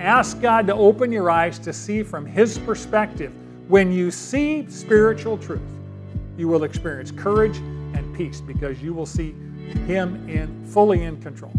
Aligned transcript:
Ask 0.00 0.42
God 0.42 0.66
to 0.66 0.74
open 0.74 1.10
your 1.10 1.30
eyes 1.30 1.58
to 1.60 1.72
see 1.72 2.02
from 2.02 2.26
His 2.26 2.58
perspective. 2.58 3.32
When 3.66 3.90
you 3.90 4.10
see 4.10 4.66
spiritual 4.68 5.38
truth, 5.38 5.62
you 6.36 6.48
will 6.48 6.64
experience 6.64 7.10
courage 7.10 7.56
and 7.56 8.14
peace 8.14 8.42
because 8.42 8.82
you 8.82 8.92
will 8.92 9.06
see 9.06 9.32
Him 9.86 10.28
in 10.28 10.66
fully 10.66 11.02
in 11.02 11.20
control. 11.22 11.52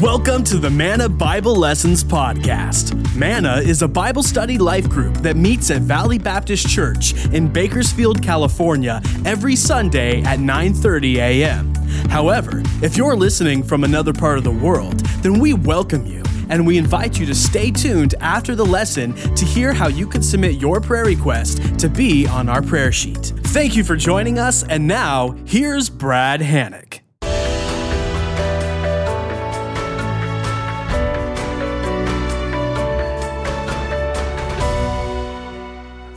Welcome 0.00 0.42
to 0.44 0.58
the 0.58 0.68
Manna 0.68 1.08
Bible 1.08 1.54
Lessons 1.54 2.02
Podcast. 2.02 2.92
Manna 3.14 3.58
is 3.58 3.82
a 3.82 3.88
Bible 3.88 4.24
study 4.24 4.58
life 4.58 4.88
group 4.90 5.14
that 5.18 5.36
meets 5.36 5.70
at 5.70 5.82
Valley 5.82 6.18
Baptist 6.18 6.68
Church 6.68 7.14
in 7.26 7.46
Bakersfield, 7.50 8.20
California 8.20 9.00
every 9.24 9.54
Sunday 9.54 10.22
at 10.22 10.40
9:30 10.40 11.14
a.m. 11.16 11.75
However, 12.08 12.62
if 12.82 12.96
you're 12.96 13.16
listening 13.16 13.62
from 13.62 13.84
another 13.84 14.12
part 14.12 14.38
of 14.38 14.44
the 14.44 14.50
world, 14.50 15.00
then 15.22 15.38
we 15.38 15.54
welcome 15.54 16.06
you 16.06 16.22
and 16.48 16.66
we 16.66 16.78
invite 16.78 17.18
you 17.18 17.26
to 17.26 17.34
stay 17.34 17.70
tuned 17.70 18.14
after 18.20 18.54
the 18.54 18.64
lesson 18.64 19.14
to 19.34 19.44
hear 19.44 19.72
how 19.72 19.88
you 19.88 20.06
can 20.06 20.22
submit 20.22 20.56
your 20.56 20.80
prayer 20.80 21.04
request 21.04 21.78
to 21.78 21.88
be 21.88 22.26
on 22.26 22.48
our 22.48 22.62
prayer 22.62 22.92
sheet. 22.92 23.32
Thank 23.46 23.76
you 23.76 23.84
for 23.84 23.96
joining 23.96 24.38
us, 24.38 24.62
and 24.64 24.86
now 24.86 25.36
here's 25.44 25.88
Brad 25.88 26.40
Hannock. 26.40 27.00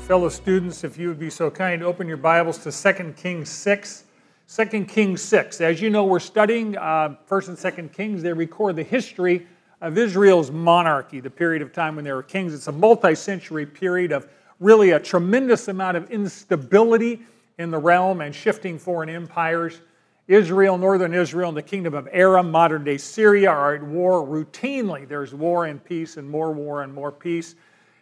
Fellow 0.07 0.29
students, 0.29 0.83
if 0.83 0.97
you 0.97 1.07
would 1.07 1.19
be 1.19 1.29
so 1.29 1.51
kind, 1.51 1.83
open 1.83 2.07
your 2.07 2.17
Bibles 2.17 2.57
to 2.59 2.71
2 2.71 3.13
Kings 3.13 3.47
6. 3.49 4.05
2 4.51 4.85
Kings 4.85 5.21
6. 5.21 5.61
As 5.61 5.79
you 5.79 5.91
know, 5.91 6.05
we're 6.05 6.19
studying 6.19 6.75
uh, 6.75 7.15
1st 7.29 7.49
and 7.49 7.57
2nd 7.57 7.93
Kings. 7.93 8.23
They 8.23 8.33
record 8.33 8.77
the 8.77 8.83
history 8.83 9.45
of 9.79 9.95
Israel's 9.95 10.49
monarchy, 10.49 11.19
the 11.19 11.29
period 11.29 11.61
of 11.61 11.71
time 11.71 11.95
when 11.95 12.03
there 12.03 12.15
were 12.15 12.23
kings. 12.23 12.55
It's 12.55 12.67
a 12.67 12.71
multi 12.71 13.13
century 13.13 13.67
period 13.67 14.11
of 14.11 14.27
really 14.59 14.89
a 14.89 14.99
tremendous 14.99 15.67
amount 15.67 15.97
of 15.97 16.09
instability 16.09 17.21
in 17.59 17.69
the 17.69 17.77
realm 17.77 18.21
and 18.21 18.33
shifting 18.33 18.79
foreign 18.79 19.07
empires. 19.07 19.81
Israel, 20.27 20.79
northern 20.79 21.13
Israel, 21.13 21.49
and 21.49 21.57
the 21.57 21.61
kingdom 21.61 21.93
of 21.93 22.09
Aram, 22.11 22.49
modern 22.49 22.83
day 22.83 22.97
Syria, 22.97 23.51
are 23.51 23.75
at 23.75 23.83
war 23.83 24.25
routinely. 24.25 25.07
There's 25.07 25.35
war 25.35 25.65
and 25.65 25.83
peace, 25.83 26.17
and 26.17 26.27
more 26.27 26.51
war 26.51 26.81
and 26.81 26.91
more 26.91 27.11
peace. 27.11 27.53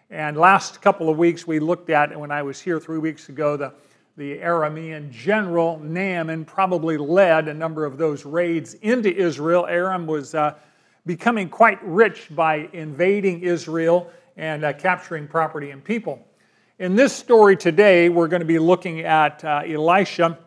And 0.10 0.38
last 0.38 0.82
couple 0.82 1.10
of 1.10 1.18
weeks, 1.18 1.46
we 1.46 1.60
looked 1.60 1.90
at, 1.90 2.18
when 2.18 2.32
I 2.32 2.42
was 2.42 2.62
here 2.62 2.80
three 2.80 3.00
weeks 3.00 3.28
ago, 3.28 3.58
the, 3.58 3.74
the 4.18 4.40
Aramean 4.40 5.12
general 5.12 5.80
Naaman 5.80 6.44
probably 6.44 6.98
led 6.98 7.48
a 7.48 7.54
number 7.54 7.86
of 7.86 8.00
those 8.00 8.26
raids 8.26 8.74
into 8.76 9.16
Israel. 9.16 9.68
Aram 9.68 10.08
was 10.08 10.34
uh, 10.34 10.56
becoming 11.06 11.48
quite 11.48 11.78
rich 11.84 12.28
by 12.36 12.68
invading 12.74 13.42
Israel 13.42 14.10
and 14.36 14.66
uh, 14.66 14.74
capturing 14.74 15.28
property 15.28 15.70
and 15.70 15.84
people. 15.84 16.28
In 16.80 16.96
this 16.96 17.14
story 17.14 17.56
today, 17.56 18.10
we're 18.10 18.28
going 18.28 18.42
to 18.42 18.46
be 18.46 18.58
looking 18.58 19.02
at 19.02 19.44
uh, 19.46 19.62
Elisha 19.68 20.40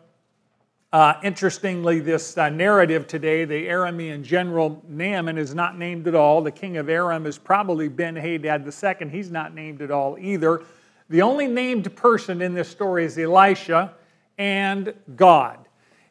uh, 0.93 1.13
interestingly, 1.23 2.01
this 2.01 2.37
uh, 2.37 2.49
narrative 2.49 3.07
today, 3.07 3.45
the 3.45 3.67
Aramean 3.67 4.23
general 4.23 4.83
Naaman 4.89 5.37
is 5.37 5.55
not 5.55 5.77
named 5.77 6.05
at 6.05 6.15
all. 6.15 6.41
The 6.41 6.51
king 6.51 6.75
of 6.75 6.89
Aram 6.89 7.25
is 7.25 7.37
probably 7.37 7.87
Ben 7.87 8.13
Hadad 8.13 8.67
II. 8.67 9.07
He's 9.07 9.31
not 9.31 9.55
named 9.55 9.81
at 9.81 9.89
all 9.89 10.17
either. 10.19 10.63
The 11.11 11.21
only 11.23 11.49
named 11.49 11.93
person 11.97 12.41
in 12.41 12.53
this 12.53 12.69
story 12.69 13.03
is 13.03 13.17
Elisha 13.17 13.93
and 14.37 14.93
God. 15.17 15.59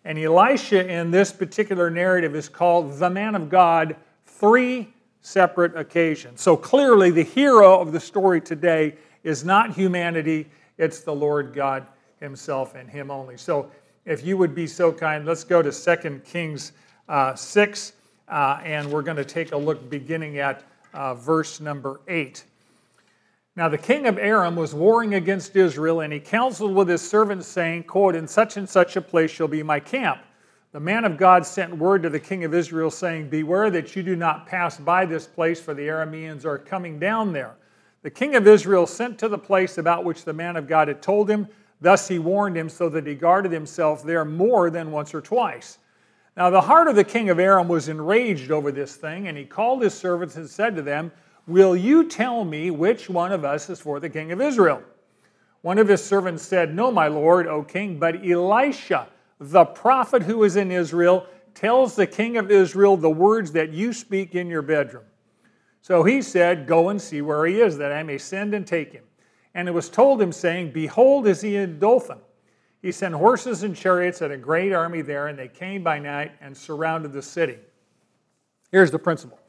And 0.05 0.19
Elisha 0.19 0.87
in 0.87 1.11
this 1.11 1.33
particular 1.33 1.89
narrative 1.89 2.37
is 2.37 2.51
called 2.51 2.99
the 2.99 3.09
man 3.09 3.35
of 3.35 3.49
God 3.49 3.97
three 4.27 4.93
separate 5.23 5.75
occasions. 5.75 6.43
So 6.43 6.55
clearly, 6.55 7.11
the 7.11 7.23
hero 7.23 7.81
of 7.81 7.93
the 7.93 8.01
story 8.01 8.43
today 8.43 8.95
is 9.25 9.43
not 9.43 9.73
humanity, 9.73 10.51
it's 10.77 11.01
the 11.01 11.15
Lord 11.15 11.55
God 11.55 11.87
Himself 12.21 12.75
and 12.75 12.87
Him 12.87 13.11
only. 13.11 13.39
So 13.39 13.71
if 14.05 14.23
you 14.23 14.37
would 14.37 14.55
be 14.55 14.67
so 14.67 14.93
kind, 14.93 15.25
let's 15.25 15.45
go 15.45 15.63
to 15.63 15.73
2 15.73 16.21
Kings 16.27 16.73
uh, 17.09 17.35
6, 17.35 17.93
uh, 18.29 18.61
and 18.63 18.93
we're 18.93 19.01
going 19.01 19.17
to 19.17 19.25
take 19.25 19.53
a 19.53 19.57
look 19.57 19.89
beginning 19.89 20.41
at 20.41 20.63
uh, 20.93 21.15
verse 21.15 21.59
number 21.59 22.03
8. 22.07 22.45
Now, 23.61 23.69
the 23.69 23.77
king 23.77 24.07
of 24.07 24.17
Aram 24.17 24.57
was 24.57 24.75
warring 24.75 25.13
against 25.17 25.55
Israel, 25.55 26.01
and 26.01 26.11
he 26.15 26.19
counseled 26.19 26.75
with 26.75 26.89
his 26.89 27.07
servants, 27.07 27.47
saying, 27.47 27.83
quote, 27.83 28.15
In 28.15 28.27
such 28.27 28.57
and 28.57 28.67
such 28.67 28.97
a 28.97 29.03
place 29.03 29.31
shall 29.31 29.49
be 29.49 29.63
my 29.63 29.79
camp. 29.79 30.23
The 30.73 30.81
man 30.81 31.05
of 31.05 31.19
God 31.19 31.45
sent 31.45 31.77
word 31.77 32.03
to 32.05 32.09
the 32.09 32.19
king 32.19 32.45
of 32.45 32.55
Israel, 32.55 32.91
saying, 32.91 33.29
Beware 33.29 33.69
that 33.69 33.95
you 33.95 34.03
do 34.03 34.17
not 34.17 34.47
pass 34.47 34.79
by 34.79 35.05
this 35.05 35.27
place, 35.27 35.61
for 35.61 35.75
the 35.75 35.89
Arameans 35.89 36.47
are 36.47 36.57
coming 36.57 36.99
down 36.99 37.35
there. 37.35 37.55
The 38.01 38.09
king 38.09 38.35
of 38.35 38.47
Israel 38.47 38.87
sent 38.87 39.19
to 39.19 39.29
the 39.29 39.37
place 39.37 39.77
about 39.77 40.07
which 40.07 40.25
the 40.25 40.33
man 40.33 40.57
of 40.57 40.67
God 40.67 40.89
had 40.89 41.03
told 41.03 41.29
him, 41.29 41.47
Thus 41.83 42.09
he 42.09 42.19
warned 42.19 42.57
him 42.57 42.71
so 42.71 42.89
that 42.89 43.07
he 43.07 43.15
guarded 43.15 43.53
himself 43.53 44.03
there 44.03 44.25
more 44.25 44.71
than 44.71 44.91
once 44.91 45.13
or 45.13 45.21
twice. 45.21 45.77
Now 46.35 46.49
the 46.49 46.63
heart 46.63 46.89
of 46.89 46.97
the 46.97 47.05
king 47.05 47.29
of 47.29 47.39
Aram 47.39 47.69
was 47.69 47.91
enraged 47.91 48.51
over 48.51 48.73
this 48.73 48.97
thing, 48.97 49.29
and 49.29 49.37
he 49.37 49.45
called 49.45 49.83
his 49.83 49.93
servants 49.93 50.37
and 50.37 50.49
said 50.49 50.75
to 50.77 50.83
them, 50.83 51.13
Will 51.51 51.75
you 51.75 52.05
tell 52.05 52.45
me 52.45 52.71
which 52.71 53.11
one 53.11 53.33
of 53.33 53.45
us 53.45 53.69
is 53.69 53.81
for 53.81 53.99
the 53.99 54.09
king 54.09 54.31
of 54.31 54.41
Israel? 54.41 54.85
One 55.63 55.79
of 55.79 55.89
his 55.89 56.03
servants 56.03 56.45
said, 56.45 56.73
No, 56.73 56.93
my 56.93 57.09
lord, 57.09 57.49
O 57.49 57.65
king, 57.65 57.99
but 57.99 58.25
Elisha, 58.25 59.09
the 59.41 59.65
prophet 59.65 60.23
who 60.23 60.45
is 60.45 60.55
in 60.55 60.71
Israel, 60.71 61.27
tells 61.53 61.97
the 61.97 62.07
king 62.07 62.37
of 62.37 62.53
Israel 62.53 62.97
the 62.97 63.11
words 63.11 63.51
that 63.51 63.73
you 63.73 63.93
speak 63.93 64.37
in 64.37 64.47
your 64.47 64.63
bedroom. 64.63 65.03
So 65.83 66.05
he 66.05 66.23
said, 66.23 66.69
Go 66.69 66.91
and 66.91 67.03
see 67.03 67.21
where 67.21 67.45
he 67.47 67.61
is, 67.61 67.77
that 67.79 67.91
I 67.91 68.05
may 68.05 68.17
send 68.17 68.55
and 68.55 68.65
take 68.65 68.93
him. 68.93 69.03
And 69.53 69.67
it 69.67 69.73
was 69.73 69.91
told 69.91 70.23
him, 70.23 70.31
saying, 70.31 70.71
Behold, 70.71 71.27
is 71.27 71.41
he 71.41 71.57
in 71.57 71.81
Dothan? 71.81 72.19
He 72.81 72.93
sent 72.93 73.13
horses 73.13 73.65
and 73.65 73.75
chariots 73.75 74.21
and 74.21 74.33
a 74.33 74.37
great 74.37 74.73
army 74.73 75.03
there, 75.03 75.27
and 75.27 75.37
they 75.37 75.49
came 75.49 75.83
by 75.83 75.99
night 75.99 76.31
and 76.41 76.57
surrounded 76.57 77.13
the 77.13 77.23
city. 77.23 77.59
Here's 78.71 78.93
the 78.93 79.01
principle 79.01 79.41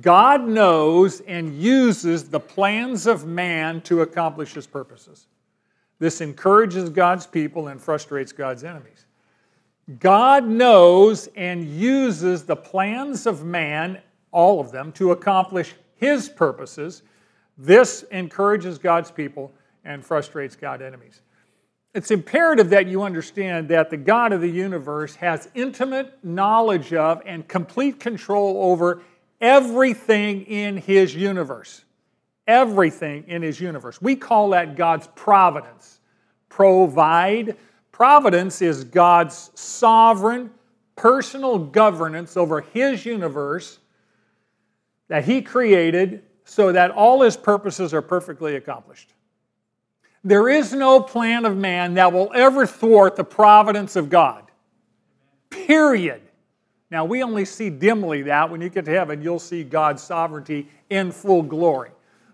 God 0.00 0.46
knows 0.46 1.20
and 1.20 1.56
uses 1.56 2.28
the 2.28 2.40
plans 2.40 3.06
of 3.06 3.26
man 3.26 3.80
to 3.82 4.02
accomplish 4.02 4.54
his 4.54 4.66
purposes. 4.66 5.26
This 5.98 6.20
encourages 6.20 6.90
God's 6.90 7.26
people 7.26 7.68
and 7.68 7.80
frustrates 7.80 8.32
God's 8.32 8.64
enemies. 8.64 9.06
God 10.00 10.46
knows 10.46 11.28
and 11.36 11.64
uses 11.64 12.44
the 12.44 12.56
plans 12.56 13.26
of 13.26 13.44
man, 13.44 13.98
all 14.32 14.60
of 14.60 14.72
them, 14.72 14.90
to 14.92 15.12
accomplish 15.12 15.74
his 15.94 16.28
purposes 16.28 17.02
this 17.58 18.04
encourages 18.10 18.78
God's 18.78 19.10
people 19.10 19.52
and 19.84 20.04
frustrates 20.04 20.56
God's 20.56 20.82
enemies. 20.82 21.22
It's 21.94 22.10
imperative 22.10 22.68
that 22.70 22.86
you 22.86 23.02
understand 23.02 23.68
that 23.68 23.88
the 23.88 23.96
God 23.96 24.32
of 24.32 24.42
the 24.42 24.50
universe 24.50 25.14
has 25.16 25.48
intimate 25.54 26.18
knowledge 26.22 26.92
of 26.92 27.22
and 27.24 27.48
complete 27.48 27.98
control 27.98 28.70
over 28.70 29.02
everything 29.40 30.42
in 30.42 30.76
his 30.76 31.14
universe. 31.14 31.82
Everything 32.46 33.24
in 33.26 33.42
his 33.42 33.60
universe. 33.60 34.00
We 34.00 34.16
call 34.16 34.50
that 34.50 34.76
God's 34.76 35.08
providence. 35.14 36.00
Provide. 36.48 37.56
Providence 37.92 38.62
is 38.62 38.84
God's 38.84 39.50
sovereign, 39.54 40.50
personal 40.94 41.58
governance 41.58 42.36
over 42.36 42.60
his 42.60 43.04
universe 43.04 43.78
that 45.08 45.24
he 45.24 45.42
created 45.42 46.22
so 46.44 46.72
that 46.72 46.90
all 46.92 47.22
his 47.22 47.36
purposes 47.36 47.92
are 47.92 48.02
perfectly 48.02 48.56
accomplished. 48.56 49.12
There 50.22 50.48
is 50.48 50.72
no 50.72 51.00
plan 51.00 51.44
of 51.44 51.56
man 51.56 51.94
that 51.94 52.12
will 52.12 52.32
ever 52.34 52.66
thwart 52.66 53.16
the 53.16 53.24
providence 53.24 53.96
of 53.96 54.10
God. 54.10 54.44
Period. 55.50 56.22
Now, 56.90 57.04
we 57.04 57.22
only 57.22 57.44
see 57.44 57.68
dimly 57.68 58.22
that. 58.22 58.48
When 58.48 58.60
you 58.60 58.68
get 58.68 58.84
to 58.84 58.92
heaven, 58.92 59.20
you'll 59.20 59.38
see 59.40 59.64
God's 59.64 60.02
sovereignty 60.02 60.68
in 60.88 61.10
full 61.10 61.42
glory. 61.42 61.90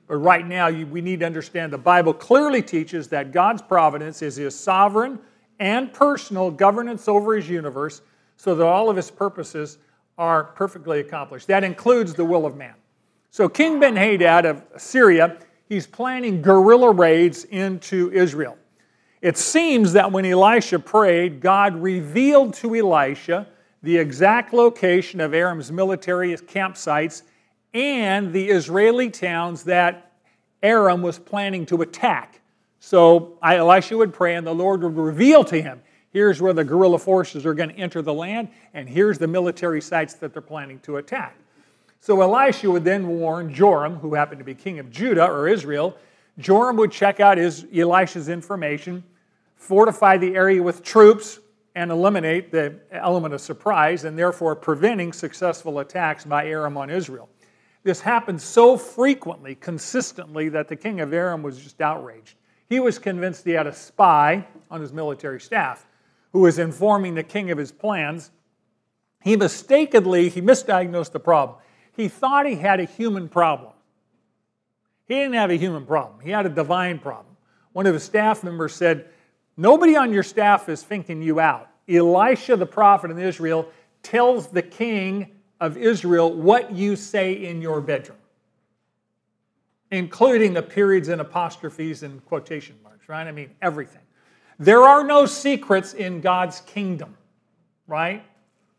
But 0.07 0.17
right 0.17 0.47
now, 0.47 0.71
we 0.71 1.01
need 1.01 1.21
to 1.21 1.27
understand 1.27 1.73
the 1.73 1.79
Bible 1.79 2.13
clearly 2.13 2.61
teaches 2.61 3.09
that 3.09 3.33
God's 3.33 3.63
providence 3.63 4.21
is 4.21 4.37
his 4.37 4.55
sovereign 4.55 5.19
and 5.59 5.93
personal 5.93 6.51
governance 6.51 7.09
over 7.09 7.35
his 7.35 7.49
universe 7.49 8.03
so 8.37 8.55
that 8.55 8.67
all 8.67 8.91
of 8.91 8.97
his 8.97 9.11
purposes 9.11 9.79
are 10.19 10.45
perfectly 10.45 11.01
accomplished. 11.01 11.47
That 11.47 11.65
includes 11.65 12.13
the 12.13 12.25
will 12.25 12.45
of 12.45 12.57
man. 12.57 12.75
So, 13.31 13.49
King 13.49 13.81
Ben 13.81 13.97
Hadad 13.97 14.45
of 14.45 14.63
Syria, 14.77 15.39
he's 15.67 15.87
planning 15.87 16.43
guerrilla 16.43 16.91
raids 16.91 17.45
into 17.45 18.13
Israel. 18.13 18.59
It 19.23 19.39
seems 19.39 19.95
that 19.95 20.13
when 20.13 20.27
Elisha 20.27 20.79
prayed, 20.79 21.41
God 21.41 21.77
revealed 21.77 22.53
to 22.55 22.75
Elisha 22.75 23.47
the 23.83 23.97
exact 23.97 24.53
location 24.53 25.21
of 25.21 25.35
Aram's 25.35 25.73
military 25.73 26.35
campsites 26.37 27.23
and 27.75 28.33
the 28.33 28.49
Israeli 28.51 29.11
towns 29.11 29.65
that 29.65 30.13
Aram 30.63 31.03
was 31.03 31.19
planning 31.19 31.67
to 31.67 31.83
attack. 31.83 32.41
So 32.81 33.39
Elisha 33.43 33.97
would 33.97 34.13
pray, 34.13 34.37
and 34.37 34.47
the 34.47 34.55
Lord 34.55 34.83
would 34.83 34.97
reveal 34.97 35.45
to 35.45 35.61
him 35.61 35.81
Here's 36.13 36.43
where 36.43 36.53
the 36.53 36.63
guerrilla 36.63 36.99
forces 36.99 37.47
are 37.47 37.55
going 37.55 37.71
to 37.71 37.77
enter 37.77 38.03
the 38.03 38.13
land, 38.13 38.49
and 38.75 38.87
here's 38.87 39.17
the 39.17 39.27
military 39.27 39.81
sites 39.81 40.15
that 40.15 40.35
they're 40.35 40.43
planning 40.43 40.79
to 40.81 40.99
attack. 40.99 41.37
So 42.01 42.21
Elisha 42.21 42.71
would 42.71 42.85
then 42.85 43.07
warn 43.07 43.53
Joram, 43.53 43.97
who 43.97 44.15
happened 44.15 44.39
to 44.41 44.45
be 44.45 44.55
king 44.55 44.79
of 44.79 44.91
Judah 44.91 45.25
or 45.25 45.49
Israel. 45.49 45.97
Joram 46.39 46.77
would 46.77 46.93
check 46.93 47.19
out 47.21 47.39
his, 47.39 47.65
Elisha's 47.75 48.29
information, 48.29 49.03
fortify 49.57 50.19
the 50.19 50.35
area 50.35 50.63
with 50.63 50.83
troops, 50.83 51.39
and 51.75 51.91
eliminate 51.91 52.53
the 52.53 52.75
element 52.91 53.35
of 53.35 53.41
surprise, 53.41 54.05
and 54.05 54.19
therefore 54.19 54.55
preventing 54.55 55.13
successful 55.13 55.79
attacks 55.79 56.25
by 56.25 56.47
Aram 56.47 56.77
on 56.77 56.91
Israel. 56.91 57.29
This 57.83 58.01
happened 58.01 58.41
so 58.41 58.77
frequently, 58.77 59.55
consistently, 59.55 60.49
that 60.51 60.69
the 60.69 60.77
king 60.77 61.01
of 61.01 61.13
Aram 61.13 61.43
was 61.43 61.59
just 61.59 61.81
outraged. 61.81 62.37
He 62.69 62.79
was 62.79 62.99
convinced 62.99 63.45
he 63.45 63.53
had 63.53 63.67
a 63.67 63.73
spy 63.73 64.47
on 64.71 64.81
his 64.81 64.93
military 64.93 65.41
staff 65.41 65.87
who 66.33 66.41
was 66.41 66.59
informing 66.59 67.15
the 67.15 67.23
king 67.23 67.51
of 67.51 67.59
his 67.59 67.73
plans. 67.73 68.31
He 69.23 69.37
mistakenly, 69.37 70.29
he 70.29 70.41
misdiagnosed 70.41 71.13
the 71.13 71.21
problem. 71.21 71.59
He 71.97 72.09
thought 72.09 72.47
he 72.47 72.55
had 72.55 72.81
a 72.81 72.85
human 72.85 73.29
problem. 73.29 73.73
He 75.07 75.15
didn't 75.15 75.35
have 75.35 75.51
a 75.51 75.57
human 75.57 75.85
problem, 75.85 76.21
he 76.21 76.31
had 76.31 76.47
a 76.47 76.51
divine 76.51 76.99
problem. 76.99 77.37
One 77.73 77.87
of 77.87 77.95
his 77.95 78.03
staff 78.03 78.45
members 78.45 78.75
said, 78.75 79.09
Nobody 79.57 79.97
on 79.97 80.13
your 80.13 80.23
staff 80.23 80.69
is 80.69 80.83
thinking 80.83 81.23
you 81.23 81.41
out. 81.41 81.69
Elisha, 81.89 82.57
the 82.57 82.67
prophet 82.67 83.11
in 83.11 83.19
Israel, 83.19 83.69
tells 84.03 84.49
the 84.49 84.63
king 84.63 85.29
of 85.61 85.77
Israel 85.77 86.33
what 86.33 86.73
you 86.73 86.97
say 86.97 87.33
in 87.33 87.63
your 87.63 87.81
bedroom, 87.81 88.19
including 89.91 90.55
the 90.55 90.63
periods 90.63 91.09
and 91.09 91.21
apostrophes 91.21 92.03
and 92.03 92.25
quotation 92.25 92.77
marks, 92.83 93.09
right? 93.09 93.27
I 93.27 93.33
mean, 93.33 93.51
everything. 93.61 94.03
There 94.59 94.83
are 94.83 95.05
no 95.05 95.27
secrets 95.27 95.95
in 95.95 96.21
God's 96.21 96.61
kingdom, 96.63 97.17
right? 97.87 98.25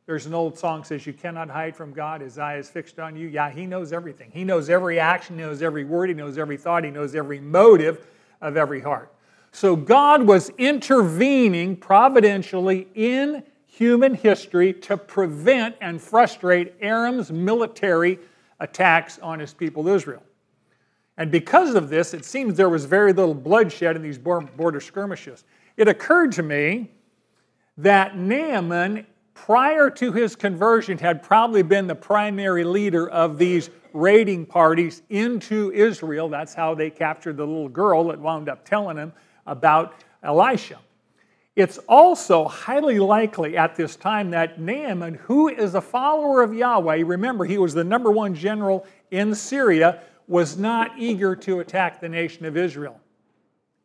There's 0.06 0.25
an 0.25 0.34
old 0.34 0.58
song 0.58 0.84
says 0.84 1.06
you 1.06 1.14
cannot 1.14 1.50
hide 1.50 1.75
from 1.75 1.94
God. 1.94 2.22
His 2.22 2.38
eye 2.38 2.58
is 2.58 2.70
fixed 2.70 3.00
on 3.00 3.16
you. 3.16 3.28
Yeah, 3.28 3.50
he 3.50 3.66
knows 3.66 3.94
everything. 3.94 4.31
He 4.31 4.44
knows 4.44 4.70
every 4.70 5.00
action, 5.00 5.38
he 5.38 5.42
knows 5.44 5.62
every 5.62 5.86
word, 5.86 6.10
he 6.10 6.16
knows 6.16 6.38
every 6.38 6.58
thought, 6.58 6.84
he 6.84 6.92
knows 6.92 7.16
every 7.16 7.40
motive 7.40 8.06
of 8.42 8.58
every 8.58 8.81
heart. 8.81 9.12
So 9.55 9.75
God 9.75 10.23
was 10.23 10.50
intervening 10.57 11.75
providentially 11.75 12.88
in 12.95 13.44
human 13.67 14.15
history 14.15 14.73
to 14.73 14.97
prevent 14.97 15.75
and 15.79 16.01
frustrate 16.01 16.73
Aram's 16.81 17.31
military 17.31 18.17
attacks 18.59 19.19
on 19.19 19.39
his 19.39 19.53
people 19.53 19.88
Israel. 19.88 20.23
And 21.17 21.29
because 21.29 21.75
of 21.75 21.89
this, 21.89 22.15
it 22.15 22.25
seems 22.25 22.57
there 22.57 22.67
was 22.67 22.85
very 22.85 23.13
little 23.13 23.35
bloodshed 23.35 23.95
in 23.95 24.01
these 24.01 24.17
border 24.17 24.81
skirmishes. 24.81 25.44
It 25.77 25.88
occurred 25.88 26.31
to 26.33 26.44
me 26.44 26.89
that 27.77 28.17
Naaman, 28.17 29.05
prior 29.35 29.91
to 29.91 30.11
his 30.11 30.35
conversion, 30.35 30.97
had 30.97 31.21
probably 31.21 31.61
been 31.61 31.85
the 31.85 31.95
primary 31.95 32.63
leader 32.63 33.07
of 33.07 33.38
these 33.38 33.69
raiding 33.94 34.47
parties 34.47 35.03
into 35.11 35.71
Israel. 35.73 36.27
That's 36.27 36.55
how 36.55 36.73
they 36.73 36.89
captured 36.89 37.38
the 37.38 37.45
little 37.45 37.69
girl 37.69 38.05
that 38.05 38.19
wound 38.19 38.50
up 38.50 38.65
telling 38.65 38.97
him 38.97 39.13
about 39.45 39.95
Elisha. 40.22 40.80
It's 41.56 41.78
also 41.88 42.45
highly 42.45 42.98
likely 42.98 43.57
at 43.57 43.75
this 43.75 43.95
time 43.95 44.31
that 44.31 44.60
Naaman, 44.60 45.16
who 45.16 45.50
is 45.50 45.75
a 45.75 45.81
follower 45.81 46.42
of 46.42 46.54
Yahweh, 46.54 47.04
remember 47.06 47.45
he 47.45 47.60
was 47.60 47.75
the 47.75 47.84
number 47.84 48.10
one 48.10 48.34
general 48.34 48.88
in 49.12 49.36
Syria, 49.36 50.01
was 50.28 50.57
not 50.57 50.92
eager 50.98 51.36
to 51.36 51.60
attack 51.60 52.01
the 52.01 52.10
nation 52.10 52.45
of 52.45 52.57
Israel. 52.57 53.00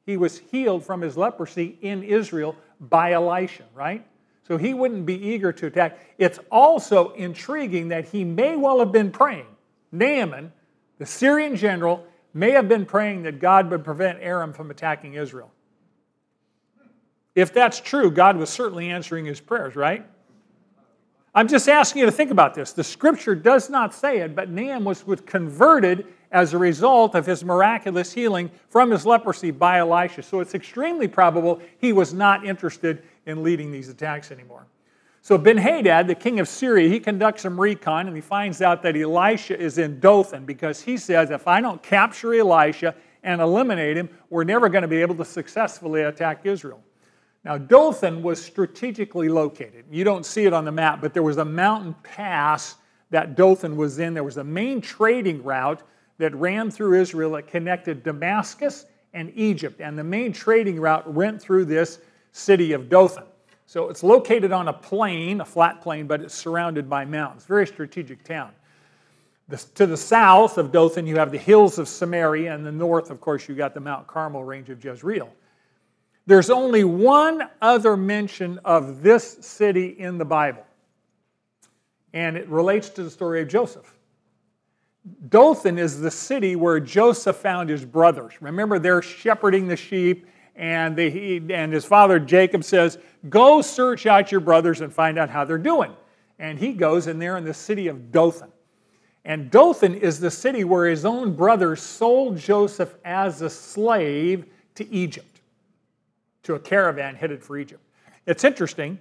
He 0.06 0.16
was 0.16 0.38
healed 0.38 0.84
from 0.87 1.02
his 1.02 1.19
leprosy 1.19 1.76
in 1.82 2.02
Israel 2.02 2.56
by 2.81 3.12
Elisha, 3.12 3.64
right? 3.75 4.06
So 4.46 4.56
he 4.56 4.72
wouldn't 4.72 5.04
be 5.04 5.22
eager 5.22 5.52
to 5.52 5.66
attack. 5.66 5.99
It's 6.16 6.38
also 6.50 7.11
intriguing 7.11 7.88
that 7.88 8.06
he 8.06 8.25
may 8.25 8.56
well 8.56 8.78
have 8.78 8.93
been 8.93 9.11
praying. 9.11 9.44
Naaman, 9.93 10.52
the 10.96 11.04
Syrian 11.04 11.56
general, 11.56 12.06
may 12.38 12.52
have 12.52 12.69
been 12.69 12.87
praying 12.87 13.23
that 13.25 13.40
God 13.40 13.70
would 13.70 13.85
prevent 13.85 14.19
Aram 14.20 14.52
from 14.52 14.70
attacking 14.70 15.14
Israel. 15.14 15.50
If 17.35 17.52
that's 17.52 17.81
true, 17.81 18.11
God 18.11 18.37
was 18.37 18.50
certainly 18.50 18.90
answering 18.90 19.25
his 19.25 19.40
prayers, 19.40 19.76
right? 19.76 20.05
I'm 21.35 21.46
just 21.46 21.69
asking 21.69 22.00
you 22.00 22.06
to 22.06 22.12
think 22.12 22.31
about 22.31 22.55
this. 22.55 22.73
The 22.73 22.82
scripture 22.82 23.35
does 23.35 23.70
not 23.70 23.94
say 23.94 24.19
it, 24.20 24.35
but 24.35 24.50
Naaman 24.50 24.85
was 24.85 25.05
converted 25.26 26.06
as 26.32 26.52
a 26.52 26.58
result 26.58 27.14
of 27.14 27.26
his 27.26 27.44
miraculous 27.44 28.12
healing 28.12 28.50
from 28.69 28.90
his 28.90 29.06
leprosy 29.06 29.50
by 29.50 29.79
Elisha. 29.79 30.23
So 30.23 30.40
it's 30.40 30.55
extremely 30.55 31.08
probable 31.08 31.61
he 31.79 31.93
was 31.93 32.12
not 32.12 32.44
interested 32.44 33.02
in 33.26 33.43
leading 33.43 33.70
these 33.70 33.88
attacks 33.88 34.31
anymore. 34.31 34.67
So 35.28 35.36
Ben 35.36 35.58
Hadad, 35.58 36.06
the 36.06 36.14
king 36.14 36.40
of 36.40 36.48
Syria, 36.48 36.88
he 36.88 36.98
conducts 36.98 37.42
some 37.42 37.60
recon 37.60 38.06
and 38.06 38.16
he 38.16 38.22
finds 38.22 38.62
out 38.62 38.82
that 38.82 38.96
Elisha 38.96 39.60
is 39.60 39.76
in 39.76 40.00
Dothan 40.00 40.46
because 40.46 40.80
he 40.80 40.96
says, 40.96 41.30
if 41.30 41.46
I 41.46 41.60
don't 41.60 41.82
capture 41.82 42.32
Elisha 42.32 42.94
and 43.22 43.42
eliminate 43.42 43.98
him, 43.98 44.08
we're 44.30 44.44
never 44.44 44.70
going 44.70 44.80
to 44.80 44.88
be 44.88 45.02
able 45.02 45.16
to 45.16 45.26
successfully 45.26 46.04
attack 46.04 46.46
Israel. 46.46 46.82
Now, 47.44 47.58
Dothan 47.58 48.22
was 48.22 48.42
strategically 48.42 49.28
located. 49.28 49.84
You 49.90 50.02
don't 50.02 50.25
see 50.25 50.46
it 50.46 50.54
on 50.54 50.64
the 50.64 50.72
map, 50.72 51.02
but 51.02 51.12
there 51.12 51.22
was 51.22 51.36
a 51.36 51.44
mountain 51.44 51.94
pass 52.02 52.76
that 53.10 53.36
Dothan 53.36 53.76
was 53.76 53.98
in. 53.98 54.14
There 54.14 54.25
was 54.25 54.38
a 54.38 54.44
main 54.44 54.80
trading 54.80 55.42
route 55.44 55.82
that 56.16 56.34
ran 56.36 56.70
through 56.70 56.98
Israel 56.98 57.32
that 57.32 57.48
connected 57.48 58.02
Damascus 58.02 58.86
and 59.12 59.30
Egypt. 59.34 59.82
And 59.82 59.98
the 59.98 60.04
main 60.04 60.32
trading 60.32 60.80
route 60.80 61.12
went 61.12 61.38
through 61.38 61.66
this 61.66 61.98
city 62.32 62.72
of 62.72 62.88
Dothan. 62.88 63.25
So 63.68 63.90
it's 63.90 64.02
located 64.02 64.50
on 64.50 64.68
a 64.68 64.72
plain, 64.72 65.42
a 65.42 65.44
flat 65.44 65.82
plain, 65.82 66.06
but 66.06 66.22
it's 66.22 66.34
surrounded 66.34 66.88
by 66.88 67.04
mountains. 67.04 67.44
Very 67.44 67.66
strategic 67.66 68.24
town. 68.24 68.50
The, 69.48 69.58
to 69.74 69.84
the 69.84 69.96
south 69.96 70.56
of 70.56 70.72
Dothan, 70.72 71.06
you 71.06 71.16
have 71.16 71.30
the 71.30 71.38
hills 71.38 71.78
of 71.78 71.86
Samaria, 71.86 72.54
and 72.54 72.64
the 72.64 72.72
north, 72.72 73.10
of 73.10 73.20
course, 73.20 73.46
you 73.46 73.54
got 73.54 73.74
the 73.74 73.80
Mount 73.80 74.06
Carmel 74.06 74.42
range 74.42 74.70
of 74.70 74.82
Jezreel. 74.82 75.30
There's 76.24 76.48
only 76.48 76.84
one 76.84 77.42
other 77.60 77.94
mention 77.94 78.58
of 78.64 79.02
this 79.02 79.36
city 79.42 79.88
in 79.98 80.16
the 80.16 80.24
Bible, 80.24 80.64
and 82.14 82.38
it 82.38 82.48
relates 82.48 82.88
to 82.88 83.02
the 83.02 83.10
story 83.10 83.42
of 83.42 83.48
Joseph. 83.48 83.94
Dothan 85.28 85.78
is 85.78 86.00
the 86.00 86.10
city 86.10 86.56
where 86.56 86.80
Joseph 86.80 87.36
found 87.36 87.68
his 87.68 87.84
brothers. 87.84 88.32
Remember, 88.40 88.78
they're 88.78 89.02
shepherding 89.02 89.68
the 89.68 89.76
sheep 89.76 90.26
and, 90.58 90.99
he, 90.99 91.40
and 91.50 91.72
his 91.72 91.84
father 91.84 92.19
Jacob 92.19 92.64
says, 92.64 92.99
Go 93.28 93.62
search 93.62 94.06
out 94.06 94.32
your 94.32 94.40
brothers 94.40 94.81
and 94.81 94.93
find 94.93 95.19
out 95.19 95.31
how 95.31 95.44
they're 95.44 95.56
doing. 95.56 95.93
And 96.38 96.58
he 96.58 96.72
goes, 96.72 97.06
and 97.06 97.23
they're 97.23 97.37
in 97.37 97.44
the 97.44 97.54
city 97.54 97.88
of 97.88 98.12
Dothan. 98.12 98.50
And 99.25 99.50
Dothan 99.50 99.94
is 99.94 100.21
the 100.21 100.30
city 100.30 100.64
where 100.64 100.88
his 100.88 101.04
own 101.04 101.35
brothers 101.35 101.80
sold 101.80 102.38
Joseph 102.38 102.94
as 103.04 103.42
a 103.42 103.50
slave 103.50 104.47
to 104.75 104.88
Egypt, 104.92 105.40
to 106.44 106.54
a 106.54 106.59
caravan 106.59 107.14
headed 107.14 107.42
for 107.42 107.56
Egypt. 107.56 107.82
It's 108.26 108.44
interesting, 108.44 108.99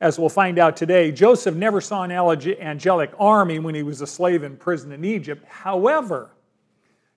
as 0.00 0.18
we'll 0.18 0.28
find 0.28 0.58
out 0.58 0.76
today, 0.76 1.10
Joseph 1.10 1.54
never 1.54 1.80
saw 1.80 2.02
an 2.02 2.12
angelic 2.12 3.10
army 3.18 3.58
when 3.58 3.74
he 3.74 3.82
was 3.82 4.00
a 4.00 4.06
slave 4.06 4.42
in 4.42 4.56
prison 4.56 4.92
in 4.92 5.04
Egypt. 5.04 5.44
However, 5.48 6.30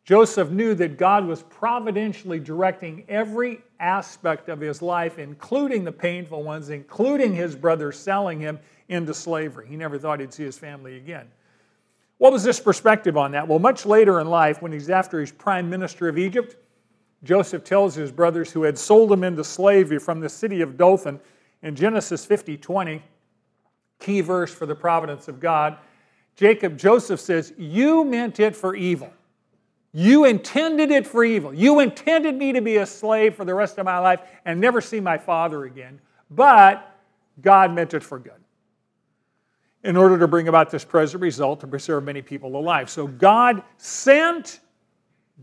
Joseph 0.04 0.50
knew 0.50 0.74
that 0.76 0.98
God 0.98 1.26
was 1.26 1.44
providentially 1.44 2.40
directing 2.40 3.06
every 3.08 3.62
aspect 3.80 4.50
of 4.50 4.60
his 4.60 4.82
life, 4.82 5.20
including 5.20 5.84
the 5.84 5.92
painful 5.92 6.44
ones, 6.44 6.70
including 6.70 7.34
his 7.34 7.56
brothers 7.56 8.00
selling 8.00 8.40
him 8.40 8.60
into 8.90 9.14
slavery. 9.14 9.68
He 9.68 9.76
never 9.76 10.00
thought 10.00 10.20
he'd 10.20 10.34
see 10.34 10.44
his 10.44 10.58
family 10.58 10.98
again. 10.98 11.28
What 12.18 12.34
was 12.34 12.44
this 12.44 12.60
perspective 12.60 13.16
on 13.16 13.32
that? 13.32 13.48
Well, 13.48 13.60
much 13.60 13.86
later 13.86 14.20
in 14.20 14.28
life, 14.28 14.62
when 14.62 14.72
he's 14.72 14.90
after 14.90 15.20
he's 15.20 15.32
prime 15.32 15.70
minister 15.70 16.08
of 16.08 16.18
Egypt, 16.18 16.56
Joseph 17.24 17.64
tells 17.64 17.94
his 17.94 18.12
brothers 18.12 18.52
who 18.52 18.64
had 18.64 18.78
sold 18.78 19.12
him 19.12 19.24
into 19.24 19.44
slavery 19.44 20.00
from 20.00 20.20
the 20.20 20.30
city 20.30 20.62
of 20.62 20.78
Dothan 20.78 21.20
in 21.62 21.76
Genesis 21.76 22.26
50 22.26 22.58
20, 22.58 23.04
key 24.00 24.22
verse 24.22 24.54
for 24.54 24.66
the 24.66 24.76
providence 24.76 25.28
of 25.28 25.40
God. 25.40 25.78
Jacob, 26.36 26.78
Joseph 26.78 27.20
says, 27.20 27.54
You 27.58 28.04
meant 28.04 28.40
it 28.40 28.56
for 28.56 28.76
evil 28.76 29.14
you 29.94 30.26
intended 30.26 30.90
it 30.92 31.06
for 31.06 31.24
evil. 31.24 31.54
You 31.54 31.80
intended 31.80 32.36
me 32.36 32.54
to 32.54 32.62
be 32.62 32.78
a 32.78 32.86
slave 32.86 33.36
for 33.36 33.44
the 33.44 33.54
rest 33.54 33.78
of 33.78 33.86
my 33.86 34.00
life 34.00 34.22
and 34.46 34.60
never 34.60 34.80
see 34.80 35.00
my 35.00 35.18
father 35.18 35.66
again. 35.66 36.00
But 36.30 36.98
God 37.42 37.74
meant 37.74 37.94
it 37.94 38.04
for 38.04 38.18
good 38.18 38.34
in 39.84 39.98
order 39.98 40.18
to 40.20 40.28
bring 40.28 40.48
about 40.48 40.70
this 40.70 40.86
present 40.86 41.22
result 41.22 41.60
to 41.62 41.68
preserve 41.68 42.04
many 42.04 42.22
people 42.22 42.56
alive. 42.56 42.90
So 42.90 43.08
God 43.08 43.64
sent 43.78 44.60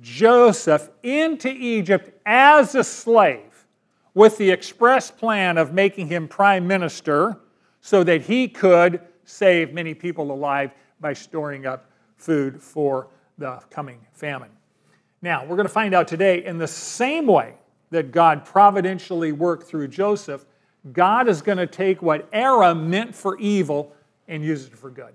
Joseph 0.01 0.89
into 1.03 1.49
Egypt 1.49 2.13
as 2.25 2.75
a 2.75 2.85
slave 2.85 3.67
with 4.15 4.39
the 4.39 4.51
express 4.51 5.11
plan 5.11 5.59
of 5.59 5.73
making 5.73 6.07
him 6.07 6.29
prime 6.29 6.67
minister 6.67 7.39
so 7.81 8.03
that 8.05 8.23
he 8.23 8.49
could 8.49 9.01
save 9.25 9.73
many 9.73 9.93
people 9.93 10.33
alive 10.33 10.71
by 11.01 11.13
storing 11.13 11.67
up 11.67 11.91
food 12.17 12.63
for 12.63 13.09
the 13.39 13.61
coming 13.71 14.01
famine. 14.13 14.51
Now, 15.23 15.45
we're 15.45 15.57
going 15.57 15.67
to 15.67 15.73
find 15.73 15.95
out 15.95 16.07
today 16.07 16.45
in 16.45 16.59
the 16.59 16.69
same 16.69 17.27
way 17.27 17.55
that 17.91 18.13
God 18.13 18.45
providentially 18.45 19.33
worked 19.33 19.67
through 19.67 19.89
Joseph, 19.89 20.45
God 20.93 21.29
is 21.29 21.43
going 21.43 21.59
to 21.59 21.67
take 21.67 22.03
what 22.03 22.29
Aram 22.33 22.91
meant 22.91 23.15
for 23.15 23.39
evil 23.39 23.93
and 24.29 24.45
use 24.45 24.67
it 24.67 24.77
for 24.77 24.91
good. 24.91 25.13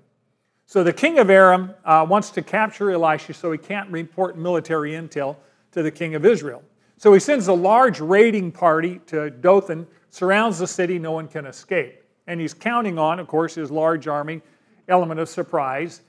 So 0.66 0.84
the 0.84 0.94
king 0.94 1.20
of 1.20 1.30
Aram 1.30 1.74
uh, 1.86 2.06
wants 2.10 2.32
to 2.32 2.42
capture 2.42 2.92
Elisha 2.92 3.34
so 3.34 3.52
he 3.52 3.58
can't 3.58 3.90
report 3.92 4.38
military 4.38 4.94
intel 4.94 5.36
to 5.72 5.84
the 5.84 5.92
king 5.92 6.16
of 6.16 6.26
Israel. 6.26 6.64
So 6.98 7.14
he 7.14 7.20
sends 7.20 7.48
a 7.48 7.54
large 7.54 8.00
raiding 8.00 8.52
party 8.52 9.00
to 9.08 9.30
Dothan, 9.30 9.88
surrounds 10.10 10.60
the 10.60 10.68
city, 10.68 10.98
no 10.98 11.12
one 11.12 11.28
can 11.28 11.46
escape. 11.46 12.02
And 12.28 12.40
he's 12.40 12.54
counting 12.54 12.98
on, 12.98 13.20
of 13.20 13.28
course, 13.28 13.56
his 13.56 13.70
large 13.70 14.08
army, 14.08 14.42
element 14.88 15.20
of 15.20 15.30
surprise. 15.30 16.02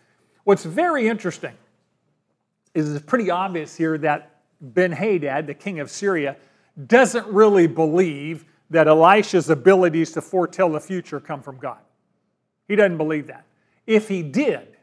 What's 0.44 0.64
very 0.64 1.09
interesting 1.09 1.54
is 2.75 2.95
it's 2.95 3.04
pretty 3.04 3.31
obvious 3.31 3.76
here 3.76 3.97
that 3.99 4.40
Ben 4.61 4.93
Hadad, 4.93 5.47
the 5.47 5.54
king 5.54 5.81
of 5.81 5.90
Syria, 5.90 6.37
doesn't 6.87 7.26
really 7.28 7.66
believe 7.66 8.45
that 8.71 8.88
Elisha's 8.88 9.50
abilities 9.50 10.12
to 10.12 10.21
foretell 10.21 10.71
the 10.71 10.81
future 10.81 11.21
come 11.21 11.43
from 11.43 11.59
God. 11.59 11.78
He 12.66 12.76
doesn't 12.76 12.97
believe 12.97 13.28
that. 13.28 13.45
If 13.87 14.09
he 14.09 14.23
did, 14.23 14.76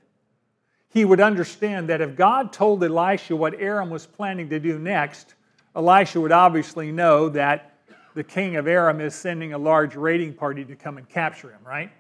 he 0.89 1.05
would 1.05 1.19
understand 1.19 1.89
that 1.89 2.01
if 2.01 2.15
God 2.15 2.53
told 2.53 2.83
Elisha 2.83 3.35
what 3.35 3.59
Aram 3.59 3.89
was 3.89 4.05
planning 4.05 4.49
to 4.49 4.59
do 4.59 4.77
next, 4.77 5.35
Elisha 5.75 6.19
would 6.19 6.31
obviously 6.31 6.91
know 6.91 7.29
that 7.29 7.73
the 8.13 8.23
king 8.23 8.57
of 8.57 8.67
Aram 8.67 8.99
is 8.99 9.15
sending 9.15 9.53
a 9.53 9.57
large 9.57 9.95
raiding 9.95 10.33
party 10.33 10.65
to 10.65 10.75
come 10.75 10.97
and 10.97 11.07
capture 11.07 11.49
him, 11.49 11.61
right? 11.65 11.91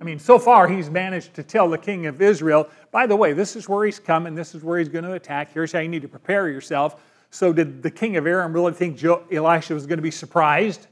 I 0.00 0.04
mean, 0.04 0.18
so 0.18 0.38
far 0.38 0.68
he's 0.68 0.90
managed 0.90 1.34
to 1.34 1.42
tell 1.42 1.68
the 1.68 1.78
king 1.78 2.06
of 2.06 2.20
Israel, 2.20 2.68
by 2.90 3.06
the 3.06 3.16
way, 3.16 3.32
this 3.32 3.56
is 3.56 3.68
where 3.68 3.84
he's 3.84 3.98
coming, 3.98 4.34
this 4.34 4.54
is 4.54 4.62
where 4.62 4.78
he's 4.78 4.88
going 4.88 5.04
to 5.04 5.12
attack, 5.12 5.52
here's 5.52 5.72
how 5.72 5.78
you 5.78 5.88
need 5.88 6.02
to 6.02 6.08
prepare 6.08 6.48
yourself. 6.48 7.00
So, 7.30 7.52
did 7.52 7.82
the 7.82 7.90
king 7.90 8.16
of 8.16 8.26
Aram 8.26 8.52
really 8.52 8.72
think 8.72 9.02
Elisha 9.02 9.74
was 9.74 9.86
going 9.86 9.98
to 9.98 10.02
be 10.02 10.10
surprised 10.10 10.86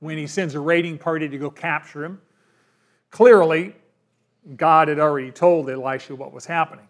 when 0.00 0.16
he 0.16 0.26
sends 0.26 0.54
a 0.54 0.60
raiding 0.60 0.96
party 0.96 1.28
to 1.28 1.38
go 1.38 1.50
capture 1.50 2.04
him? 2.04 2.20
Clearly, 3.10 3.74
God 4.56 4.88
had 4.88 4.98
already 4.98 5.30
told 5.30 5.68
Elisha 5.68 6.14
what 6.14 6.32
was 6.32 6.46
happening. 6.46 6.88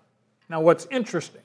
Now, 0.48 0.60
what's 0.60 0.86
interesting, 0.90 1.42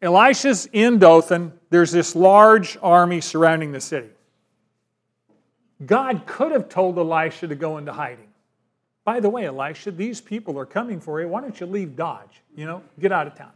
Elisha's 0.00 0.68
in 0.72 0.98
Dothan, 0.98 1.52
there's 1.70 1.92
this 1.92 2.14
large 2.14 2.76
army 2.82 3.20
surrounding 3.20 3.72
the 3.72 3.80
city. 3.80 4.10
God 5.86 6.26
could 6.26 6.52
have 6.52 6.68
told 6.68 6.98
Elisha 6.98 7.48
to 7.48 7.54
go 7.54 7.78
into 7.78 7.92
hiding. 7.92 8.28
By 9.04 9.20
the 9.20 9.28
way, 9.28 9.46
Elisha, 9.46 9.90
these 9.90 10.20
people 10.20 10.58
are 10.58 10.66
coming 10.66 11.00
for 11.00 11.20
you. 11.20 11.28
Why 11.28 11.40
don't 11.40 11.58
you 11.58 11.66
leave 11.66 11.96
Dodge? 11.96 12.40
You 12.54 12.66
know, 12.66 12.82
get 13.00 13.10
out 13.10 13.26
of 13.26 13.34
town. 13.34 13.50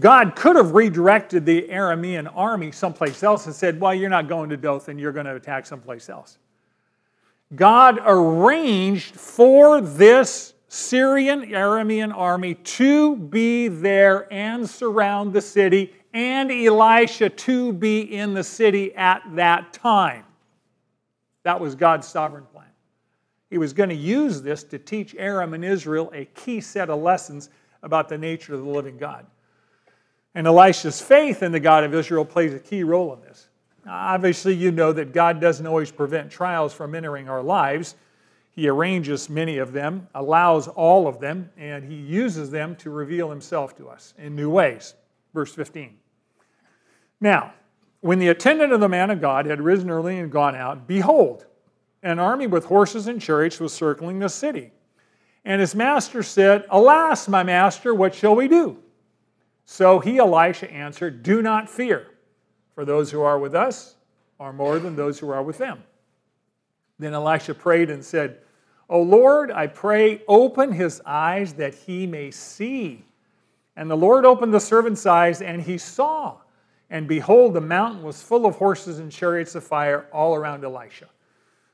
God 0.00 0.36
could 0.36 0.56
have 0.56 0.72
redirected 0.72 1.46
the 1.46 1.62
Aramean 1.68 2.30
army 2.34 2.72
someplace 2.72 3.22
else 3.22 3.46
and 3.46 3.54
said, 3.54 3.80
Well, 3.80 3.94
you're 3.94 4.10
not 4.10 4.28
going 4.28 4.50
to 4.50 4.56
Dothan, 4.56 4.98
you're 4.98 5.12
going 5.12 5.26
to 5.26 5.34
attack 5.34 5.66
someplace 5.66 6.08
else. 6.08 6.38
God 7.54 8.00
arranged 8.04 9.16
for 9.16 9.80
this 9.80 10.54
Syrian 10.68 11.46
Aramean 11.46 12.14
army 12.14 12.54
to 12.54 13.16
be 13.16 13.68
there 13.68 14.30
and 14.32 14.68
surround 14.68 15.32
the 15.32 15.40
city, 15.40 15.94
and 16.12 16.50
Elisha 16.50 17.30
to 17.30 17.72
be 17.72 18.00
in 18.00 18.34
the 18.34 18.44
city 18.44 18.94
at 18.94 19.22
that 19.34 19.72
time. 19.72 20.24
That 21.44 21.60
was 21.60 21.74
God's 21.74 22.06
sovereign 22.06 22.44
plan. 22.52 22.66
He 23.50 23.58
was 23.58 23.72
going 23.72 23.88
to 23.88 23.94
use 23.94 24.42
this 24.42 24.62
to 24.64 24.78
teach 24.78 25.14
Aram 25.18 25.54
and 25.54 25.64
Israel 25.64 26.10
a 26.14 26.26
key 26.26 26.60
set 26.60 26.90
of 26.90 27.00
lessons 27.00 27.48
about 27.82 28.08
the 28.08 28.18
nature 28.18 28.54
of 28.54 28.62
the 28.62 28.68
living 28.68 28.98
God. 28.98 29.26
And 30.34 30.46
Elisha's 30.46 31.00
faith 31.00 31.42
in 31.42 31.52
the 31.52 31.60
God 31.60 31.84
of 31.84 31.94
Israel 31.94 32.24
plays 32.24 32.52
a 32.52 32.58
key 32.58 32.84
role 32.84 33.14
in 33.14 33.20
this. 33.22 33.48
Obviously, 33.88 34.54
you 34.54 34.70
know 34.70 34.92
that 34.92 35.12
God 35.12 35.40
doesn't 35.40 35.66
always 35.66 35.90
prevent 35.90 36.30
trials 36.30 36.74
from 36.74 36.94
entering 36.94 37.28
our 37.28 37.42
lives. 37.42 37.94
He 38.50 38.68
arranges 38.68 39.30
many 39.30 39.58
of 39.58 39.72
them, 39.72 40.08
allows 40.14 40.68
all 40.68 41.08
of 41.08 41.20
them, 41.20 41.50
and 41.56 41.84
He 41.84 41.94
uses 41.94 42.50
them 42.50 42.76
to 42.76 42.90
reveal 42.90 43.30
Himself 43.30 43.76
to 43.76 43.88
us 43.88 44.14
in 44.18 44.36
new 44.36 44.50
ways. 44.50 44.94
Verse 45.32 45.54
15. 45.54 45.96
Now, 47.20 47.54
when 48.00 48.18
the 48.18 48.28
attendant 48.28 48.72
of 48.72 48.80
the 48.80 48.88
man 48.88 49.10
of 49.10 49.20
God 49.20 49.46
had 49.46 49.60
risen 49.60 49.90
early 49.90 50.18
and 50.18 50.30
gone 50.30 50.54
out, 50.54 50.86
behold, 50.86 51.46
an 52.02 52.18
army 52.18 52.46
with 52.46 52.64
horses 52.64 53.06
and 53.06 53.20
chariots 53.20 53.58
was 53.58 53.72
circling 53.72 54.18
the 54.18 54.28
city. 54.28 54.70
And 55.44 55.60
his 55.60 55.74
master 55.74 56.22
said, 56.22 56.64
Alas, 56.70 57.28
my 57.28 57.42
master, 57.42 57.94
what 57.94 58.14
shall 58.14 58.36
we 58.36 58.48
do? 58.48 58.78
So 59.64 59.98
he, 59.98 60.18
Elisha, 60.18 60.70
answered, 60.70 61.22
Do 61.22 61.42
not 61.42 61.68
fear 61.68 62.06
for 62.74 62.84
those 62.84 63.10
who 63.10 63.22
are 63.22 63.38
with 63.38 63.54
us 63.54 63.96
are 64.38 64.52
more 64.52 64.78
than 64.78 64.94
those 64.94 65.18
who 65.18 65.30
are 65.30 65.42
with 65.42 65.58
them. 65.58 65.82
Then 66.98 67.14
Elisha 67.14 67.54
prayed 67.54 67.90
and 67.90 68.04
said, 68.04 68.38
O 68.88 69.02
Lord, 69.02 69.50
I 69.50 69.66
pray, 69.66 70.22
open 70.28 70.72
his 70.72 71.02
eyes 71.04 71.54
that 71.54 71.74
he 71.74 72.06
may 72.06 72.30
see. 72.30 73.04
And 73.76 73.90
the 73.90 73.96
Lord 73.96 74.24
opened 74.24 74.54
the 74.54 74.60
servant's 74.60 75.06
eyes, 75.06 75.42
and 75.42 75.60
he 75.60 75.76
saw. 75.78 76.36
And 76.90 77.06
behold, 77.06 77.54
the 77.54 77.60
mountain 77.60 78.02
was 78.02 78.22
full 78.22 78.46
of 78.46 78.56
horses 78.56 78.98
and 78.98 79.12
chariots 79.12 79.54
of 79.54 79.64
fire 79.64 80.06
all 80.12 80.34
around 80.34 80.64
Elisha. 80.64 81.08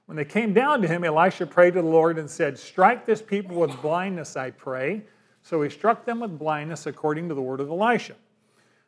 When 0.06 0.16
they 0.16 0.24
came 0.24 0.52
down 0.52 0.82
to 0.82 0.88
him, 0.88 1.04
Elisha 1.04 1.46
prayed 1.46 1.74
to 1.74 1.82
the 1.82 1.88
Lord 1.88 2.18
and 2.18 2.28
said, 2.28 2.58
Strike 2.58 3.06
this 3.06 3.22
people 3.22 3.56
with 3.56 3.80
blindness, 3.80 4.36
I 4.36 4.50
pray. 4.50 5.02
So 5.42 5.62
he 5.62 5.70
struck 5.70 6.04
them 6.04 6.20
with 6.20 6.38
blindness 6.38 6.86
according 6.86 7.28
to 7.28 7.34
the 7.34 7.42
word 7.42 7.60
of 7.60 7.70
Elisha. 7.70 8.14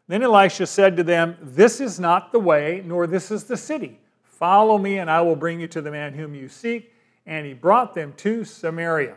Then 0.09 0.23
Elisha 0.23 0.67
said 0.67 0.97
to 0.97 1.03
them, 1.03 1.37
This 1.41 1.81
is 1.81 1.99
not 1.99 2.33
the 2.33 2.39
way, 2.39 2.83
nor 2.85 3.07
this 3.07 3.31
is 3.31 3.45
the 3.45 3.57
city. 3.57 3.99
Follow 4.25 4.79
me, 4.79 4.99
and 4.99 5.11
I 5.11 5.21
will 5.23 5.37
bring 5.37 5.61
you 5.61 5.69
to 5.69 5.81
the 5.81 5.91
man 5.91 6.13
whom 6.13 6.35
you 6.35 6.49
seek. 6.49 6.93
And 7.25 7.47
he 7.47 7.55
brought 7.55 7.95
them 7.95 8.13
to 8.19 8.45
Samaria. 8.45 9.17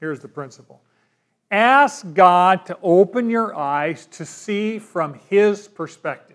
Here's 0.00 0.20
the 0.20 0.28
principle 0.28 0.80
Ask 1.50 2.12
God 2.12 2.66
to 2.66 2.78
open 2.82 3.30
your 3.30 3.54
eyes 3.54 4.06
to 4.06 4.26
see 4.26 4.78
from 4.78 5.14
his 5.30 5.66
perspective. 5.66 6.27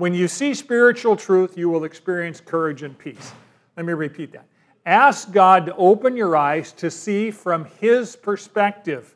When 0.00 0.14
you 0.14 0.28
see 0.28 0.54
spiritual 0.54 1.14
truth, 1.14 1.58
you 1.58 1.68
will 1.68 1.84
experience 1.84 2.40
courage 2.40 2.82
and 2.82 2.98
peace. 2.98 3.34
Let 3.76 3.84
me 3.84 3.92
repeat 3.92 4.32
that. 4.32 4.46
Ask 4.86 5.30
God 5.30 5.66
to 5.66 5.76
open 5.76 6.16
your 6.16 6.38
eyes 6.38 6.72
to 6.72 6.90
see 6.90 7.30
from 7.30 7.66
his 7.66 8.16
perspective. 8.16 9.14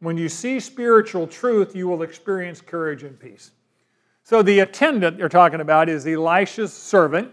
When 0.00 0.16
you 0.16 0.30
see 0.30 0.60
spiritual 0.60 1.26
truth, 1.26 1.76
you 1.76 1.88
will 1.88 2.00
experience 2.00 2.62
courage 2.62 3.02
and 3.02 3.20
peace. 3.20 3.50
So, 4.24 4.40
the 4.40 4.60
attendant 4.60 5.18
they're 5.18 5.28
talking 5.28 5.60
about 5.60 5.90
is 5.90 6.06
Elisha's 6.06 6.72
servant. 6.72 7.30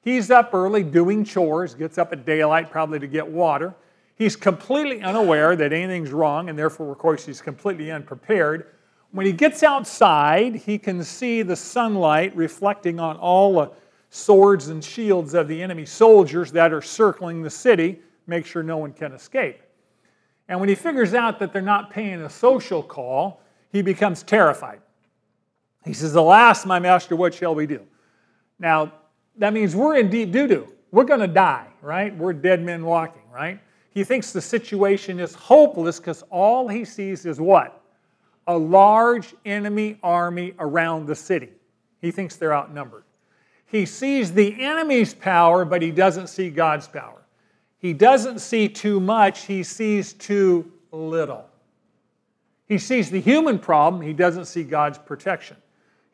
He's 0.00 0.30
up 0.30 0.54
early 0.54 0.84
doing 0.84 1.22
chores, 1.22 1.74
gets 1.74 1.98
up 1.98 2.14
at 2.14 2.24
daylight 2.24 2.70
probably 2.70 2.98
to 2.98 3.06
get 3.06 3.28
water. 3.28 3.74
He's 4.14 4.36
completely 4.36 5.02
unaware 5.02 5.54
that 5.54 5.70
anything's 5.70 6.12
wrong, 6.12 6.48
and 6.48 6.58
therefore, 6.58 6.92
of 6.92 6.96
course, 6.96 7.26
he's 7.26 7.42
completely 7.42 7.90
unprepared. 7.90 8.68
When 9.16 9.24
he 9.24 9.32
gets 9.32 9.62
outside, 9.62 10.56
he 10.56 10.76
can 10.76 11.02
see 11.02 11.40
the 11.40 11.56
sunlight 11.56 12.36
reflecting 12.36 13.00
on 13.00 13.16
all 13.16 13.54
the 13.54 13.70
swords 14.10 14.68
and 14.68 14.84
shields 14.84 15.32
of 15.32 15.48
the 15.48 15.62
enemy 15.62 15.86
soldiers 15.86 16.52
that 16.52 16.70
are 16.70 16.82
circling 16.82 17.40
the 17.40 17.48
city, 17.48 17.98
make 18.26 18.44
sure 18.44 18.62
no 18.62 18.76
one 18.76 18.92
can 18.92 19.12
escape. 19.12 19.62
And 20.48 20.60
when 20.60 20.68
he 20.68 20.74
figures 20.74 21.14
out 21.14 21.38
that 21.38 21.50
they're 21.50 21.62
not 21.62 21.90
paying 21.90 22.20
a 22.20 22.28
social 22.28 22.82
call, 22.82 23.40
he 23.72 23.80
becomes 23.80 24.22
terrified. 24.22 24.82
He 25.86 25.94
says, 25.94 26.14
Alas, 26.14 26.66
my 26.66 26.78
master, 26.78 27.16
what 27.16 27.32
shall 27.32 27.54
we 27.54 27.66
do? 27.66 27.80
Now, 28.58 28.92
that 29.38 29.54
means 29.54 29.74
we're 29.74 29.96
in 29.96 30.10
deep 30.10 30.30
doo 30.30 30.46
doo. 30.46 30.74
We're 30.90 31.04
going 31.04 31.20
to 31.20 31.26
die, 31.26 31.68
right? 31.80 32.14
We're 32.14 32.34
dead 32.34 32.62
men 32.62 32.84
walking, 32.84 33.22
right? 33.32 33.60
He 33.88 34.04
thinks 34.04 34.34
the 34.34 34.42
situation 34.42 35.18
is 35.18 35.34
hopeless 35.34 35.98
because 35.98 36.22
all 36.28 36.68
he 36.68 36.84
sees 36.84 37.24
is 37.24 37.40
what? 37.40 37.82
A 38.46 38.56
large 38.56 39.34
enemy 39.44 39.98
army 40.02 40.54
around 40.58 41.06
the 41.06 41.14
city. 41.14 41.50
He 42.00 42.10
thinks 42.10 42.36
they're 42.36 42.54
outnumbered. 42.54 43.04
He 43.66 43.84
sees 43.84 44.32
the 44.32 44.62
enemy's 44.62 45.12
power, 45.12 45.64
but 45.64 45.82
he 45.82 45.90
doesn't 45.90 46.28
see 46.28 46.50
God's 46.50 46.86
power. 46.86 47.22
He 47.78 47.92
doesn't 47.92 48.38
see 48.38 48.68
too 48.68 49.00
much, 49.00 49.42
he 49.46 49.62
sees 49.62 50.12
too 50.12 50.72
little. 50.92 51.46
He 52.66 52.78
sees 52.78 53.10
the 53.10 53.20
human 53.20 53.58
problem, 53.58 54.02
he 54.02 54.12
doesn't 54.12 54.46
see 54.46 54.64
God's 54.64 54.98
protection. 54.98 55.56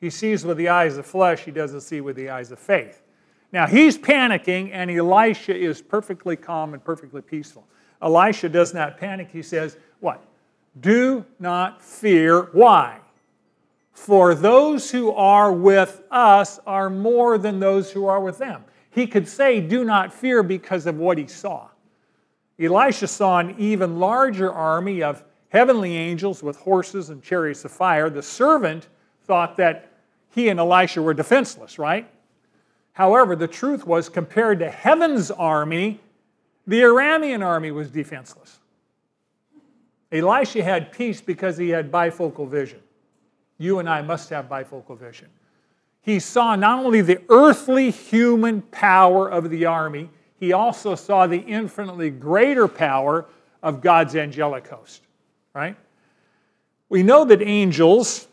He 0.01 0.11
sees 0.11 0.45
with 0.45 0.57
the 0.57 0.69
eyes 0.69 0.97
of 0.97 1.07
flesh, 1.07 1.45
he 1.45 1.51
doesn't 1.51 1.83
see 1.83 2.01
with 2.01 2.17
the 2.17 2.31
eyes 2.31 2.51
of 2.51 2.59
faith. 2.59 3.03
Now 3.53 3.67
he's 3.67 3.99
panicking, 3.99 4.71
and 4.73 4.91
Elisha 4.91 5.55
is 5.55 5.83
perfectly 5.83 6.37
calm 6.37 6.75
and 6.75 6.83
perfectly 6.83 7.23
peaceful. 7.23 7.67
Elisha 8.01 8.49
does 8.49 8.75
not 8.75 8.99
panic. 8.99 9.31
He 9.31 9.43
says, 9.43 9.77
What? 10.01 10.23
Do 10.81 11.25
not 11.39 11.83
fear. 11.83 12.43
Why? 12.53 12.99
For 13.93 14.35
those 14.35 14.91
who 14.91 15.13
are 15.13 15.53
with 15.53 16.03
us 16.11 16.59
are 16.67 16.91
more 16.91 17.39
than 17.39 17.61
those 17.61 17.93
who 17.93 18.07
are 18.07 18.21
with 18.21 18.39
them 18.39 18.65
he 18.93 19.07
could 19.07 19.27
say, 19.27 19.61
Do 19.61 19.85
not 19.85 20.13
fear 20.13 20.43
because 20.43 20.87
of 20.87 20.99
what 20.99 21.19
he 21.19 21.27
saw. 21.27 21.69
Elisha 22.61 23.09
saw 23.09 23.39
an 23.39 23.57
even 23.59 23.99
larger 23.99 24.53
army 24.53 25.03
of 25.03 25.25
heavenly 25.49 25.97
angels 25.97 26.43
with 26.43 26.57
horses 26.57 27.11
and 27.11 27.23
chariots 27.23 27.65
of 27.65 27.73
fire. 27.73 28.09
The 28.11 28.23
servant 28.23 28.89
thought 29.25 29.57
that 29.57 29.91
he 30.31 30.49
and 30.49 30.61
Elisha 30.61 31.03
were 31.03 31.15
defenseless, 31.15 31.79
right? 31.79 32.09
However, 32.93 33.35
the 33.35 33.49
truth 33.49 33.87
was, 33.87 34.11
compared 34.11 34.59
to 34.59 34.71
heaven's 34.71 35.31
army, 35.31 35.99
the 36.67 36.83
Aramean 36.83 37.45
army 37.45 37.71
was 37.71 37.91
defenseless. 37.91 38.61
Elisha 40.13 40.63
had 40.63 40.93
peace 40.93 41.21
because 41.21 41.57
he 41.57 41.71
had 41.71 41.91
bifocal 41.91 42.47
vision. 42.47 42.81
You 43.59 43.79
and 43.79 43.89
I 43.89 44.03
must 44.03 44.29
have 44.31 44.49
bifocal 44.49 44.99
vision. 44.99 45.29
He 46.03 46.19
saw 46.19 46.57
not 46.57 46.85
only 46.85 47.01
the 47.01 47.23
earthly 47.29 47.91
human 47.91 48.63
power 48.63 49.31
of 49.31 49.51
the 49.51 49.65
army, 49.65 50.11
he 50.37 50.53
also 50.53 50.95
saw 50.97 51.27
the 51.27 51.39
infinitely 51.39 52.11
greater 52.11 52.67
power 52.67 53.27
of 53.63 53.81
God's 53.81 54.17
angelic 54.17 54.67
host, 54.67 55.03
right? 55.55 55.77
We 56.89 57.03
know 57.03 57.25
that 57.25 57.41
angels 57.41 58.27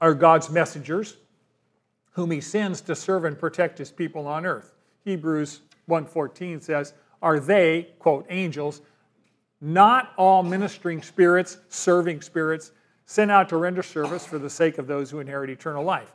are 0.00 0.14
God's 0.14 0.48
messengers 0.48 1.16
whom 2.12 2.30
he 2.30 2.40
sends 2.40 2.80
to 2.82 2.94
serve 2.94 3.24
and 3.24 3.36
protect 3.38 3.76
his 3.76 3.90
people 3.90 4.26
on 4.28 4.46
earth. 4.46 4.72
Hebrews 5.04 5.62
1:14 5.86 6.60
says, 6.60 6.94
"Are 7.20 7.40
they, 7.40 7.94
quote, 7.98 8.24
angels, 8.30 8.80
not 9.60 10.12
all 10.16 10.42
ministering 10.42 11.02
spirits, 11.02 11.58
serving 11.68 12.20
spirits, 12.20 12.72
sent 13.06 13.30
out 13.30 13.48
to 13.48 13.56
render 13.56 13.82
service 13.82 14.26
for 14.26 14.38
the 14.38 14.50
sake 14.50 14.78
of 14.78 14.86
those 14.86 15.10
who 15.10 15.20
inherit 15.20 15.50
eternal 15.50 15.84
life?" 15.84 16.14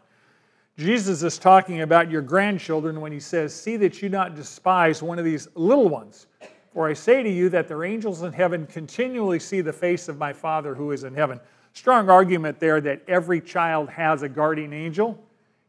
Jesus 0.80 1.24
is 1.24 1.38
talking 1.38 1.82
about 1.82 2.10
your 2.10 2.22
grandchildren 2.22 3.02
when 3.02 3.12
he 3.12 3.20
says, 3.20 3.54
See 3.54 3.76
that 3.76 4.02
you 4.02 4.08
not 4.08 4.34
despise 4.34 5.04
one 5.04 5.20
of 5.20 5.26
these 5.26 5.50
little 5.56 5.90
ones. 5.90 6.28
For 6.74 6.88
I 6.88 6.94
say 6.94 7.22
to 7.22 7.30
you 7.30 7.50
that 7.50 7.68
their 7.68 7.84
angels 7.84 8.22
in 8.22 8.32
heaven 8.32 8.66
continually 8.66 9.40
see 9.40 9.60
the 9.60 9.74
face 9.74 10.08
of 10.08 10.18
my 10.18 10.32
Father 10.32 10.74
who 10.74 10.92
is 10.92 11.04
in 11.04 11.14
heaven. 11.14 11.42
Strong 11.74 12.10
argument 12.10 12.62
there 12.62 12.80
that 12.80 13.02
every 13.10 13.42
child 13.42 13.90
has 13.90 14.24
a 14.24 14.30
guardian 14.30 14.72
angel. 14.72 15.22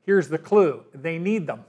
Here's 0.06 0.28
the 0.28 0.38
clue 0.38 0.84
they 0.94 1.18
need 1.18 1.44
them. 1.44 1.64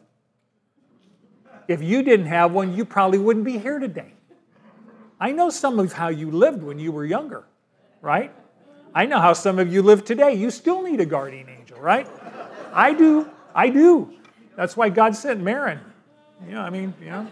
If 1.68 1.82
you 1.82 2.04
didn't 2.04 2.28
have 2.28 2.52
one, 2.52 2.76
you 2.76 2.86
probably 2.86 3.18
wouldn't 3.18 3.46
be 3.46 3.58
here 3.58 3.80
today. 3.80 4.14
I 5.22 5.32
know 5.32 5.52
some 5.52 5.78
of 5.78 5.94
how 5.94 6.08
you 6.08 6.32
lived 6.32 6.64
when 6.64 6.80
you 6.80 6.92
were 6.92 7.06
younger, 7.06 7.44
right? 8.02 8.34
I 8.96 9.06
know 9.06 9.20
how 9.20 9.34
some 9.34 9.60
of 9.60 9.72
you 9.72 9.84
live 9.84 10.04
today. 10.04 10.34
You 10.34 10.50
still 10.50 10.82
need 10.82 11.00
a 11.00 11.06
guardian 11.06 11.48
angel, 11.48 11.80
right? 11.80 12.08
I 12.74 12.94
do. 12.94 13.30
I 13.54 13.70
do. 13.70 14.12
That's 14.56 14.76
why 14.76 14.90
God 14.90 15.16
sent 15.16 15.40
Marin. 15.40 15.80
You 16.44 16.54
know, 16.54 16.62
I 16.62 16.72
mean, 16.72 16.96
you 17.00 17.12
know, 17.12 17.28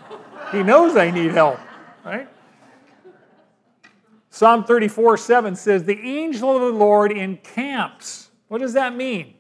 He 0.51 0.62
knows 0.62 0.96
I 0.96 1.10
need 1.10 1.31
help, 1.31 1.60
right? 2.05 2.27
Psalm 4.29 4.63
34 4.63 5.17
7 5.17 5.55
says, 5.55 5.84
The 5.84 6.00
angel 6.00 6.55
of 6.55 6.62
the 6.62 6.77
Lord 6.79 7.12
encamps. 7.12 8.29
What 8.50 8.60
does 8.60 8.74
that 8.74 8.96
mean? 8.96 9.34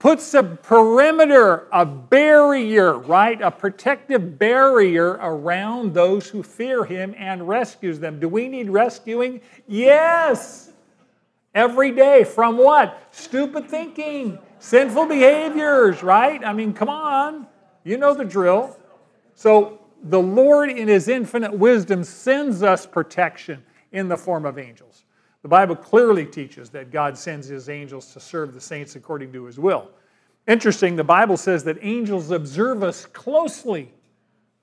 Puts 0.00 0.32
a 0.32 0.42
perimeter, 0.42 1.68
a 1.70 1.84
barrier, 1.84 2.96
right? 2.96 3.38
A 3.42 3.50
protective 3.50 4.38
barrier 4.38 5.18
around 5.20 5.92
those 5.92 6.26
who 6.26 6.42
fear 6.42 6.86
him 6.86 7.14
and 7.18 7.46
rescues 7.46 8.00
them. 8.00 8.18
Do 8.18 8.26
we 8.26 8.48
need 8.48 8.70
rescuing? 8.70 9.42
Yes. 9.68 10.72
Every 11.54 11.92
day. 11.92 12.24
From 12.24 12.56
what? 12.56 12.98
Stupid 13.10 13.68
thinking, 13.68 14.38
sinful 14.58 15.04
behaviors, 15.04 16.02
right? 16.02 16.42
I 16.42 16.54
mean, 16.54 16.72
come 16.72 16.88
on. 16.88 17.46
You 17.84 17.98
know 17.98 18.14
the 18.14 18.24
drill. 18.24 18.78
So 19.34 19.80
the 20.04 20.20
Lord, 20.20 20.70
in 20.70 20.88
his 20.88 21.08
infinite 21.08 21.52
wisdom, 21.52 22.04
sends 22.04 22.62
us 22.62 22.86
protection 22.86 23.62
in 23.92 24.08
the 24.08 24.16
form 24.16 24.46
of 24.46 24.58
angels. 24.58 25.04
The 25.42 25.48
Bible 25.48 25.76
clearly 25.76 26.26
teaches 26.26 26.70
that 26.70 26.90
God 26.90 27.16
sends 27.16 27.46
his 27.46 27.68
angels 27.68 28.12
to 28.12 28.20
serve 28.20 28.52
the 28.52 28.60
saints 28.60 28.96
according 28.96 29.32
to 29.32 29.44
his 29.44 29.58
will. 29.58 29.90
Interesting, 30.46 30.96
the 30.96 31.04
Bible 31.04 31.36
says 31.36 31.64
that 31.64 31.78
angels 31.80 32.30
observe 32.30 32.82
us 32.82 33.06
closely, 33.06 33.92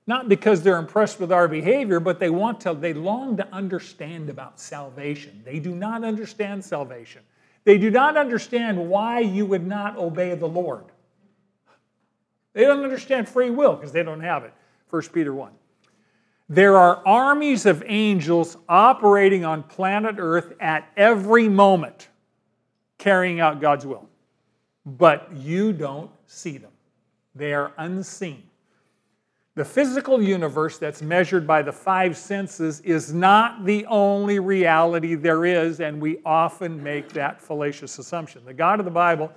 not 0.06 0.28
because 0.28 0.62
they're 0.62 0.78
impressed 0.78 1.18
with 1.18 1.32
our 1.32 1.48
behavior, 1.48 1.98
but 1.98 2.18
they 2.18 2.30
want 2.30 2.60
to, 2.60 2.74
they 2.74 2.92
long 2.92 3.36
to 3.36 3.48
understand 3.52 4.30
about 4.30 4.60
salvation. 4.60 5.42
They 5.44 5.58
do 5.58 5.74
not 5.74 6.04
understand 6.04 6.64
salvation. 6.64 7.22
They 7.64 7.78
do 7.78 7.90
not 7.90 8.16
understand 8.16 8.78
why 8.88 9.20
you 9.20 9.46
would 9.46 9.66
not 9.66 9.96
obey 9.96 10.34
the 10.34 10.48
Lord. 10.48 10.84
They 12.52 12.62
don't 12.62 12.82
understand 12.82 13.28
free 13.28 13.50
will 13.50 13.74
because 13.74 13.92
they 13.92 14.02
don't 14.02 14.20
have 14.20 14.44
it. 14.44 14.52
1 14.90 15.02
Peter 15.12 15.34
1. 15.34 15.52
There 16.48 16.76
are 16.76 17.02
armies 17.06 17.66
of 17.66 17.82
angels 17.86 18.56
operating 18.68 19.44
on 19.44 19.62
planet 19.62 20.16
Earth 20.18 20.54
at 20.60 20.90
every 20.96 21.48
moment, 21.48 22.08
carrying 22.96 23.38
out 23.40 23.60
God's 23.60 23.84
will. 23.84 24.08
But 24.86 25.30
you 25.34 25.74
don't 25.74 26.10
see 26.26 26.56
them, 26.56 26.72
they 27.34 27.52
are 27.52 27.72
unseen. 27.76 28.44
The 29.56 29.64
physical 29.64 30.22
universe 30.22 30.78
that's 30.78 31.02
measured 31.02 31.44
by 31.44 31.62
the 31.62 31.72
five 31.72 32.16
senses 32.16 32.80
is 32.82 33.12
not 33.12 33.64
the 33.64 33.84
only 33.86 34.38
reality 34.38 35.16
there 35.16 35.44
is, 35.44 35.80
and 35.80 36.00
we 36.00 36.18
often 36.24 36.80
make 36.80 37.08
that 37.10 37.42
fallacious 37.42 37.98
assumption. 37.98 38.44
The 38.44 38.54
God 38.54 38.78
of 38.78 38.84
the 38.84 38.92
Bible 38.92 39.32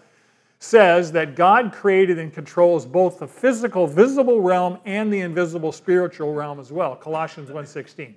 says 0.63 1.11
that 1.11 1.35
God 1.35 1.73
created 1.73 2.19
and 2.19 2.31
controls 2.31 2.85
both 2.85 3.17
the 3.17 3.27
physical 3.27 3.87
visible 3.87 4.41
realm 4.41 4.77
and 4.85 5.11
the 5.11 5.21
invisible 5.21 5.71
spiritual 5.71 6.35
realm 6.35 6.59
as 6.59 6.71
well. 6.71 6.95
Colossians 6.95 7.49
1:16. 7.49 8.13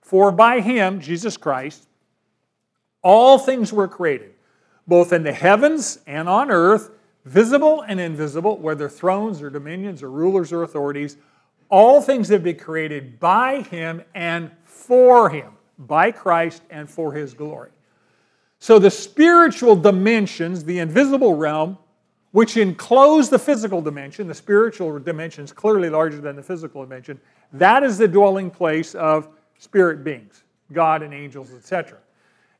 For 0.00 0.30
by 0.30 0.60
him, 0.60 1.00
Jesus 1.00 1.36
Christ, 1.36 1.88
all 3.02 3.36
things 3.36 3.72
were 3.72 3.88
created, 3.88 4.34
both 4.86 5.12
in 5.12 5.24
the 5.24 5.32
heavens 5.32 5.98
and 6.06 6.28
on 6.28 6.52
earth, 6.52 6.92
visible 7.24 7.82
and 7.82 7.98
invisible, 7.98 8.56
whether 8.58 8.88
thrones 8.88 9.42
or 9.42 9.50
dominions 9.50 10.00
or 10.00 10.08
rulers 10.08 10.52
or 10.52 10.62
authorities, 10.62 11.16
all 11.68 12.00
things 12.00 12.28
have 12.28 12.44
been 12.44 12.58
created 12.58 13.18
by 13.18 13.62
him 13.62 14.04
and 14.14 14.52
for 14.64 15.30
him, 15.30 15.50
by 15.76 16.12
Christ 16.12 16.62
and 16.70 16.88
for 16.88 17.12
his 17.12 17.34
glory. 17.34 17.70
So 18.60 18.78
the 18.78 18.90
spiritual 18.90 19.74
dimensions, 19.74 20.62
the 20.62 20.78
invisible 20.78 21.34
realm, 21.34 21.76
which 22.32 22.56
enclose 22.56 23.30
the 23.30 23.38
physical 23.38 23.80
dimension, 23.80 24.26
the 24.26 24.34
spiritual 24.34 24.98
dimension 24.98 25.44
is 25.44 25.52
clearly 25.52 25.88
larger 25.88 26.20
than 26.20 26.36
the 26.36 26.42
physical 26.42 26.82
dimension, 26.82 27.18
that 27.52 27.82
is 27.82 27.96
the 27.98 28.08
dwelling 28.08 28.50
place 28.50 28.94
of 28.94 29.28
spirit 29.58 30.04
beings, 30.04 30.44
God 30.72 31.02
and 31.02 31.14
angels, 31.14 31.52
etc. 31.54 31.98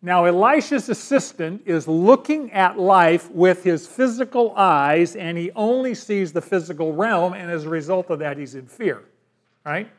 Now, 0.00 0.24
Elisha's 0.24 0.88
assistant 0.88 1.62
is 1.66 1.88
looking 1.88 2.52
at 2.52 2.78
life 2.78 3.30
with 3.32 3.64
his 3.64 3.86
physical 3.86 4.54
eyes, 4.56 5.16
and 5.16 5.36
he 5.36 5.50
only 5.56 5.94
sees 5.94 6.32
the 6.32 6.40
physical 6.40 6.92
realm, 6.92 7.32
and 7.32 7.50
as 7.50 7.64
a 7.64 7.68
result 7.68 8.08
of 8.10 8.20
that, 8.20 8.38
he's 8.38 8.54
in 8.54 8.66
fear. 8.66 9.02
Right? 9.66 9.90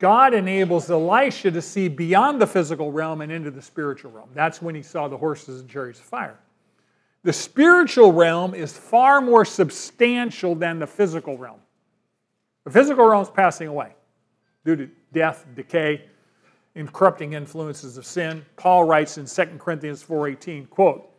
God 0.00 0.34
enables 0.34 0.90
Elisha 0.90 1.52
to 1.52 1.62
see 1.62 1.88
beyond 1.88 2.40
the 2.40 2.46
physical 2.46 2.90
realm 2.90 3.20
and 3.20 3.30
into 3.30 3.52
the 3.52 3.62
spiritual 3.62 4.10
realm. 4.10 4.28
That's 4.34 4.60
when 4.60 4.74
he 4.74 4.82
saw 4.82 5.06
the 5.06 5.16
horses 5.16 5.60
and 5.60 5.70
chariots 5.70 6.00
of 6.00 6.04
fire. 6.04 6.38
The 7.24 7.32
spiritual 7.32 8.12
realm 8.12 8.54
is 8.54 8.76
far 8.76 9.20
more 9.20 9.44
substantial 9.44 10.54
than 10.54 10.78
the 10.78 10.86
physical 10.86 11.36
realm. 11.36 11.60
The 12.64 12.70
physical 12.70 13.04
realm 13.06 13.22
is 13.22 13.30
passing 13.30 13.68
away 13.68 13.94
due 14.64 14.76
to 14.76 14.90
death, 15.12 15.46
decay, 15.56 16.04
in 16.74 16.88
corrupting 16.88 17.32
influences 17.32 17.98
of 17.98 18.06
sin. 18.06 18.44
Paul 18.56 18.84
writes 18.84 19.18
in 19.18 19.26
2 19.26 19.58
Corinthians 19.58 20.02
4:18, 20.02 20.66
quote, 20.66 21.10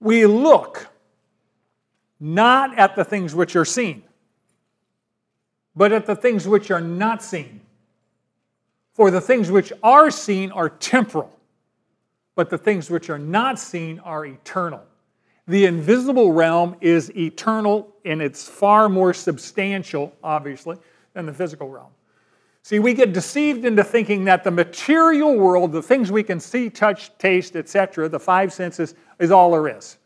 "We 0.00 0.26
look 0.26 0.88
not 2.20 2.78
at 2.78 2.96
the 2.96 3.04
things 3.04 3.34
which 3.34 3.56
are 3.56 3.64
seen, 3.64 4.02
but 5.76 5.92
at 5.92 6.06
the 6.06 6.16
things 6.16 6.46
which 6.46 6.70
are 6.70 6.80
not 6.80 7.22
seen. 7.22 7.60
For 8.92 9.10
the 9.10 9.20
things 9.20 9.50
which 9.50 9.72
are 9.82 10.10
seen 10.10 10.52
are 10.52 10.68
temporal, 10.68 11.33
but 12.34 12.50
the 12.50 12.58
things 12.58 12.90
which 12.90 13.10
are 13.10 13.18
not 13.18 13.58
seen 13.58 13.98
are 14.00 14.24
eternal." 14.26 14.82
The 15.46 15.66
invisible 15.66 16.32
realm 16.32 16.76
is 16.80 17.14
eternal 17.16 17.94
and 18.04 18.22
it's 18.22 18.48
far 18.48 18.88
more 18.88 19.12
substantial, 19.12 20.12
obviously, 20.22 20.78
than 21.12 21.26
the 21.26 21.34
physical 21.34 21.68
realm. 21.68 21.90
See, 22.62 22.78
we 22.78 22.94
get 22.94 23.12
deceived 23.12 23.66
into 23.66 23.84
thinking 23.84 24.24
that 24.24 24.42
the 24.42 24.50
material 24.50 25.38
world, 25.38 25.72
the 25.72 25.82
things 25.82 26.10
we 26.10 26.22
can 26.22 26.40
see, 26.40 26.70
touch, 26.70 27.16
taste, 27.18 27.56
etc., 27.56 28.08
the 28.08 28.18
five 28.18 28.54
senses, 28.54 28.94
is 29.18 29.30
all 29.30 29.50
there 29.52 29.68
is. 29.68 29.98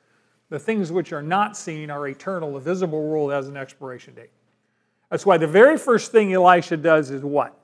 The 0.50 0.58
things 0.58 0.90
which 0.90 1.12
are 1.12 1.22
not 1.22 1.56
seen 1.56 1.88
are 1.88 2.08
eternal. 2.08 2.54
The 2.54 2.60
visible 2.60 3.06
world 3.06 3.30
has 3.30 3.46
an 3.46 3.56
expiration 3.56 4.14
date. 4.14 4.32
That's 5.08 5.24
why 5.24 5.38
the 5.38 5.46
very 5.46 5.78
first 5.78 6.10
thing 6.10 6.32
Elisha 6.32 6.76
does 6.76 7.12
is 7.12 7.22
what? 7.22 7.56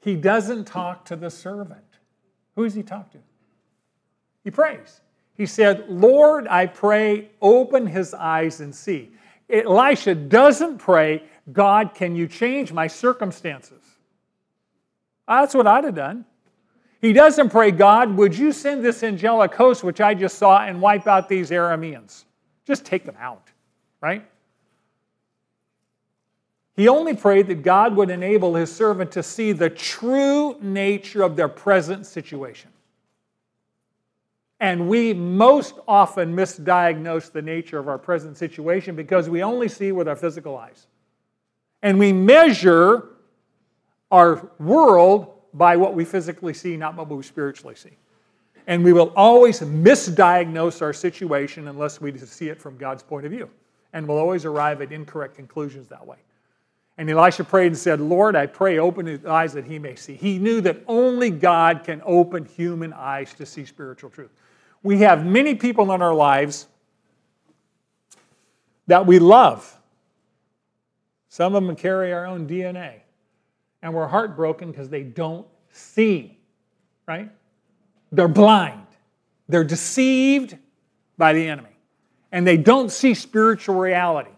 He 0.00 0.16
doesn't 0.16 0.64
talk 0.64 1.04
to 1.06 1.16
the 1.16 1.30
servant. 1.30 1.89
Who 2.60 2.66
does 2.66 2.74
he 2.74 2.82
talk 2.82 3.10
to? 3.12 3.18
He 4.44 4.50
prays. 4.50 5.00
He 5.34 5.46
said, 5.46 5.88
Lord, 5.88 6.46
I 6.46 6.66
pray, 6.66 7.30
open 7.40 7.86
his 7.86 8.12
eyes 8.12 8.60
and 8.60 8.74
see. 8.74 9.12
Elisha 9.48 10.14
doesn't 10.14 10.76
pray, 10.76 11.22
God, 11.54 11.94
can 11.94 12.14
you 12.14 12.28
change 12.28 12.70
my 12.70 12.86
circumstances? 12.86 13.82
Ah, 15.26 15.40
that's 15.40 15.54
what 15.54 15.66
I'd 15.66 15.84
have 15.84 15.94
done. 15.94 16.26
He 17.00 17.14
doesn't 17.14 17.48
pray, 17.48 17.70
God, 17.70 18.14
would 18.18 18.36
you 18.36 18.52
send 18.52 18.84
this 18.84 19.02
angelic 19.02 19.54
host, 19.54 19.82
which 19.82 20.02
I 20.02 20.12
just 20.12 20.36
saw, 20.36 20.60
and 20.60 20.82
wipe 20.82 21.06
out 21.06 21.30
these 21.30 21.48
Arameans? 21.48 22.24
Just 22.66 22.84
take 22.84 23.06
them 23.06 23.16
out, 23.18 23.48
right? 24.02 24.29
He 26.80 26.88
only 26.88 27.12
prayed 27.12 27.46
that 27.48 27.62
God 27.62 27.94
would 27.96 28.08
enable 28.08 28.54
his 28.54 28.74
servant 28.74 29.12
to 29.12 29.22
see 29.22 29.52
the 29.52 29.68
true 29.68 30.56
nature 30.62 31.22
of 31.22 31.36
their 31.36 31.46
present 31.46 32.06
situation. 32.06 32.70
And 34.60 34.88
we 34.88 35.12
most 35.12 35.74
often 35.86 36.34
misdiagnose 36.34 37.32
the 37.32 37.42
nature 37.42 37.78
of 37.78 37.86
our 37.86 37.98
present 37.98 38.38
situation 38.38 38.96
because 38.96 39.28
we 39.28 39.42
only 39.42 39.68
see 39.68 39.92
with 39.92 40.08
our 40.08 40.16
physical 40.16 40.56
eyes. 40.56 40.86
And 41.82 41.98
we 41.98 42.14
measure 42.14 43.10
our 44.10 44.50
world 44.58 45.34
by 45.52 45.76
what 45.76 45.92
we 45.92 46.06
physically 46.06 46.54
see, 46.54 46.78
not 46.78 46.96
what 46.96 47.10
we 47.10 47.22
spiritually 47.22 47.74
see. 47.74 47.98
And 48.66 48.82
we 48.82 48.94
will 48.94 49.12
always 49.16 49.60
misdiagnose 49.60 50.80
our 50.80 50.94
situation 50.94 51.68
unless 51.68 52.00
we 52.00 52.16
see 52.16 52.48
it 52.48 52.58
from 52.58 52.78
God's 52.78 53.02
point 53.02 53.26
of 53.26 53.32
view. 53.32 53.50
And 53.92 54.08
we'll 54.08 54.16
always 54.16 54.46
arrive 54.46 54.80
at 54.80 54.92
incorrect 54.92 55.34
conclusions 55.34 55.86
that 55.88 56.06
way. 56.06 56.16
And 57.00 57.08
Elisha 57.08 57.44
prayed 57.44 57.68
and 57.68 57.78
said, 57.78 57.98
Lord, 57.98 58.36
I 58.36 58.44
pray, 58.44 58.78
open 58.78 59.06
his 59.06 59.24
eyes 59.24 59.54
that 59.54 59.64
he 59.64 59.78
may 59.78 59.94
see. 59.94 60.16
He 60.16 60.38
knew 60.38 60.60
that 60.60 60.84
only 60.86 61.30
God 61.30 61.82
can 61.82 62.02
open 62.04 62.44
human 62.44 62.92
eyes 62.92 63.32
to 63.38 63.46
see 63.46 63.64
spiritual 63.64 64.10
truth. 64.10 64.28
We 64.82 64.98
have 64.98 65.24
many 65.24 65.54
people 65.54 65.92
in 65.94 66.02
our 66.02 66.12
lives 66.12 66.66
that 68.86 69.06
we 69.06 69.18
love. 69.18 69.74
Some 71.30 71.54
of 71.54 71.64
them 71.64 71.74
carry 71.74 72.12
our 72.12 72.26
own 72.26 72.46
DNA. 72.46 72.96
And 73.80 73.94
we're 73.94 74.06
heartbroken 74.06 74.70
because 74.70 74.90
they 74.90 75.02
don't 75.02 75.46
see, 75.70 76.36
right? 77.08 77.30
They're 78.12 78.28
blind. 78.28 78.86
They're 79.48 79.64
deceived 79.64 80.54
by 81.16 81.32
the 81.32 81.48
enemy. 81.48 81.76
And 82.30 82.46
they 82.46 82.58
don't 82.58 82.92
see 82.92 83.14
spiritual 83.14 83.76
reality. 83.76 84.32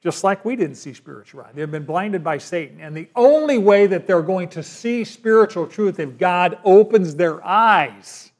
Just 0.00 0.22
like 0.22 0.44
we 0.44 0.54
didn't 0.54 0.76
see 0.76 0.94
spiritual 0.94 1.40
reality. 1.40 1.58
They've 1.58 1.70
been 1.70 1.84
blinded 1.84 2.22
by 2.22 2.38
Satan. 2.38 2.80
And 2.80 2.96
the 2.96 3.08
only 3.16 3.58
way 3.58 3.86
that 3.88 4.06
they're 4.06 4.22
going 4.22 4.48
to 4.50 4.62
see 4.62 5.02
spiritual 5.02 5.66
truth 5.66 5.98
if 5.98 6.16
God 6.18 6.58
opens 6.64 7.16
their 7.16 7.44
eyes, 7.44 8.30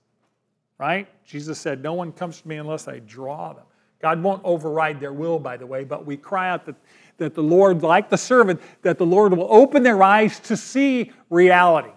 right? 0.79 1.09
Jesus 1.25 1.59
said, 1.59 1.83
No 1.83 1.95
one 1.95 2.13
comes 2.13 2.41
to 2.43 2.49
me 2.49 2.57
unless 2.57 2.87
I 2.87 3.01
draw 3.01 3.53
them. 3.53 3.65
God 4.01 4.23
won't 4.23 4.43
override 4.45 5.01
their 5.01 5.13
will, 5.13 5.41
by 5.41 5.57
the 5.57 5.67
way, 5.67 5.83
but 5.83 6.07
we 6.07 6.17
cry 6.17 6.51
out 6.51 6.65
that, 6.67 6.77
that 7.17 7.35
the 7.35 7.43
Lord, 7.43 7.83
like 7.83 8.09
the 8.09 8.19
servant, 8.19 8.61
that 8.83 8.97
the 8.97 9.07
Lord 9.07 9.37
will 9.37 9.49
open 9.51 9.83
their 9.83 10.01
eyes 10.01 10.39
to 10.41 10.57
see 10.57 11.11
reality. 11.31 11.91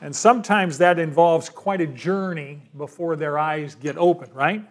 And 0.00 0.14
sometimes 0.14 0.78
that 0.78 0.98
involves 0.98 1.50
quite 1.50 1.82
a 1.82 1.86
journey 1.86 2.62
before 2.76 3.16
their 3.16 3.38
eyes 3.38 3.74
get 3.74 3.98
open, 3.98 4.32
right? 4.32 4.64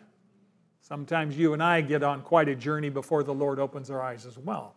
Sometimes 0.87 1.35
you 1.35 1.53
and 1.53 1.63
I 1.63 1.81
get 1.81 2.03
on 2.03 2.21
quite 2.21 2.47
a 2.47 2.53
journey 2.53 2.89
before 2.89 3.23
the 3.23 3.33
Lord 3.33 3.57
opens 3.57 3.89
our 3.89 4.03
eyes 4.03 4.27
as 4.27 4.37
well. 4.37 4.75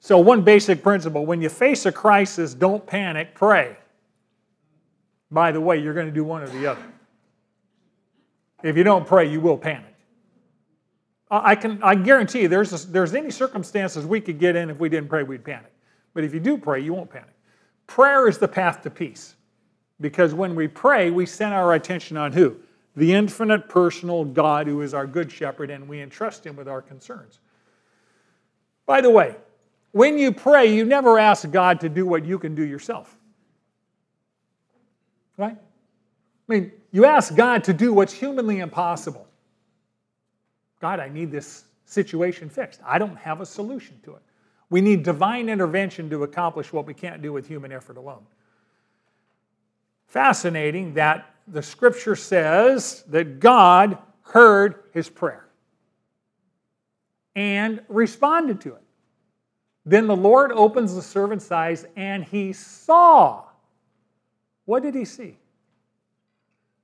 So, 0.00 0.18
one 0.18 0.42
basic 0.42 0.82
principle 0.82 1.24
when 1.26 1.40
you 1.40 1.48
face 1.48 1.86
a 1.86 1.92
crisis, 1.92 2.54
don't 2.54 2.84
panic, 2.84 3.32
pray. 3.32 3.76
By 5.30 5.52
the 5.52 5.60
way, 5.60 5.78
you're 5.78 5.94
going 5.94 6.08
to 6.08 6.12
do 6.12 6.24
one 6.24 6.42
or 6.42 6.48
the 6.48 6.66
other. 6.66 6.82
If 8.64 8.76
you 8.76 8.82
don't 8.82 9.06
pray, 9.06 9.30
you 9.30 9.40
will 9.40 9.56
panic. 9.56 9.94
I 11.30 11.54
can 11.54 11.80
I 11.84 11.94
guarantee 11.94 12.42
you 12.42 12.48
there's, 12.48 12.84
a, 12.84 12.88
there's 12.88 13.14
any 13.14 13.30
circumstances 13.30 14.04
we 14.04 14.20
could 14.20 14.40
get 14.40 14.56
in 14.56 14.70
if 14.70 14.80
we 14.80 14.88
didn't 14.88 15.08
pray, 15.08 15.22
we'd 15.22 15.44
panic. 15.44 15.72
But 16.14 16.24
if 16.24 16.34
you 16.34 16.40
do 16.40 16.58
pray, 16.58 16.80
you 16.80 16.94
won't 16.94 17.10
panic. 17.10 17.34
Prayer 17.86 18.26
is 18.26 18.38
the 18.38 18.48
path 18.48 18.82
to 18.82 18.90
peace. 18.90 19.36
Because 20.00 20.34
when 20.34 20.56
we 20.56 20.66
pray, 20.66 21.10
we 21.10 21.26
center 21.26 21.54
our 21.54 21.74
attention 21.74 22.16
on 22.16 22.32
who? 22.32 22.56
The 22.96 23.12
infinite 23.14 23.68
personal 23.68 24.24
God 24.24 24.66
who 24.66 24.82
is 24.82 24.94
our 24.94 25.06
good 25.06 25.30
shepherd, 25.32 25.70
and 25.70 25.88
we 25.88 26.00
entrust 26.00 26.44
him 26.44 26.56
with 26.56 26.68
our 26.68 26.82
concerns. 26.82 27.40
By 28.86 29.00
the 29.00 29.10
way, 29.10 29.36
when 29.92 30.18
you 30.18 30.32
pray, 30.32 30.74
you 30.74 30.84
never 30.84 31.18
ask 31.18 31.50
God 31.50 31.80
to 31.80 31.88
do 31.88 32.06
what 32.06 32.24
you 32.24 32.38
can 32.38 32.54
do 32.54 32.64
yourself. 32.64 33.16
Right? 35.36 35.56
I 35.56 36.52
mean, 36.52 36.72
you 36.90 37.04
ask 37.04 37.34
God 37.34 37.64
to 37.64 37.72
do 37.72 37.92
what's 37.92 38.12
humanly 38.12 38.58
impossible. 38.58 39.26
God, 40.80 41.00
I 41.00 41.08
need 41.08 41.30
this 41.30 41.64
situation 41.86 42.50
fixed. 42.50 42.80
I 42.84 42.98
don't 42.98 43.16
have 43.16 43.40
a 43.40 43.46
solution 43.46 43.98
to 44.04 44.14
it. 44.14 44.22
We 44.68 44.80
need 44.80 45.02
divine 45.02 45.48
intervention 45.48 46.10
to 46.10 46.24
accomplish 46.24 46.72
what 46.72 46.86
we 46.86 46.94
can't 46.94 47.22
do 47.22 47.32
with 47.32 47.46
human 47.46 47.72
effort 47.72 47.96
alone 47.96 48.26
fascinating 50.12 50.92
that 50.92 51.31
the 51.46 51.62
scripture 51.62 52.16
says 52.16 53.04
that 53.08 53.40
God 53.40 53.98
heard 54.22 54.84
his 54.92 55.08
prayer 55.08 55.46
and 57.34 57.80
responded 57.88 58.60
to 58.62 58.74
it. 58.74 58.82
Then 59.84 60.06
the 60.06 60.16
Lord 60.16 60.52
opens 60.52 60.94
the 60.94 61.02
servant's 61.02 61.50
eyes 61.50 61.86
and 61.96 62.24
he 62.24 62.52
saw. 62.52 63.44
What 64.64 64.82
did 64.82 64.94
he 64.94 65.04
see? 65.04 65.38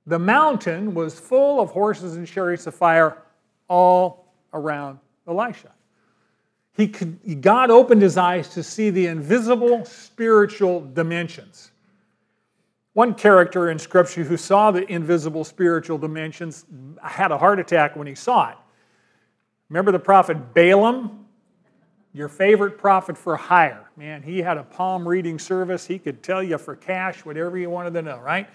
The 0.05 0.19
mountain 0.19 0.93
was 0.93 1.19
full 1.19 1.61
of 1.61 1.69
horses 1.71 2.15
and 2.15 2.27
chariots 2.27 2.67
of 2.67 2.75
fire 2.75 3.17
all 3.67 4.25
around 4.53 4.99
Elisha. 5.27 5.71
He 6.73 6.87
could, 6.87 7.41
God 7.41 7.69
opened 7.69 8.01
his 8.01 8.17
eyes 8.17 8.49
to 8.49 8.63
see 8.63 8.89
the 8.89 9.07
invisible 9.07 9.85
spiritual 9.85 10.81
dimensions. 10.81 11.71
One 12.93 13.13
character 13.13 13.69
in 13.69 13.79
Scripture 13.79 14.23
who 14.23 14.37
saw 14.37 14.71
the 14.71 14.89
invisible 14.91 15.43
spiritual 15.43 15.97
dimensions 15.97 16.65
had 17.03 17.31
a 17.31 17.37
heart 17.37 17.59
attack 17.59 17.95
when 17.95 18.07
he 18.07 18.15
saw 18.15 18.49
it. 18.49 18.57
Remember 19.69 19.91
the 19.91 19.99
prophet 19.99 20.53
Balaam? 20.53 21.25
Your 22.11 22.27
favorite 22.27 22.79
prophet 22.79 23.15
for 23.15 23.37
hire. 23.37 23.89
Man, 23.95 24.23
he 24.23 24.39
had 24.39 24.57
a 24.57 24.63
palm 24.63 25.07
reading 25.07 25.37
service. 25.37 25.85
He 25.85 25.99
could 25.99 26.23
tell 26.23 26.41
you 26.41 26.57
for 26.57 26.75
cash 26.75 27.23
whatever 27.23 27.57
you 27.57 27.69
wanted 27.69 27.93
to 27.93 28.01
know, 28.01 28.17
right? 28.17 28.49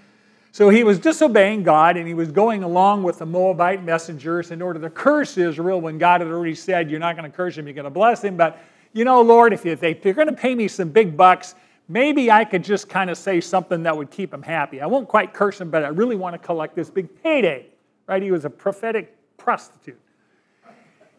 So 0.51 0.69
he 0.69 0.83
was 0.83 0.99
disobeying 0.99 1.63
God 1.63 1.97
and 1.97 2.07
he 2.07 2.15
was 2.15 2.33
going 2.33 2.65
along 2.65 3.05
with 3.05 3.19
the 3.19 3.27
Moabite 3.27 3.85
messengers 3.85 4.51
in 4.51 4.61
order 4.61 4.81
to 4.81 4.91
curse 4.91 5.39
Israel 5.39 5.81
when 5.81 5.99
God 5.99 6.21
had 6.21 6.31
already 6.31 6.55
said, 6.55 6.91
You're 6.91 7.01
not 7.01 7.17
going 7.17 7.31
to 7.31 7.37
curse 7.37 7.57
him, 7.57 7.67
you're 7.67 7.75
going 7.75 7.85
to 7.85 7.91
bless 7.91 8.23
him. 8.23 8.37
But 8.37 8.61
you 8.93 9.05
know, 9.05 9.21
Lord, 9.21 9.53
if, 9.53 9.65
you, 9.65 9.73
if 9.73 10.05
you're 10.05 10.15
going 10.15 10.29
to 10.29 10.33
pay 10.33 10.55
me 10.55 10.69
some 10.69 10.91
big 10.91 11.17
bucks, 11.17 11.55
maybe 11.89 12.31
I 12.31 12.45
could 12.45 12.65
just 12.65 12.89
kind 12.89 13.11
of 13.11 13.19
say 13.19 13.41
something 13.41 13.83
that 13.83 13.97
would 13.97 14.11
keep 14.11 14.33
him 14.33 14.43
happy. 14.43 14.81
I 14.81 14.87
won't 14.87 15.09
quite 15.09 15.35
curse 15.35 15.61
him, 15.61 15.71
but 15.71 15.85
I 15.85 15.89
really 15.89 16.17
want 16.17 16.35
to 16.35 16.39
collect 16.39 16.75
this 16.75 16.91
big 16.91 17.23
payday. 17.23 17.67
Right? 18.07 18.23
He 18.23 18.31
was 18.31 18.45
a 18.45 18.51
prophetic 18.51 19.17
prostitute. 19.37 19.99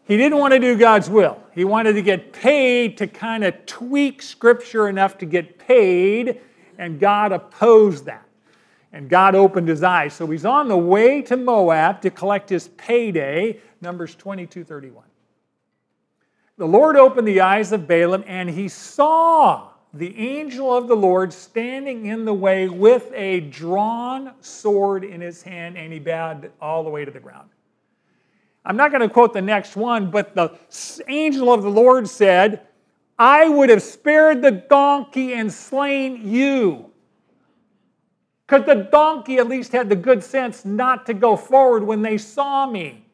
He 0.06 0.16
didn't 0.16 0.38
want 0.38 0.54
to 0.54 0.60
do 0.60 0.76
God's 0.76 1.10
will. 1.10 1.42
He 1.52 1.64
wanted 1.64 1.94
to 1.94 2.02
get 2.02 2.32
paid 2.32 2.96
to 2.98 3.08
kind 3.08 3.42
of 3.42 3.66
tweak 3.66 4.22
scripture 4.22 4.88
enough 4.88 5.18
to 5.18 5.26
get 5.26 5.58
paid, 5.58 6.40
and 6.78 7.00
God 7.00 7.32
opposed 7.32 8.04
that. 8.04 8.22
And 8.92 9.08
God 9.08 9.34
opened 9.34 9.68
his 9.68 9.82
eyes. 9.82 10.14
So 10.14 10.26
he's 10.28 10.44
on 10.44 10.68
the 10.68 10.76
way 10.76 11.22
to 11.22 11.36
Moab 11.36 12.00
to 12.02 12.10
collect 12.10 12.48
his 12.48 12.68
payday, 12.68 13.60
Numbers 13.80 14.14
22 14.14 14.62
31. 14.62 15.04
The 16.56 16.66
Lord 16.66 16.96
opened 16.96 17.28
the 17.28 17.40
eyes 17.40 17.72
of 17.72 17.86
Balaam, 17.86 18.24
and 18.26 18.48
he 18.48 18.68
saw 18.68 19.70
the 19.94 20.16
angel 20.18 20.76
of 20.76 20.88
the 20.88 20.96
Lord 20.96 21.32
standing 21.32 22.06
in 22.06 22.24
the 22.24 22.34
way 22.34 22.68
with 22.68 23.10
a 23.14 23.40
drawn 23.40 24.32
sword 24.40 25.04
in 25.04 25.20
his 25.20 25.42
hand, 25.42 25.78
and 25.78 25.92
he 25.92 25.98
bowed 25.98 26.50
all 26.60 26.84
the 26.84 26.90
way 26.90 27.04
to 27.04 27.10
the 27.10 27.20
ground. 27.20 27.48
I'm 28.64 28.76
not 28.76 28.90
going 28.90 29.00
to 29.00 29.08
quote 29.08 29.32
the 29.32 29.40
next 29.40 29.76
one, 29.76 30.10
but 30.10 30.34
the 30.34 30.50
angel 31.06 31.52
of 31.52 31.62
the 31.62 31.70
Lord 31.70 32.08
said, 32.08 32.62
I 33.18 33.48
would 33.48 33.70
have 33.70 33.82
spared 33.82 34.42
the 34.42 34.50
donkey 34.50 35.32
and 35.34 35.50
slain 35.52 36.28
you. 36.28 36.90
Because 38.46 38.66
the 38.66 38.88
donkey 38.90 39.38
at 39.38 39.48
least 39.48 39.72
had 39.72 39.88
the 39.88 39.96
good 39.96 40.22
sense 40.22 40.64
not 40.64 41.06
to 41.06 41.14
go 41.14 41.36
forward 41.36 41.82
when 41.82 42.02
they 42.02 42.18
saw 42.18 42.66
me. 42.66 43.06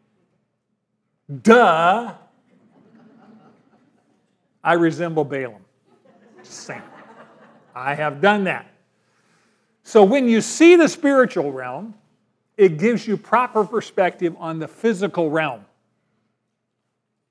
Duh. 1.43 2.15
I 4.65 4.73
resemble 4.75 5.25
Balaam. 5.25 5.62
Same. 6.43 6.83
I 7.75 7.95
have 7.95 8.21
done 8.21 8.45
that. 8.45 8.67
So 9.83 10.05
when 10.05 10.29
you 10.29 10.41
see 10.41 10.77
the 10.77 10.89
spiritual 10.89 11.53
realm, 11.53 11.95
it 12.57 12.79
gives 12.79 13.07
you 13.07 13.17
proper 13.17 13.65
perspective 13.65 14.37
on 14.39 14.59
the 14.59 14.69
physical 14.69 15.31
realm. 15.31 15.65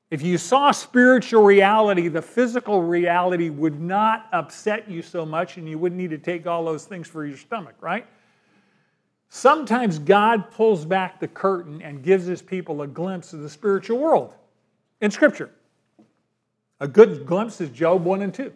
If 0.09 0.21
you 0.21 0.37
saw 0.37 0.71
spiritual 0.71 1.43
reality, 1.43 2.09
the 2.09 2.21
physical 2.21 2.81
reality 2.81 3.49
would 3.49 3.79
not 3.79 4.27
upset 4.33 4.89
you 4.89 5.01
so 5.01 5.25
much, 5.25 5.55
and 5.55 5.69
you 5.69 5.77
wouldn't 5.77 6.01
need 6.01 6.09
to 6.09 6.17
take 6.17 6.45
all 6.45 6.65
those 6.65 6.83
things 6.83 7.07
for 7.07 7.25
your 7.25 7.37
stomach, 7.37 7.75
right? 7.79 8.05
Sometimes 9.29 9.97
God 9.97 10.51
pulls 10.51 10.83
back 10.83 11.21
the 11.21 11.27
curtain 11.29 11.81
and 11.81 12.03
gives 12.03 12.25
his 12.25 12.41
people 12.41 12.81
a 12.81 12.87
glimpse 12.87 13.31
of 13.31 13.39
the 13.39 13.49
spiritual 13.49 13.99
world 13.99 14.33
in 14.99 15.09
Scripture. 15.09 15.49
A 16.81 16.87
good 16.87 17.25
glimpse 17.25 17.61
is 17.61 17.69
Job 17.69 18.03
1 18.03 18.23
and 18.23 18.33
2. 18.33 18.51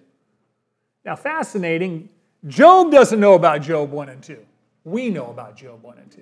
Now, 1.05 1.15
fascinating, 1.15 2.09
Job 2.47 2.91
doesn't 2.91 3.19
know 3.19 3.35
about 3.35 3.61
Job 3.61 3.91
1 3.91 4.09
and 4.09 4.23
2. 4.23 4.37
We 4.83 5.09
know 5.09 5.27
about 5.27 5.55
Job 5.55 5.83
1 5.83 5.97
and 5.99 6.11
2. 6.11 6.21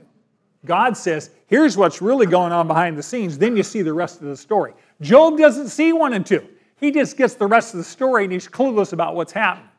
God 0.65 0.95
says, 0.95 1.31
here's 1.47 1.75
what's 1.75 2.01
really 2.01 2.25
going 2.25 2.51
on 2.51 2.67
behind 2.67 2.97
the 2.97 3.03
scenes. 3.03 3.37
Then 3.37 3.57
you 3.57 3.63
see 3.63 3.81
the 3.81 3.93
rest 3.93 4.21
of 4.21 4.27
the 4.27 4.37
story. 4.37 4.73
Job 5.01 5.37
doesn't 5.37 5.69
see 5.69 5.91
1 5.91 6.13
and 6.13 6.25
2. 6.25 6.47
He 6.79 6.91
just 6.91 7.17
gets 7.17 7.35
the 7.35 7.47
rest 7.47 7.73
of 7.73 7.77
the 7.77 7.83
story 7.83 8.23
and 8.23 8.33
he's 8.33 8.47
clueless 8.47 8.93
about 8.93 9.15
what's 9.15 9.31
happening. 9.31 9.69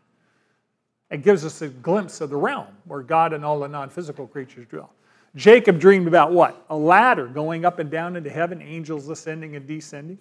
It 1.11 1.23
gives 1.23 1.45
us 1.45 1.63
a 1.63 1.69
glimpse 1.69 2.21
of 2.21 2.31
the 2.31 2.37
realm 2.37 2.67
where 2.87 3.03
God 3.03 3.33
and 3.33 3.45
all 3.45 3.61
the 3.61 3.69
non 3.69 3.89
physical 3.89 4.27
creatures 4.27 4.67
dwell. 4.67 4.93
Jacob 5.37 5.79
dreamed 5.79 6.07
about 6.07 6.33
what? 6.33 6.65
A 6.71 6.77
ladder 6.77 7.27
going 7.27 7.65
up 7.65 7.79
and 7.79 7.91
down 7.91 8.17
into 8.17 8.31
heaven, 8.31 8.63
angels 8.63 9.09
ascending 9.09 9.57
and 9.57 9.67
descending. 9.67 10.19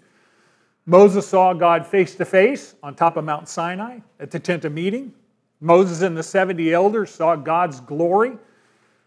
Moses 0.85 1.25
saw 1.27 1.53
God 1.53 1.87
face 1.87 2.15
to 2.15 2.25
face 2.25 2.75
on 2.83 2.95
top 2.95 3.15
of 3.15 3.23
Mount 3.23 3.47
Sinai 3.47 3.99
at 4.19 4.31
the 4.31 4.39
tent 4.39 4.65
of 4.65 4.73
meeting. 4.73 5.13
Moses 5.61 6.01
and 6.01 6.17
the 6.17 6.23
70 6.23 6.73
elders 6.73 7.09
saw 7.09 7.37
God's 7.37 7.79
glory 7.79 8.37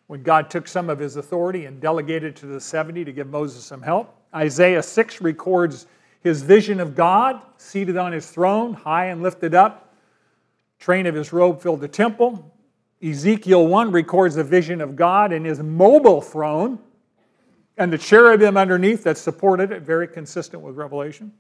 when 0.07 0.23
God 0.23 0.49
took 0.49 0.69
some 0.69 0.89
of 0.89 0.99
his 0.99 1.17
authority 1.17 1.67
and 1.67 1.81
delegated 1.81 2.35
to 2.37 2.47
the 2.47 2.61
70 2.61 3.05
to 3.05 3.13
give 3.13 3.29
Moses 3.29 3.65
some 3.65 3.83
help. 3.83 4.15
Isaiah 4.35 4.83
6 4.83 5.21
records 5.21 5.87
his 6.23 6.43
vision 6.43 6.81
of 6.81 6.95
God 6.95 7.43
seated 7.59 7.97
on 7.97 8.13
his 8.13 8.31
throne, 8.31 8.73
high 8.73 9.07
and 9.07 9.23
lifted 9.23 9.55
up. 9.55 9.95
Train 10.79 11.07
of 11.07 11.15
his 11.15 11.33
robe 11.33 11.61
filled 11.61 11.81
the 11.81 11.89
temple. 11.89 12.53
Ezekiel 13.03 13.67
1 13.67 13.93
records 13.93 14.37
a 14.37 14.45
vision 14.45 14.81
of 14.81 14.97
God 14.97 15.33
in 15.33 15.45
his 15.45 15.61
mobile 15.61 16.23
throne 16.23 16.79
and 17.77 17.93
the 17.93 17.99
cherubim 17.99 18.57
underneath 18.57 19.05
that 19.05 19.19
supported 19.19 19.71
it, 19.71 19.83
very 19.83 20.09
consistent 20.09 20.63
with 20.63 20.77
Revelation. 20.77 21.33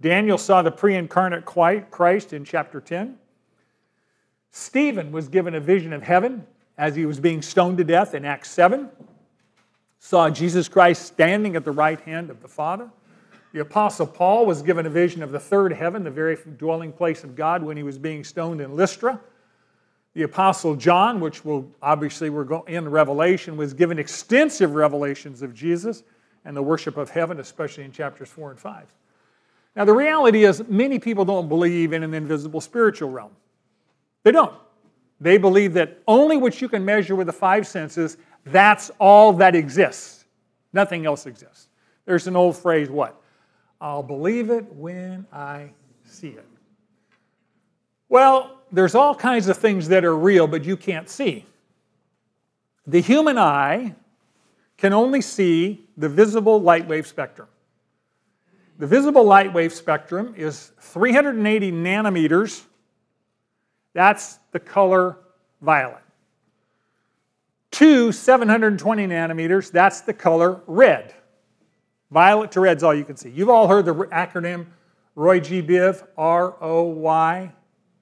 Daniel 0.00 0.38
saw 0.38 0.62
the 0.62 0.70
pre 0.70 0.94
incarnate 0.94 1.44
Christ 1.44 2.32
in 2.32 2.44
chapter 2.44 2.80
10. 2.80 3.16
Stephen 4.50 5.12
was 5.12 5.28
given 5.28 5.54
a 5.54 5.60
vision 5.60 5.92
of 5.92 6.02
heaven 6.02 6.46
as 6.78 6.96
he 6.96 7.06
was 7.06 7.20
being 7.20 7.42
stoned 7.42 7.78
to 7.78 7.84
death 7.84 8.14
in 8.14 8.24
Acts 8.24 8.50
7. 8.50 8.88
Saw 9.98 10.30
Jesus 10.30 10.68
Christ 10.68 11.06
standing 11.06 11.56
at 11.56 11.64
the 11.64 11.70
right 11.70 12.00
hand 12.00 12.30
of 12.30 12.40
the 12.40 12.48
Father. 12.48 12.88
The 13.52 13.60
Apostle 13.60 14.06
Paul 14.06 14.46
was 14.46 14.62
given 14.62 14.86
a 14.86 14.90
vision 14.90 15.22
of 15.22 15.32
the 15.32 15.40
third 15.40 15.72
heaven, 15.72 16.04
the 16.04 16.10
very 16.10 16.38
dwelling 16.56 16.92
place 16.92 17.22
of 17.22 17.34
God, 17.34 17.62
when 17.62 17.76
he 17.76 17.82
was 17.82 17.98
being 17.98 18.24
stoned 18.24 18.60
in 18.60 18.76
Lystra. 18.76 19.20
The 20.14 20.22
Apostle 20.22 20.74
John, 20.74 21.20
which 21.20 21.44
will 21.44 21.70
obviously 21.82 22.30
we're 22.30 22.62
in 22.66 22.88
Revelation, 22.88 23.56
was 23.56 23.74
given 23.74 23.98
extensive 23.98 24.74
revelations 24.74 25.42
of 25.42 25.52
Jesus 25.52 26.02
and 26.44 26.56
the 26.56 26.62
worship 26.62 26.96
of 26.96 27.10
heaven, 27.10 27.38
especially 27.38 27.84
in 27.84 27.92
chapters 27.92 28.28
4 28.28 28.52
and 28.52 28.58
5. 28.58 28.86
Now, 29.76 29.84
the 29.84 29.92
reality 29.92 30.44
is, 30.44 30.66
many 30.68 30.98
people 30.98 31.24
don't 31.24 31.48
believe 31.48 31.92
in 31.92 32.02
an 32.02 32.12
invisible 32.12 32.60
spiritual 32.60 33.10
realm. 33.10 33.30
They 34.24 34.32
don't. 34.32 34.54
They 35.20 35.38
believe 35.38 35.74
that 35.74 35.98
only 36.08 36.36
what 36.36 36.60
you 36.60 36.68
can 36.68 36.84
measure 36.84 37.14
with 37.14 37.26
the 37.26 37.32
five 37.32 37.66
senses, 37.66 38.16
that's 38.44 38.90
all 38.98 39.32
that 39.34 39.54
exists. 39.54 40.24
Nothing 40.72 41.06
else 41.06 41.26
exists. 41.26 41.68
There's 42.04 42.26
an 42.26 42.36
old 42.36 42.56
phrase, 42.56 42.90
what? 42.90 43.20
I'll 43.80 44.02
believe 44.02 44.50
it 44.50 44.64
when 44.74 45.26
I 45.32 45.70
see 46.04 46.28
it. 46.28 46.46
Well, 48.08 48.58
there's 48.72 48.94
all 48.94 49.14
kinds 49.14 49.48
of 49.48 49.56
things 49.56 49.88
that 49.88 50.04
are 50.04 50.16
real, 50.16 50.46
but 50.46 50.64
you 50.64 50.76
can't 50.76 51.08
see. 51.08 51.46
The 52.86 53.00
human 53.00 53.38
eye 53.38 53.94
can 54.76 54.92
only 54.92 55.20
see 55.20 55.86
the 55.96 56.08
visible 56.08 56.60
light 56.60 56.88
wave 56.88 57.06
spectrum. 57.06 57.48
The 58.80 58.86
visible 58.86 59.24
light 59.24 59.52
wave 59.52 59.74
spectrum 59.74 60.32
is 60.38 60.72
380 60.80 61.70
nanometers. 61.70 62.64
That's 63.92 64.38
the 64.52 64.58
color 64.58 65.18
violet. 65.60 66.02
Two 67.70 68.10
720 68.10 69.06
nanometers, 69.06 69.70
that's 69.70 70.00
the 70.00 70.14
color 70.14 70.62
red. 70.66 71.14
Violet 72.10 72.52
to 72.52 72.60
red 72.60 72.78
is 72.78 72.82
all 72.82 72.94
you 72.94 73.04
can 73.04 73.16
see. 73.16 73.28
You've 73.28 73.50
all 73.50 73.68
heard 73.68 73.84
the 73.84 73.92
acronym 73.92 74.68
Roy 75.14 75.42
R 76.16 76.56
O 76.62 76.84
Y 76.84 77.52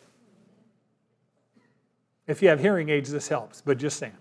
if 2.28 2.42
you 2.42 2.48
have 2.50 2.60
hearing 2.60 2.90
aids, 2.90 3.10
this 3.10 3.26
helps, 3.26 3.60
but 3.62 3.78
just 3.78 3.98
saying. 3.98 4.12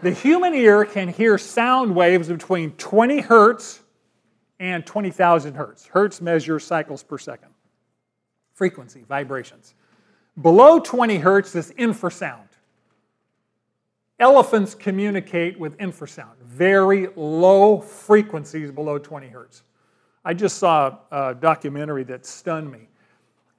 the 0.00 0.12
human 0.12 0.54
ear 0.54 0.84
can 0.84 1.08
hear 1.08 1.36
sound 1.36 1.94
waves 1.94 2.28
between 2.28 2.70
20 2.72 3.20
hertz 3.20 3.80
and 4.60 4.86
20,000 4.86 5.54
hertz. 5.54 5.86
Hertz 5.86 6.20
measures 6.20 6.64
cycles 6.64 7.02
per 7.02 7.18
second. 7.18 7.50
Frequency, 8.54 9.04
vibrations. 9.08 9.74
Below 10.40 10.78
20 10.78 11.18
hertz 11.18 11.54
is 11.56 11.72
infrasound. 11.72 12.48
Elephants 14.20 14.76
communicate 14.76 15.58
with 15.58 15.76
infrasound, 15.78 16.36
very 16.44 17.08
low 17.16 17.80
frequencies 17.80 18.70
below 18.70 18.96
20 18.96 19.26
hertz. 19.26 19.64
I 20.24 20.34
just 20.34 20.58
saw 20.58 20.98
a 21.10 21.34
documentary 21.34 22.04
that 22.04 22.24
stunned 22.24 22.70
me. 22.70 22.88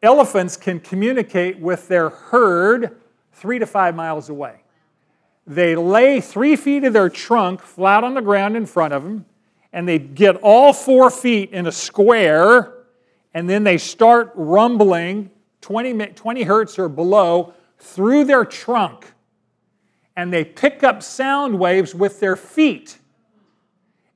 Elephants 0.01 0.55
can 0.55 0.79
communicate 0.79 1.59
with 1.59 1.89
their 1.89 2.09
herd 2.09 2.95
three 3.35 3.59
to 3.59 3.65
five 3.65 3.95
miles 3.95 4.29
away. 4.29 4.61
They 5.45 5.75
lay 5.75 6.21
three 6.21 6.55
feet 6.55 6.83
of 6.85 6.93
their 6.93 7.09
trunk 7.09 7.61
flat 7.61 8.03
on 8.03 8.15
the 8.15 8.21
ground 8.21 8.57
in 8.57 8.65
front 8.65 8.93
of 8.93 9.03
them, 9.03 9.25
and 9.71 9.87
they 9.87 9.99
get 9.99 10.37
all 10.37 10.73
four 10.73 11.11
feet 11.11 11.51
in 11.51 11.67
a 11.67 11.71
square, 11.71 12.73
and 13.33 13.49
then 13.49 13.63
they 13.63 13.77
start 13.77 14.31
rumbling 14.35 15.29
20, 15.61 16.07
20 16.07 16.43
hertz 16.43 16.79
or 16.79 16.89
below 16.89 17.53
through 17.77 18.23
their 18.23 18.45
trunk. 18.45 19.11
And 20.15 20.31
they 20.31 20.45
pick 20.45 20.83
up 20.83 21.03
sound 21.03 21.59
waves 21.59 21.93
with 21.93 22.19
their 22.19 22.37
feet. 22.37 22.97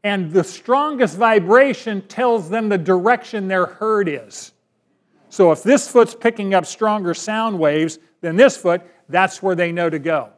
And 0.04 0.32
the 0.32 0.46
strongest 0.46 1.18
vibration 1.18 2.04
tells 2.04 2.50
them 2.50 2.70
the 2.70 2.78
direction 2.78 3.50
their 3.50 3.66
herd 3.66 4.08
is. 4.08 4.54
So 5.28 5.52
if 5.52 5.62
this 5.62 5.90
foot's 5.90 6.16
picking 6.16 6.54
up 6.54 6.66
stronger 6.66 7.14
sound 7.14 7.60
waves 7.60 8.00
than 8.22 8.38
this 8.38 8.56
foot, 8.56 8.82
that's 9.10 9.42
where 9.42 9.56
they 9.56 9.72
know 9.72 9.90
to 9.90 10.00
go. 10.00 10.30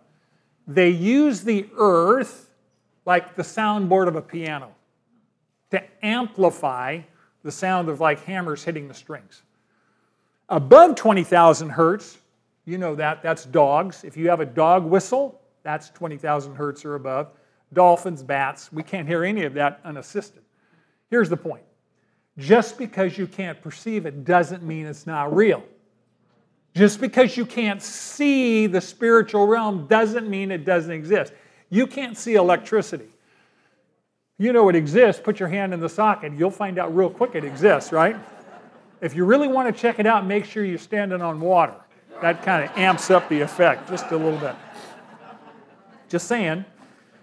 They 0.67 0.89
use 0.89 1.41
the 1.43 1.67
earth 1.77 2.49
like 3.05 3.36
the 3.36 3.43
soundboard 3.43 4.07
of 4.07 4.15
a 4.15 4.21
piano 4.21 4.73
to 5.71 5.84
amplify 6.03 7.01
the 7.43 7.51
sound 7.51 7.89
of 7.89 7.99
like 7.99 8.23
hammers 8.25 8.63
hitting 8.63 8.88
the 8.88 8.93
strings. 8.93 9.43
Above 10.49 10.95
20,000 10.95 11.69
hertz, 11.69 12.17
you 12.65 12.77
know 12.77 12.95
that, 12.95 13.23
that's 13.23 13.45
dogs. 13.45 14.03
If 14.03 14.15
you 14.15 14.29
have 14.29 14.39
a 14.39 14.45
dog 14.45 14.86
whistle, 14.86 15.41
that's 15.63 15.89
20,000 15.89 16.55
hertz 16.55 16.86
or 16.86 16.95
above. 16.95 17.31
Dolphins, 17.73 18.21
bats, 18.21 18.71
we 18.71 18.84
can't 18.84 19.07
hear 19.07 19.23
any 19.23 19.43
of 19.43 19.53
that 19.53 19.79
unassisted. 19.84 20.43
Here's 21.10 21.29
the 21.29 21.38
point 21.38 21.63
just 22.38 22.77
because 22.77 23.17
you 23.17 23.27
can't 23.27 23.62
perceive 23.62 24.05
it 24.05 24.23
doesn't 24.23 24.63
mean 24.63 24.86
it's 24.86 25.05
not 25.05 25.36
real. 25.36 25.63
Just 26.73 27.01
because 27.01 27.36
you 27.36 27.45
can't 27.45 27.81
see 27.81 28.65
the 28.67 28.79
spiritual 28.79 29.45
realm 29.47 29.88
doesn't 29.88 30.29
mean 30.29 30.51
it 30.51 30.65
doesn't 30.65 30.91
exist. 30.91 31.34
You 31.69 31.86
can't 31.86 32.17
see 32.17 32.36
electricity. 32.36 33.10
You 34.38 34.53
know 34.53 34.69
it 34.69 34.75
exists, 34.75 35.21
put 35.23 35.39
your 35.39 35.49
hand 35.49 35.73
in 35.73 35.79
the 35.79 35.89
socket, 35.89 36.34
you'll 36.34 36.49
find 36.49 36.79
out 36.79 36.95
real 36.95 37.10
quick 37.10 37.36
it 37.36 37.43
exists, 37.43 37.91
right? 37.91 38.15
If 39.01 39.15
you 39.15 39.25
really 39.25 39.47
want 39.47 39.73
to 39.73 39.81
check 39.81 39.99
it 39.99 40.05
out, 40.05 40.25
make 40.25 40.45
sure 40.45 40.63
you're 40.63 40.77
standing 40.77 41.21
on 41.21 41.39
water. 41.39 41.75
That 42.21 42.43
kind 42.43 42.63
of 42.63 42.75
amps 42.77 43.10
up 43.10 43.27
the 43.29 43.41
effect 43.41 43.89
just 43.89 44.12
a 44.12 44.17
little 44.17 44.39
bit. 44.39 44.55
Just 46.10 46.27
saying. 46.27 46.65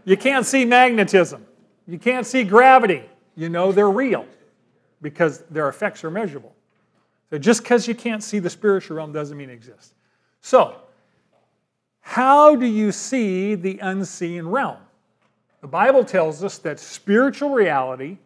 You 0.04 0.16
can't 0.16 0.46
see 0.46 0.64
magnetism. 0.64 1.46
You 1.87 1.98
can't 1.98 2.26
see 2.26 2.44
gravity. 2.44 3.04
You 3.37 3.48
know 3.48 3.72
they're 3.72 3.90
real 3.90 4.26
because 5.02 5.40
their 5.50 5.68
effects 5.68 6.02
are 6.04 6.11
measurable. 6.11 6.54
So 7.30 7.38
just 7.38 7.62
because 7.62 7.86
you 7.86 7.94
can't 7.94 8.22
see 8.22 8.38
the 8.38 8.50
spiritual 8.50 8.96
realm 8.96 9.12
doesn't 9.12 9.36
mean 9.36 9.50
it 9.50 9.54
exists. 9.54 9.94
So, 10.40 10.76
how 12.00 12.56
do 12.56 12.66
you 12.66 12.90
see 12.90 13.54
the 13.54 13.78
unseen 13.80 14.46
realm? 14.46 14.78
The 15.60 15.66
Bible 15.66 16.04
tells 16.04 16.42
us 16.42 16.58
that 16.58 16.80
spiritual 16.80 17.50
reality, 17.50 18.18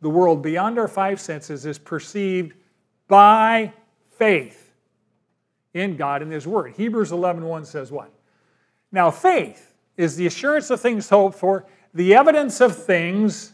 the 0.00 0.10
world 0.10 0.42
beyond 0.42 0.78
our 0.78 0.88
five 0.88 1.20
senses, 1.20 1.66
is 1.66 1.78
perceived 1.78 2.54
by 3.06 3.72
faith 4.16 4.72
in 5.74 5.96
God 5.96 6.22
and 6.22 6.32
His 6.32 6.46
Word. 6.46 6.74
Hebrews 6.76 7.12
11:1 7.12 7.64
says 7.66 7.92
what? 7.92 8.10
Now, 8.90 9.10
faith 9.10 9.74
is 9.96 10.16
the 10.16 10.26
assurance 10.26 10.70
of 10.70 10.80
things 10.80 11.08
hoped 11.08 11.38
for, 11.38 11.66
the 11.94 12.14
evidence 12.14 12.60
of 12.60 12.76
things 12.76 13.52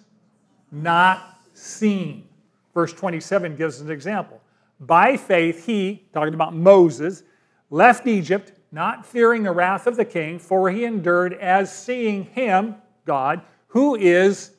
not 0.70 1.40
seen. 1.52 2.28
Verse 2.72 2.92
27 2.92 3.56
gives 3.56 3.80
an 3.80 3.90
example. 3.90 4.40
By 4.80 5.16
faith, 5.16 5.66
he, 5.66 6.06
talking 6.12 6.34
about 6.34 6.54
Moses, 6.54 7.22
left 7.70 8.06
Egypt 8.06 8.52
not 8.72 9.06
fearing 9.06 9.44
the 9.44 9.52
wrath 9.52 9.86
of 9.86 9.96
the 9.96 10.04
king, 10.04 10.38
for 10.38 10.68
he 10.68 10.84
endured 10.84 11.34
as 11.34 11.74
seeing 11.74 12.24
him, 12.24 12.74
God, 13.04 13.40
who 13.68 13.94
is 13.94 14.50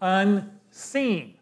unseen. 0.00 1.34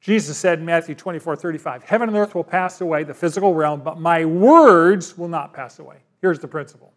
Jesus 0.00 0.36
said 0.36 0.58
in 0.58 0.64
Matthew 0.64 0.94
24 0.94 1.36
35, 1.36 1.84
Heaven 1.84 2.08
and 2.08 2.16
earth 2.16 2.34
will 2.34 2.42
pass 2.42 2.80
away, 2.80 3.04
the 3.04 3.14
physical 3.14 3.54
realm, 3.54 3.82
but 3.82 4.00
my 4.00 4.24
words 4.24 5.16
will 5.16 5.28
not 5.28 5.52
pass 5.52 5.78
away. 5.78 5.98
Here's 6.20 6.38
the 6.38 6.48
principle 6.48 6.92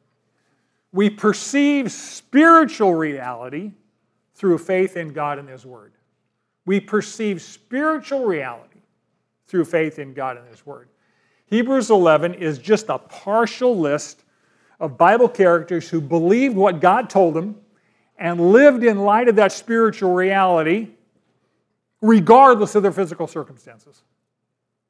we 0.91 1.09
perceive 1.09 1.91
spiritual 1.91 2.95
reality 2.95 3.73
through 4.33 4.57
faith 4.57 4.95
in 4.95 5.11
God 5.11 5.39
and 5.39 5.49
His 5.49 5.65
Word. 5.65 5.91
We 6.65 6.79
perceive 6.79 7.41
spiritual 7.41 8.25
reality 8.25 8.74
through 9.47 9.65
faith 9.65 9.99
in 9.99 10.13
God 10.13 10.37
and 10.37 10.47
His 10.47 10.65
Word. 10.65 10.89
Hebrews 11.47 11.89
11 11.89 12.35
is 12.35 12.57
just 12.57 12.89
a 12.89 12.97
partial 12.97 13.77
list 13.77 14.23
of 14.79 14.97
Bible 14.97 15.29
characters 15.29 15.89
who 15.89 16.01
believed 16.01 16.55
what 16.55 16.81
God 16.81 17.09
told 17.09 17.33
them 17.33 17.55
and 18.17 18.51
lived 18.51 18.83
in 18.83 18.99
light 18.99 19.27
of 19.27 19.35
that 19.35 19.51
spiritual 19.51 20.13
reality, 20.13 20.89
regardless 22.01 22.75
of 22.75 22.83
their 22.83 22.91
physical 22.91 23.27
circumstances. 23.27 24.03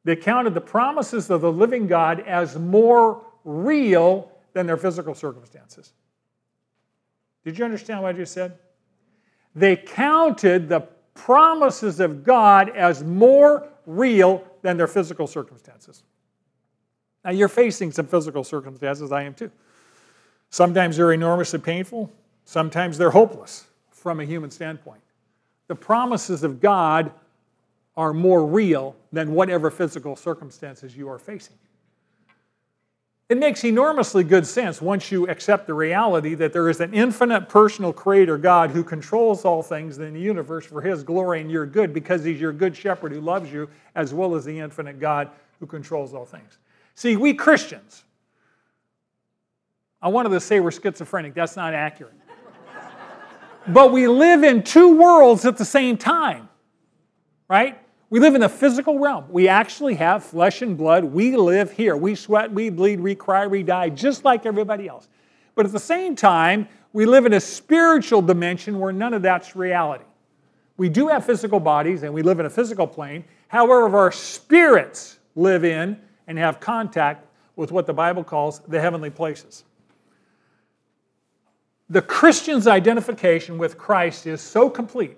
They 0.03 0.15
counted 0.15 0.53
the 0.53 0.61
promises 0.61 1.29
of 1.29 1.41
the 1.41 1.51
living 1.51 1.87
God 1.87 2.21
as 2.21 2.57
more 2.57 3.25
real 3.43 4.31
than 4.53 4.67
their 4.67 4.77
physical 4.77 5.15
circumstances. 5.15 5.93
Did 7.43 7.57
you 7.57 7.65
understand 7.65 8.01
what 8.01 8.15
I 8.15 8.17
just 8.17 8.33
said? 8.33 8.57
They 9.55 9.75
counted 9.75 10.69
the 10.69 10.81
promises 11.15 11.99
of 11.99 12.23
God 12.23 12.69
as 12.75 13.03
more 13.03 13.67
real 13.87 14.43
than 14.61 14.77
their 14.77 14.87
physical 14.87 15.25
circumstances. 15.25 16.03
Now, 17.23 17.31
you're 17.31 17.47
facing 17.47 17.91
some 17.91 18.05
physical 18.05 18.43
circumstances, 18.43 19.11
I 19.11 19.23
am 19.23 19.33
too. 19.33 19.49
Sometimes 20.51 20.97
they're 20.97 21.11
enormously 21.11 21.59
painful, 21.59 22.11
sometimes 22.45 22.99
they're 22.99 23.09
hopeless 23.09 23.65
from 23.89 24.19
a 24.19 24.25
human 24.25 24.51
standpoint. 24.51 25.01
The 25.67 25.75
promises 25.75 26.43
of 26.43 26.61
God 26.61 27.11
are 27.97 28.13
more 28.13 28.45
real 28.45 28.95
than 29.11 29.33
whatever 29.33 29.71
physical 29.71 30.15
circumstances 30.15 30.95
you 30.95 31.09
are 31.09 31.17
facing. 31.17 31.55
It 33.27 33.39
makes 33.39 33.63
enormously 33.63 34.23
good 34.23 34.45
sense 34.45 34.79
once 34.79 35.11
you 35.11 35.27
accept 35.27 35.65
the 35.65 35.73
reality 35.73 36.35
that 36.35 36.53
there 36.53 36.69
is 36.69 36.79
an 36.79 36.93
infinite 36.93 37.49
personal 37.49 37.91
creator 37.91 38.37
God 38.37 38.69
who 38.69 38.83
controls 38.83 39.45
all 39.45 39.63
things 39.63 39.97
in 39.97 40.13
the 40.13 40.19
universe 40.19 40.63
for 40.65 40.79
his 40.79 41.03
glory 41.03 41.41
and 41.41 41.49
your 41.49 41.65
good 41.65 41.91
because 41.91 42.23
he's 42.23 42.39
your 42.39 42.53
good 42.53 42.77
shepherd 42.77 43.11
who 43.11 43.21
loves 43.21 43.51
you 43.51 43.67
as 43.95 44.13
well 44.13 44.35
as 44.35 44.45
the 44.45 44.59
infinite 44.59 44.99
God 44.99 45.29
who 45.59 45.65
controls 45.65 46.13
all 46.13 46.25
things. 46.25 46.59
See, 46.93 47.15
we 47.15 47.33
Christians, 47.33 48.03
I 50.03 50.09
wanted 50.09 50.29
to 50.29 50.39
say 50.39 50.59
we're 50.59 50.69
schizophrenic, 50.69 51.33
that's 51.33 51.55
not 51.55 51.73
accurate. 51.73 52.13
but 53.67 53.91
we 53.91 54.07
live 54.07 54.43
in 54.43 54.61
two 54.61 54.99
worlds 54.99 55.45
at 55.45 55.57
the 55.57 55.65
same 55.65 55.97
time, 55.97 56.47
right? 57.47 57.79
We 58.09 58.19
live 58.19 58.35
in 58.35 58.41
the 58.41 58.49
physical 58.49 58.99
realm. 58.99 59.25
We 59.29 59.47
actually 59.47 59.95
have 59.95 60.23
flesh 60.23 60.61
and 60.61 60.77
blood. 60.77 61.03
We 61.03 61.35
live 61.35 61.71
here. 61.71 61.97
We 61.97 62.15
sweat, 62.15 62.51
we 62.51 62.69
bleed, 62.69 62.99
we 62.99 63.15
cry, 63.15 63.47
we 63.47 63.63
die, 63.63 63.89
just 63.89 64.23
like 64.23 64.45
everybody 64.45 64.87
else. 64.87 65.07
But 65.55 65.65
at 65.65 65.71
the 65.71 65.79
same 65.79 66.15
time, 66.15 66.67
we 66.93 67.05
live 67.05 67.25
in 67.25 67.33
a 67.33 67.39
spiritual 67.39 68.21
dimension 68.21 68.79
where 68.79 68.93
none 68.93 69.13
of 69.13 69.21
that's 69.21 69.55
reality. 69.55 70.05
We 70.77 70.89
do 70.89 71.07
have 71.07 71.25
physical 71.25 71.59
bodies 71.59 72.03
and 72.03 72.13
we 72.13 72.21
live 72.21 72.39
in 72.39 72.45
a 72.45 72.49
physical 72.49 72.85
plane. 72.85 73.23
However, 73.47 73.97
our 73.97 74.11
spirits 74.11 75.19
live 75.35 75.63
in 75.63 75.99
and 76.27 76.37
have 76.37 76.59
contact 76.59 77.25
with 77.55 77.71
what 77.71 77.85
the 77.87 77.93
Bible 77.93 78.23
calls 78.23 78.59
the 78.59 78.79
heavenly 78.79 79.09
places. 79.09 79.63
The 81.89 82.01
Christian's 82.01 82.67
identification 82.67 83.57
with 83.57 83.77
Christ 83.77 84.25
is 84.25 84.41
so 84.41 84.69
complete 84.69 85.17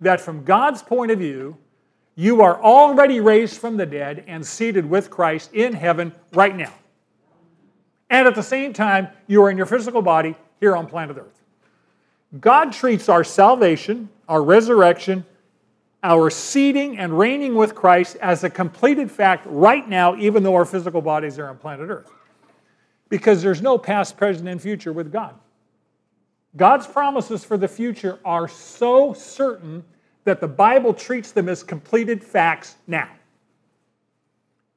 that 0.00 0.20
from 0.20 0.44
God's 0.44 0.82
point 0.82 1.10
of 1.10 1.18
view, 1.18 1.56
you 2.20 2.42
are 2.42 2.60
already 2.60 3.20
raised 3.20 3.60
from 3.60 3.76
the 3.76 3.86
dead 3.86 4.24
and 4.26 4.44
seated 4.44 4.84
with 4.84 5.08
Christ 5.08 5.54
in 5.54 5.72
heaven 5.72 6.12
right 6.32 6.56
now. 6.56 6.72
And 8.10 8.26
at 8.26 8.34
the 8.34 8.42
same 8.42 8.72
time, 8.72 9.06
you 9.28 9.40
are 9.44 9.50
in 9.52 9.56
your 9.56 9.66
physical 9.66 10.02
body 10.02 10.34
here 10.58 10.74
on 10.74 10.88
planet 10.88 11.16
Earth. 11.16 11.40
God 12.40 12.72
treats 12.72 13.08
our 13.08 13.22
salvation, 13.22 14.08
our 14.28 14.42
resurrection, 14.42 15.24
our 16.02 16.28
seating 16.28 16.98
and 16.98 17.16
reigning 17.16 17.54
with 17.54 17.76
Christ 17.76 18.16
as 18.16 18.42
a 18.42 18.50
completed 18.50 19.12
fact 19.12 19.46
right 19.48 19.88
now, 19.88 20.16
even 20.16 20.42
though 20.42 20.56
our 20.56 20.64
physical 20.64 21.00
bodies 21.00 21.38
are 21.38 21.48
on 21.48 21.56
planet 21.56 21.88
Earth. 21.88 22.10
Because 23.08 23.42
there's 23.42 23.62
no 23.62 23.78
past, 23.78 24.16
present, 24.16 24.48
and 24.48 24.60
future 24.60 24.92
with 24.92 25.12
God. 25.12 25.36
God's 26.56 26.88
promises 26.88 27.44
for 27.44 27.56
the 27.56 27.68
future 27.68 28.18
are 28.24 28.48
so 28.48 29.12
certain 29.12 29.84
that 30.28 30.42
the 30.42 30.48
Bible 30.48 30.92
treats 30.92 31.32
them 31.32 31.48
as 31.48 31.62
completed 31.62 32.22
facts 32.22 32.76
now. 32.86 33.08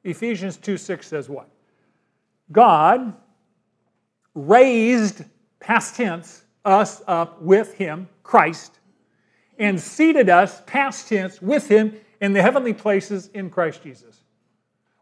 Ephesians 0.06 0.56
2 0.56 0.78
6 0.78 1.06
says 1.06 1.28
what? 1.28 1.50
God 2.54 3.14
raised, 4.34 5.26
past 5.60 5.96
tense, 5.96 6.44
us 6.64 7.02
up 7.06 7.42
with 7.42 7.74
Him, 7.74 8.08
Christ, 8.24 8.80
and 9.60 9.78
seated 9.78 10.30
us, 10.30 10.62
past 10.66 11.10
tense, 11.10 11.42
with 11.42 11.68
him 11.68 11.94
in 12.22 12.32
the 12.34 12.42
heavenly 12.42 12.74
places 12.74 13.30
in 13.34 13.50
Christ 13.50 13.84
Jesus. 13.84 14.22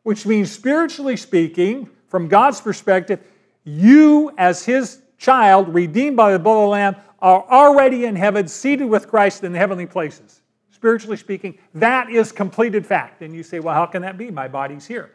Which 0.03 0.25
means, 0.25 0.51
spiritually 0.51 1.15
speaking, 1.15 1.89
from 2.07 2.27
God's 2.27 2.59
perspective, 2.59 3.19
you, 3.63 4.33
as 4.37 4.65
his 4.65 5.01
child, 5.17 5.73
redeemed 5.73 6.17
by 6.17 6.33
the 6.33 6.39
blood 6.39 6.55
of 6.55 6.61
the 6.63 6.67
Lamb, 6.67 6.95
are 7.21 7.45
already 7.49 8.05
in 8.05 8.15
heaven, 8.15 8.47
seated 8.47 8.85
with 8.85 9.07
Christ 9.07 9.43
in 9.43 9.53
the 9.53 9.59
heavenly 9.59 9.85
places. 9.85 10.38
Spiritually 10.79 11.17
speaking, 11.17 11.57
that 11.73 12.09
is 12.09 12.31
completed 12.31 12.85
fact. 12.85 13.21
And 13.21 13.35
you 13.35 13.43
say, 13.43 13.59
well, 13.59 13.75
how 13.75 13.85
can 13.85 14.01
that 14.03 14.17
be? 14.17 14.31
My 14.31 14.47
body's 14.47 14.87
here. 14.87 15.11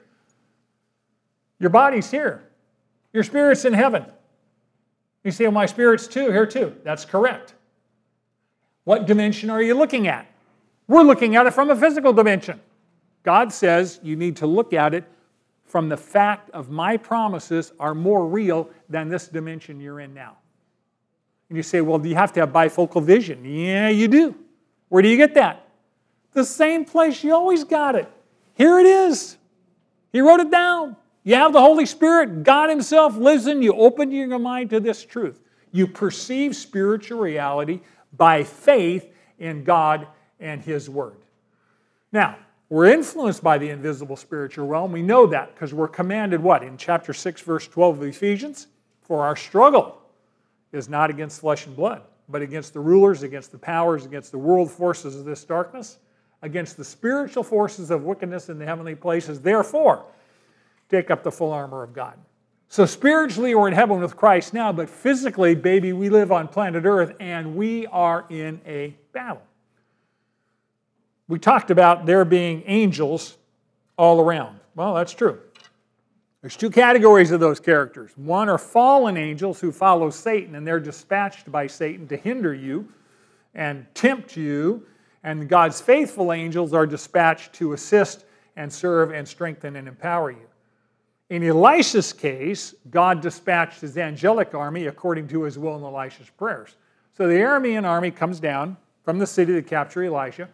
Your 1.58 1.70
body's 1.70 2.10
here. 2.10 2.42
Your 3.14 3.22
spirit's 3.22 3.64
in 3.64 3.72
heaven. 3.72 4.04
You 5.22 5.30
say, 5.30 5.44
well, 5.44 5.52
my 5.52 5.64
spirit's 5.64 6.06
too, 6.06 6.30
here 6.30 6.44
too. 6.44 6.76
That's 6.84 7.06
correct. 7.06 7.54
What 8.84 9.06
dimension 9.06 9.48
are 9.48 9.62
you 9.62 9.72
looking 9.72 10.06
at? 10.06 10.26
We're 10.86 11.00
looking 11.00 11.34
at 11.34 11.46
it 11.46 11.54
from 11.54 11.70
a 11.70 11.76
physical 11.76 12.12
dimension. 12.12 12.60
God 13.22 13.50
says 13.50 14.00
you 14.02 14.16
need 14.16 14.36
to 14.36 14.46
look 14.46 14.74
at 14.74 14.92
it 14.92 15.04
from 15.64 15.88
the 15.88 15.96
fact 15.96 16.50
of 16.50 16.68
my 16.68 16.98
promises 16.98 17.72
are 17.80 17.94
more 17.94 18.26
real 18.26 18.68
than 18.90 19.08
this 19.08 19.28
dimension 19.28 19.80
you're 19.80 20.00
in 20.00 20.12
now. 20.12 20.36
And 21.48 21.56
you 21.56 21.62
say, 21.62 21.80
well, 21.80 21.98
do 21.98 22.10
you 22.10 22.16
have 22.16 22.34
to 22.34 22.40
have 22.40 22.50
bifocal 22.50 23.02
vision? 23.02 23.46
Yeah, 23.46 23.88
you 23.88 24.08
do. 24.08 24.34
Where 24.88 25.02
do 25.02 25.08
you 25.08 25.16
get 25.16 25.34
that? 25.34 25.68
The 26.32 26.44
same 26.44 26.84
place 26.84 27.22
you 27.22 27.34
always 27.34 27.64
got 27.64 27.94
it. 27.94 28.10
Here 28.54 28.78
it 28.78 28.86
is. 28.86 29.36
He 30.12 30.20
wrote 30.20 30.40
it 30.40 30.50
down. 30.50 30.96
You 31.22 31.36
have 31.36 31.52
the 31.52 31.60
Holy 31.60 31.86
Spirit, 31.86 32.42
God 32.42 32.68
Himself 32.68 33.16
lives 33.16 33.46
in 33.46 33.62
you. 33.62 33.72
Open 33.74 34.10
your 34.10 34.38
mind 34.38 34.70
to 34.70 34.80
this 34.80 35.04
truth. 35.04 35.40
You 35.72 35.86
perceive 35.86 36.54
spiritual 36.54 37.20
reality 37.20 37.80
by 38.16 38.44
faith 38.44 39.10
in 39.38 39.64
God 39.64 40.06
and 40.38 40.60
His 40.60 40.88
Word. 40.90 41.16
Now, 42.12 42.36
we're 42.68 42.86
influenced 42.86 43.42
by 43.42 43.58
the 43.58 43.70
invisible 43.70 44.16
spiritual 44.16 44.66
realm. 44.66 44.92
We 44.92 45.02
know 45.02 45.26
that 45.26 45.54
because 45.54 45.74
we're 45.74 45.88
commanded 45.88 46.42
what? 46.42 46.62
In 46.62 46.76
chapter 46.76 47.12
6, 47.12 47.40
verse 47.42 47.66
12 47.68 47.98
of 47.98 48.04
Ephesians? 48.04 48.68
For 49.02 49.22
our 49.22 49.36
struggle 49.36 50.00
is 50.72 50.88
not 50.88 51.10
against 51.10 51.40
flesh 51.40 51.66
and 51.66 51.76
blood, 51.76 52.02
but 52.28 52.42
against 52.42 52.72
the 52.72 52.80
rulers, 52.80 53.22
against 53.22 53.52
the 53.52 53.58
powers, 53.58 54.04
against 54.06 54.30
the 54.32 54.38
world 54.38 54.70
forces 54.70 55.16
of 55.16 55.24
this 55.24 55.44
darkness, 55.44 55.98
against 56.42 56.76
the 56.76 56.84
spiritual 56.84 57.42
forces 57.42 57.90
of 57.90 58.04
wickedness 58.04 58.48
in 58.48 58.58
the 58.58 58.64
heavenly 58.64 58.94
places. 58.94 59.40
Therefore, 59.40 60.04
take 60.88 61.10
up 61.10 61.22
the 61.22 61.32
full 61.32 61.52
armor 61.52 61.82
of 61.82 61.92
God 61.92 62.14
So 62.68 62.86
spiritually, 62.86 63.54
we're 63.54 63.68
in 63.68 63.74
heaven 63.74 64.00
with 64.00 64.16
Christ 64.16 64.52
now, 64.52 64.72
but 64.72 64.88
physically, 64.88 65.54
baby, 65.54 65.92
we 65.92 66.08
live 66.08 66.32
on 66.32 66.48
planet 66.48 66.84
Earth 66.84 67.14
and 67.20 67.56
we 67.56 67.86
are 67.86 68.24
in 68.30 68.60
a 68.66 68.96
battle. 69.12 69.42
We 71.28 71.38
talked 71.38 71.70
about 71.70 72.04
there 72.06 72.24
being 72.24 72.62
angels 72.66 73.36
all 73.96 74.20
around. 74.20 74.60
Well, 74.74 74.94
that's 74.94 75.12
true. 75.12 75.40
There's 76.44 76.56
two 76.58 76.68
categories 76.68 77.30
of 77.30 77.40
those 77.40 77.58
characters. 77.58 78.12
One 78.16 78.50
are 78.50 78.58
fallen 78.58 79.16
angels 79.16 79.60
who 79.60 79.72
follow 79.72 80.10
Satan, 80.10 80.56
and 80.56 80.66
they're 80.66 80.78
dispatched 80.78 81.50
by 81.50 81.66
Satan 81.66 82.06
to 82.08 82.18
hinder 82.18 82.52
you 82.52 82.86
and 83.54 83.86
tempt 83.94 84.36
you. 84.36 84.86
And 85.22 85.48
God's 85.48 85.80
faithful 85.80 86.34
angels 86.34 86.74
are 86.74 86.86
dispatched 86.86 87.54
to 87.54 87.72
assist 87.72 88.26
and 88.56 88.70
serve 88.70 89.10
and 89.10 89.26
strengthen 89.26 89.76
and 89.76 89.88
empower 89.88 90.32
you. 90.32 90.46
In 91.30 91.42
Elisha's 91.42 92.12
case, 92.12 92.74
God 92.90 93.22
dispatched 93.22 93.80
his 93.80 93.96
angelic 93.96 94.52
army 94.52 94.88
according 94.88 95.28
to 95.28 95.44
his 95.44 95.58
will 95.58 95.78
in 95.78 95.82
Elisha's 95.82 96.28
prayers. 96.28 96.76
So 97.16 97.26
the 97.26 97.36
Aramean 97.36 97.86
army 97.86 98.10
comes 98.10 98.38
down 98.38 98.76
from 99.02 99.18
the 99.18 99.26
city 99.26 99.54
to 99.54 99.62
capture 99.62 100.04
Elisha, 100.04 100.50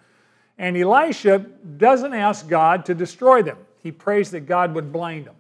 and 0.57 0.77
Elisha 0.77 1.41
doesn't 1.79 2.15
ask 2.15 2.47
God 2.47 2.85
to 2.85 2.95
destroy 2.95 3.43
them. 3.43 3.59
He 3.83 3.91
prays 3.91 4.31
that 4.31 4.47
God 4.47 4.73
would 4.77 4.93
blind 4.93 5.25
them, 5.25 5.35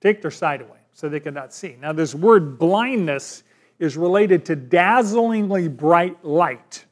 take 0.00 0.22
their 0.22 0.30
sight 0.30 0.60
away 0.60 0.78
so 0.92 1.08
they 1.08 1.20
could 1.20 1.34
not 1.34 1.52
see. 1.52 1.76
Now, 1.80 1.92
this 1.92 2.14
word 2.14 2.58
blindness 2.58 3.42
is 3.78 3.96
related 3.96 4.44
to 4.46 4.56
dazzlingly 4.56 5.68
bright 5.68 6.24
light, 6.24 6.84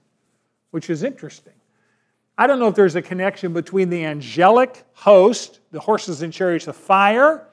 which 0.71 0.91
is 0.91 1.03
interesting. 1.03 1.55
I 2.37 2.47
don't 2.47 2.59
know 2.59 2.69
if 2.69 2.75
there's 2.75 2.97
a 2.97 3.03
connection 3.03 3.53
between 3.53 3.91
the 3.91 4.05
angelic 4.05 4.85
host, 4.93 5.61
the 5.71 5.81
horses 5.81 6.23
and 6.23 6.33
chariots 6.33 6.67
of 6.67 6.77
fire, 6.77 7.47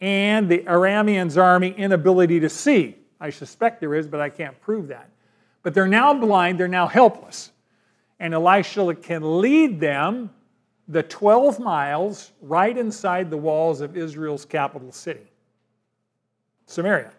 and 0.00 0.48
the 0.48 0.58
Arameans' 0.60 1.36
army 1.36 1.74
inability 1.76 2.40
to 2.40 2.48
see. 2.48 2.96
I 3.20 3.30
suspect 3.30 3.80
there 3.80 3.94
is, 3.94 4.06
but 4.06 4.20
I 4.20 4.28
can't 4.28 4.58
prove 4.60 4.88
that. 4.88 5.10
But 5.62 5.74
they're 5.74 5.88
now 5.88 6.14
blind, 6.14 6.60
they're 6.60 6.68
now 6.68 6.86
helpless. 6.86 7.50
And 8.20 8.34
Elisha 8.34 8.94
can 8.94 9.40
lead 9.40 9.80
them 9.80 10.30
the 10.88 11.02
12 11.02 11.60
miles 11.60 12.32
right 12.42 12.76
inside 12.76 13.30
the 13.30 13.36
walls 13.36 13.80
of 13.80 13.96
Israel's 13.96 14.44
capital 14.44 14.92
city, 14.92 15.26
Samaria. 16.66 17.12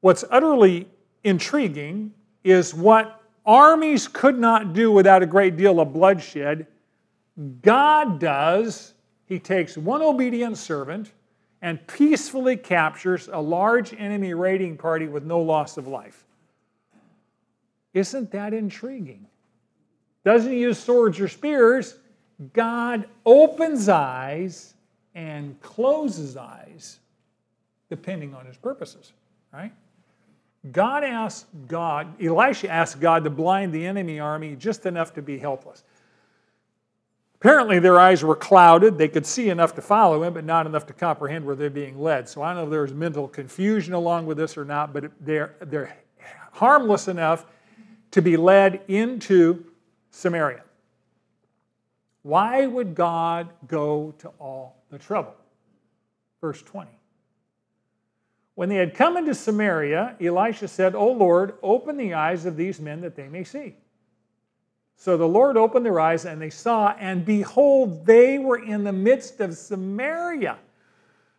What's 0.00 0.24
utterly 0.30 0.88
intriguing 1.24 2.12
is 2.44 2.74
what 2.74 3.20
armies 3.44 4.08
could 4.08 4.38
not 4.38 4.72
do 4.72 4.92
without 4.92 5.22
a 5.22 5.26
great 5.26 5.56
deal 5.56 5.80
of 5.80 5.92
bloodshed, 5.92 6.66
God 7.62 8.18
does. 8.18 8.94
He 9.26 9.38
takes 9.38 9.76
one 9.76 10.02
obedient 10.02 10.56
servant 10.56 11.12
and 11.60 11.84
peacefully 11.86 12.56
captures 12.56 13.28
a 13.32 13.40
large 13.40 13.92
enemy 13.94 14.34
raiding 14.34 14.76
party 14.76 15.08
with 15.08 15.24
no 15.24 15.40
loss 15.40 15.76
of 15.76 15.86
life. 15.88 16.24
Isn't 17.94 18.30
that 18.30 18.54
intriguing? 18.54 19.26
Doesn't 20.28 20.52
use 20.52 20.78
swords 20.78 21.18
or 21.20 21.26
spears. 21.26 21.94
God 22.52 23.08
opens 23.24 23.88
eyes 23.88 24.74
and 25.14 25.58
closes 25.62 26.36
eyes 26.36 26.98
depending 27.88 28.34
on 28.34 28.44
his 28.44 28.58
purposes, 28.58 29.14
right? 29.54 29.72
God 30.70 31.02
asked 31.02 31.46
God, 31.66 32.22
Elisha 32.22 32.68
asked 32.68 33.00
God 33.00 33.24
to 33.24 33.30
blind 33.30 33.72
the 33.72 33.86
enemy 33.86 34.20
army 34.20 34.54
just 34.54 34.84
enough 34.84 35.14
to 35.14 35.22
be 35.22 35.38
helpless. 35.38 35.82
Apparently, 37.36 37.78
their 37.78 37.98
eyes 37.98 38.22
were 38.22 38.36
clouded. 38.36 38.98
They 38.98 39.08
could 39.08 39.24
see 39.24 39.48
enough 39.48 39.74
to 39.76 39.80
follow 39.80 40.24
him, 40.24 40.34
but 40.34 40.44
not 40.44 40.66
enough 40.66 40.84
to 40.88 40.92
comprehend 40.92 41.46
where 41.46 41.56
they're 41.56 41.70
being 41.70 41.98
led. 41.98 42.28
So 42.28 42.42
I 42.42 42.48
don't 42.48 42.56
know 42.56 42.64
if 42.64 42.70
there 42.70 42.82
was 42.82 42.92
mental 42.92 43.28
confusion 43.28 43.94
along 43.94 44.26
with 44.26 44.36
this 44.36 44.58
or 44.58 44.66
not, 44.66 44.92
but 44.92 45.10
they're, 45.22 45.54
they're 45.60 45.96
harmless 46.52 47.08
enough 47.08 47.46
to 48.10 48.20
be 48.20 48.36
led 48.36 48.82
into 48.88 49.64
Samaria. 50.10 50.62
Why 52.22 52.66
would 52.66 52.94
God 52.94 53.50
go 53.66 54.14
to 54.18 54.28
all 54.38 54.82
the 54.90 54.98
trouble? 54.98 55.34
Verse 56.40 56.62
20. 56.62 56.90
When 58.54 58.68
they 58.68 58.76
had 58.76 58.94
come 58.94 59.16
into 59.16 59.34
Samaria, 59.34 60.16
Elisha 60.20 60.66
said, 60.68 60.94
O 60.94 61.12
Lord, 61.12 61.54
open 61.62 61.96
the 61.96 62.14
eyes 62.14 62.44
of 62.44 62.56
these 62.56 62.80
men 62.80 63.00
that 63.02 63.14
they 63.14 63.28
may 63.28 63.44
see. 63.44 63.76
So 64.96 65.16
the 65.16 65.28
Lord 65.28 65.56
opened 65.56 65.86
their 65.86 66.00
eyes, 66.00 66.24
and 66.24 66.42
they 66.42 66.50
saw, 66.50 66.88
and 66.98 67.24
behold, 67.24 68.04
they 68.04 68.36
were 68.38 68.58
in 68.58 68.82
the 68.82 68.92
midst 68.92 69.38
of 69.38 69.56
Samaria. 69.56 70.58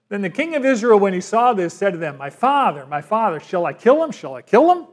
Then 0.07 0.21
the 0.21 0.29
king 0.29 0.55
of 0.55 0.65
Israel, 0.65 0.97
when 0.97 1.13
he 1.13 1.19
saw 1.19 1.53
this, 1.53 1.73
said 1.73 1.91
to 1.91 1.97
them, 1.97 2.17
My 2.17 2.29
father, 2.29 2.85
my 2.85 3.01
father, 3.01 3.41
shall 3.41 3.65
I 3.65 3.73
kill 3.73 4.01
him? 4.01 4.11
Shall 4.11 4.35
I 4.35 4.41
kill 4.41 4.71
him? 4.73 4.87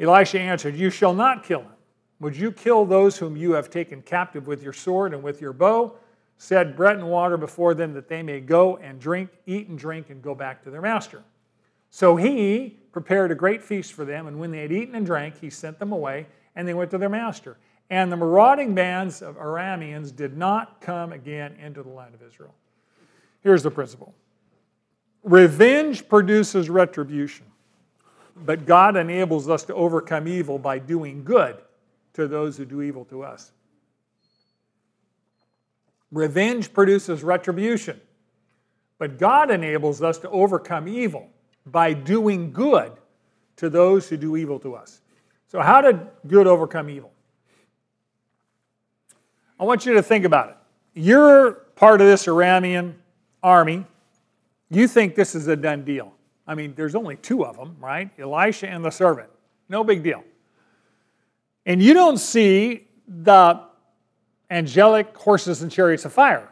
Elisha 0.00 0.40
answered, 0.40 0.74
You 0.76 0.88
shall 0.88 1.12
not 1.12 1.44
kill 1.44 1.60
him. 1.60 1.75
Would 2.20 2.36
you 2.36 2.50
kill 2.50 2.84
those 2.84 3.18
whom 3.18 3.36
you 3.36 3.52
have 3.52 3.68
taken 3.68 4.02
captive 4.02 4.46
with 4.46 4.62
your 4.62 4.72
sword 4.72 5.12
and 5.12 5.22
with 5.22 5.40
your 5.40 5.52
bow? 5.52 5.94
Set 6.38 6.76
bread 6.76 6.96
and 6.96 7.08
water 7.08 7.36
before 7.36 7.74
them 7.74 7.92
that 7.94 8.08
they 8.08 8.22
may 8.22 8.40
go 8.40 8.76
and 8.78 9.00
drink, 9.00 9.30
eat 9.46 9.68
and 9.68 9.78
drink, 9.78 10.10
and 10.10 10.22
go 10.22 10.34
back 10.34 10.62
to 10.64 10.70
their 10.70 10.82
master. 10.82 11.22
So 11.90 12.16
he 12.16 12.78
prepared 12.92 13.30
a 13.30 13.34
great 13.34 13.62
feast 13.62 13.92
for 13.92 14.04
them, 14.04 14.26
and 14.26 14.38
when 14.38 14.50
they 14.50 14.60
had 14.60 14.72
eaten 14.72 14.94
and 14.94 15.04
drank, 15.04 15.38
he 15.38 15.50
sent 15.50 15.78
them 15.78 15.92
away 15.92 16.26
and 16.54 16.66
they 16.66 16.74
went 16.74 16.90
to 16.90 16.98
their 16.98 17.10
master. 17.10 17.58
And 17.90 18.10
the 18.10 18.16
marauding 18.16 18.74
bands 18.74 19.22
of 19.22 19.36
Arameans 19.36 20.14
did 20.14 20.36
not 20.36 20.80
come 20.80 21.12
again 21.12 21.56
into 21.62 21.82
the 21.82 21.90
land 21.90 22.14
of 22.14 22.22
Israel. 22.22 22.54
Here's 23.42 23.62
the 23.62 23.70
principle 23.70 24.14
revenge 25.22 26.08
produces 26.08 26.70
retribution, 26.70 27.46
but 28.44 28.64
God 28.66 28.96
enables 28.96 29.48
us 29.48 29.64
to 29.64 29.74
overcome 29.74 30.26
evil 30.26 30.58
by 30.58 30.78
doing 30.78 31.22
good 31.22 31.56
to 32.16 32.26
those 32.26 32.56
who 32.56 32.64
do 32.64 32.82
evil 32.82 33.04
to 33.06 33.22
us. 33.22 33.52
Revenge 36.10 36.72
produces 36.72 37.22
retribution, 37.22 38.00
but 38.98 39.18
God 39.18 39.50
enables 39.50 40.02
us 40.02 40.18
to 40.18 40.30
overcome 40.30 40.88
evil 40.88 41.28
by 41.66 41.92
doing 41.92 42.52
good 42.52 42.92
to 43.56 43.68
those 43.68 44.08
who 44.08 44.16
do 44.16 44.36
evil 44.36 44.58
to 44.60 44.74
us. 44.74 45.00
So, 45.48 45.60
how 45.60 45.80
did 45.80 46.00
good 46.26 46.46
overcome 46.46 46.88
evil? 46.90 47.12
I 49.58 49.64
want 49.64 49.86
you 49.86 49.94
to 49.94 50.02
think 50.02 50.24
about 50.24 50.50
it. 50.50 50.56
You're 50.94 51.52
part 51.76 52.00
of 52.00 52.06
this 52.06 52.26
Aramean 52.26 52.94
army. 53.42 53.84
You 54.70 54.88
think 54.88 55.14
this 55.14 55.34
is 55.34 55.48
a 55.48 55.56
done 55.56 55.84
deal. 55.84 56.12
I 56.46 56.54
mean, 56.54 56.74
there's 56.76 56.94
only 56.94 57.16
two 57.16 57.44
of 57.44 57.56
them, 57.56 57.76
right? 57.80 58.10
Elisha 58.18 58.68
and 58.68 58.84
the 58.84 58.90
servant. 58.90 59.28
No 59.68 59.84
big 59.84 60.02
deal. 60.02 60.24
And 61.66 61.82
you 61.82 61.94
don't 61.94 62.18
see 62.18 62.86
the 63.08 63.60
angelic 64.50 65.16
horses 65.16 65.62
and 65.62 65.70
chariots 65.70 66.04
of 66.04 66.12
fire. 66.12 66.48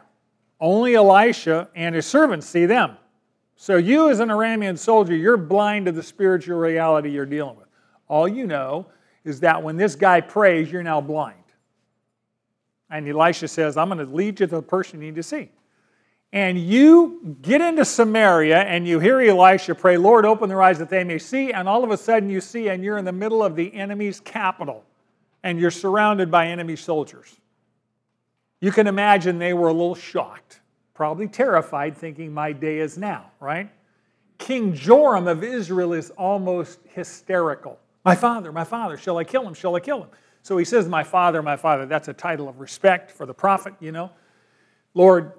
Only 0.59 0.95
Elisha 0.95 1.69
and 1.73 1.95
his 1.95 2.05
servants 2.05 2.45
see 2.45 2.65
them. 2.65 2.97
So, 3.55 3.77
you 3.77 4.09
as 4.09 4.19
an 4.19 4.27
Aramean 4.27 4.77
soldier, 4.77 5.15
you're 5.15 5.37
blind 5.37 5.85
to 5.85 5.93
the 5.93 6.03
spiritual 6.03 6.57
reality 6.57 7.09
you're 7.09 7.25
dealing 7.25 7.55
with. 7.55 7.67
All 8.09 8.27
you 8.27 8.45
know 8.45 8.87
is 9.23 9.39
that 9.39 9.63
when 9.63 9.77
this 9.77 9.95
guy 9.95 10.19
prays, 10.19 10.69
you're 10.69 10.83
now 10.83 10.99
blind. 10.99 11.37
And 12.89 13.07
Elisha 13.07 13.47
says, 13.47 13.77
I'm 13.77 13.87
going 13.87 14.05
to 14.05 14.13
lead 14.13 14.41
you 14.41 14.47
to 14.47 14.55
the 14.57 14.61
person 14.61 14.99
you 14.99 15.07
need 15.07 15.15
to 15.15 15.23
see. 15.23 15.49
And 16.33 16.59
you 16.59 17.37
get 17.41 17.61
into 17.61 17.85
Samaria 17.85 18.59
and 18.63 18.85
you 18.85 18.99
hear 18.99 19.21
Elisha 19.21 19.73
pray, 19.73 19.95
Lord, 19.95 20.25
open 20.25 20.49
their 20.49 20.61
eyes 20.61 20.77
that 20.79 20.89
they 20.89 21.05
may 21.05 21.17
see. 21.17 21.53
And 21.53 21.67
all 21.69 21.85
of 21.85 21.91
a 21.91 21.97
sudden 21.97 22.29
you 22.29 22.41
see, 22.41 22.67
and 22.67 22.83
you're 22.83 22.97
in 22.97 23.05
the 23.05 23.13
middle 23.13 23.41
of 23.41 23.55
the 23.55 23.73
enemy's 23.73 24.19
capital 24.19 24.83
and 25.45 25.59
you're 25.59 25.71
surrounded 25.71 26.31
by 26.31 26.47
enemy 26.47 26.75
soldiers. 26.75 27.37
You 28.59 28.71
can 28.71 28.87
imagine 28.87 29.37
they 29.37 29.53
were 29.53 29.67
a 29.67 29.73
little 29.73 29.93
shocked, 29.93 30.59
probably 30.95 31.27
terrified, 31.27 31.95
thinking, 31.95 32.33
My 32.33 32.51
day 32.51 32.79
is 32.79 32.97
now, 32.97 33.31
right? 33.39 33.69
King 34.39 34.73
Joram 34.73 35.27
of 35.27 35.43
Israel 35.43 35.93
is 35.93 36.09
almost 36.09 36.79
hysterical. 36.87 37.79
My 38.03 38.15
father, 38.15 38.51
my 38.51 38.63
father, 38.63 38.97
shall 38.97 39.19
I 39.19 39.23
kill 39.23 39.47
him? 39.47 39.53
Shall 39.53 39.75
I 39.75 39.79
kill 39.79 40.01
him? 40.01 40.09
So 40.41 40.57
he 40.57 40.65
says, 40.65 40.89
My 40.89 41.03
father, 41.03 41.43
my 41.43 41.57
father. 41.57 41.85
That's 41.85 42.07
a 42.07 42.13
title 42.13 42.49
of 42.49 42.59
respect 42.59 43.11
for 43.11 43.27
the 43.27 43.33
prophet, 43.33 43.75
you 43.79 43.91
know. 43.91 44.09
Lord, 44.95 45.33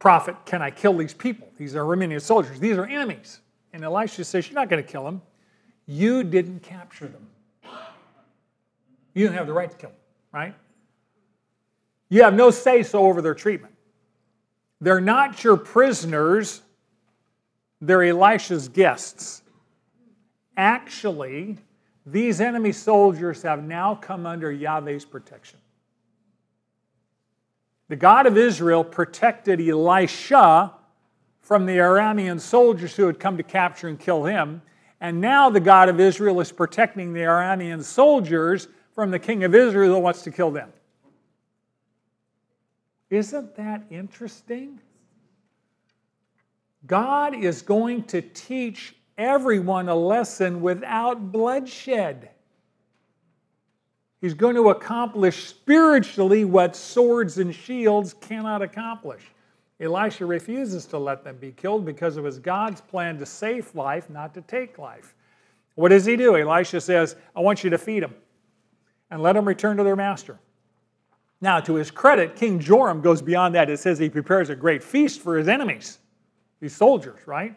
prophet, 0.00 0.34
can 0.44 0.60
I 0.60 0.72
kill 0.72 0.96
these 0.96 1.14
people? 1.14 1.46
These 1.56 1.76
are 1.76 1.84
Aramean 1.84 2.20
soldiers. 2.20 2.58
These 2.58 2.78
are 2.78 2.86
enemies. 2.86 3.40
And 3.72 3.84
Elisha 3.84 4.24
says, 4.24 4.48
You're 4.48 4.56
not 4.56 4.68
going 4.68 4.82
to 4.82 4.90
kill 4.90 5.04
them. 5.04 5.22
You 5.86 6.24
didn't 6.24 6.64
capture 6.64 7.06
them. 7.06 7.28
You 9.16 9.24
don't 9.24 9.34
have 9.34 9.46
the 9.46 9.54
right 9.54 9.70
to 9.70 9.76
kill 9.78 9.88
them, 9.88 9.98
right? 10.30 10.54
You 12.10 12.22
have 12.22 12.34
no 12.34 12.50
say 12.50 12.82
so 12.82 13.06
over 13.06 13.22
their 13.22 13.34
treatment. 13.34 13.74
They're 14.78 15.00
not 15.00 15.42
your 15.42 15.56
prisoners, 15.56 16.60
they're 17.80 18.04
Elisha's 18.04 18.68
guests. 18.68 19.40
Actually, 20.58 21.56
these 22.04 22.42
enemy 22.42 22.72
soldiers 22.72 23.40
have 23.40 23.64
now 23.64 23.94
come 23.94 24.26
under 24.26 24.52
Yahweh's 24.52 25.06
protection. 25.06 25.60
The 27.88 27.96
God 27.96 28.26
of 28.26 28.36
Israel 28.36 28.84
protected 28.84 29.66
Elisha 29.66 30.74
from 31.40 31.64
the 31.64 31.78
Aramean 31.78 32.38
soldiers 32.38 32.94
who 32.94 33.06
had 33.06 33.18
come 33.18 33.38
to 33.38 33.42
capture 33.42 33.88
and 33.88 33.98
kill 33.98 34.24
him. 34.24 34.60
And 35.00 35.22
now 35.22 35.48
the 35.48 35.60
God 35.60 35.88
of 35.88 36.00
Israel 36.00 36.38
is 36.40 36.52
protecting 36.52 37.14
the 37.14 37.20
Aramean 37.20 37.82
soldiers 37.82 38.68
from 38.96 39.10
the 39.10 39.18
king 39.18 39.44
of 39.44 39.54
Israel 39.54 39.94
who 39.94 40.00
wants 40.00 40.22
to 40.22 40.32
kill 40.32 40.50
them. 40.50 40.72
Isn't 43.10 43.54
that 43.56 43.84
interesting? 43.90 44.80
God 46.86 47.34
is 47.34 47.60
going 47.60 48.04
to 48.04 48.22
teach 48.22 48.96
everyone 49.18 49.90
a 49.90 49.94
lesson 49.94 50.62
without 50.62 51.30
bloodshed. 51.30 52.30
He's 54.22 54.34
going 54.34 54.56
to 54.56 54.70
accomplish 54.70 55.44
spiritually 55.44 56.46
what 56.46 56.74
swords 56.74 57.36
and 57.36 57.54
shields 57.54 58.14
cannot 58.14 58.62
accomplish. 58.62 59.22
Elisha 59.78 60.24
refuses 60.24 60.86
to 60.86 60.98
let 60.98 61.22
them 61.22 61.36
be 61.36 61.52
killed 61.52 61.84
because 61.84 62.16
it 62.16 62.22
was 62.22 62.38
God's 62.38 62.80
plan 62.80 63.18
to 63.18 63.26
save 63.26 63.74
life, 63.74 64.08
not 64.08 64.32
to 64.34 64.40
take 64.40 64.78
life. 64.78 65.14
What 65.74 65.90
does 65.90 66.06
he 66.06 66.16
do? 66.16 66.34
Elisha 66.34 66.80
says, 66.80 67.14
I 67.36 67.40
want 67.40 67.62
you 67.62 67.68
to 67.68 67.76
feed 67.76 68.02
them 68.02 68.14
and 69.10 69.22
let 69.22 69.34
them 69.34 69.46
return 69.46 69.76
to 69.76 69.84
their 69.84 69.96
master. 69.96 70.38
Now, 71.40 71.60
to 71.60 71.74
his 71.74 71.90
credit, 71.90 72.36
King 72.36 72.58
Joram 72.58 73.00
goes 73.02 73.20
beyond 73.20 73.54
that. 73.54 73.68
It 73.68 73.78
says 73.78 73.98
he 73.98 74.08
prepares 74.08 74.48
a 74.48 74.56
great 74.56 74.82
feast 74.82 75.20
for 75.20 75.36
his 75.36 75.48
enemies, 75.48 75.98
these 76.60 76.74
soldiers, 76.74 77.18
right? 77.26 77.54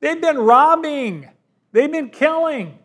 They've 0.00 0.20
been 0.20 0.38
robbing, 0.38 1.28
they've 1.72 1.90
been 1.90 2.10
killing. 2.10 2.78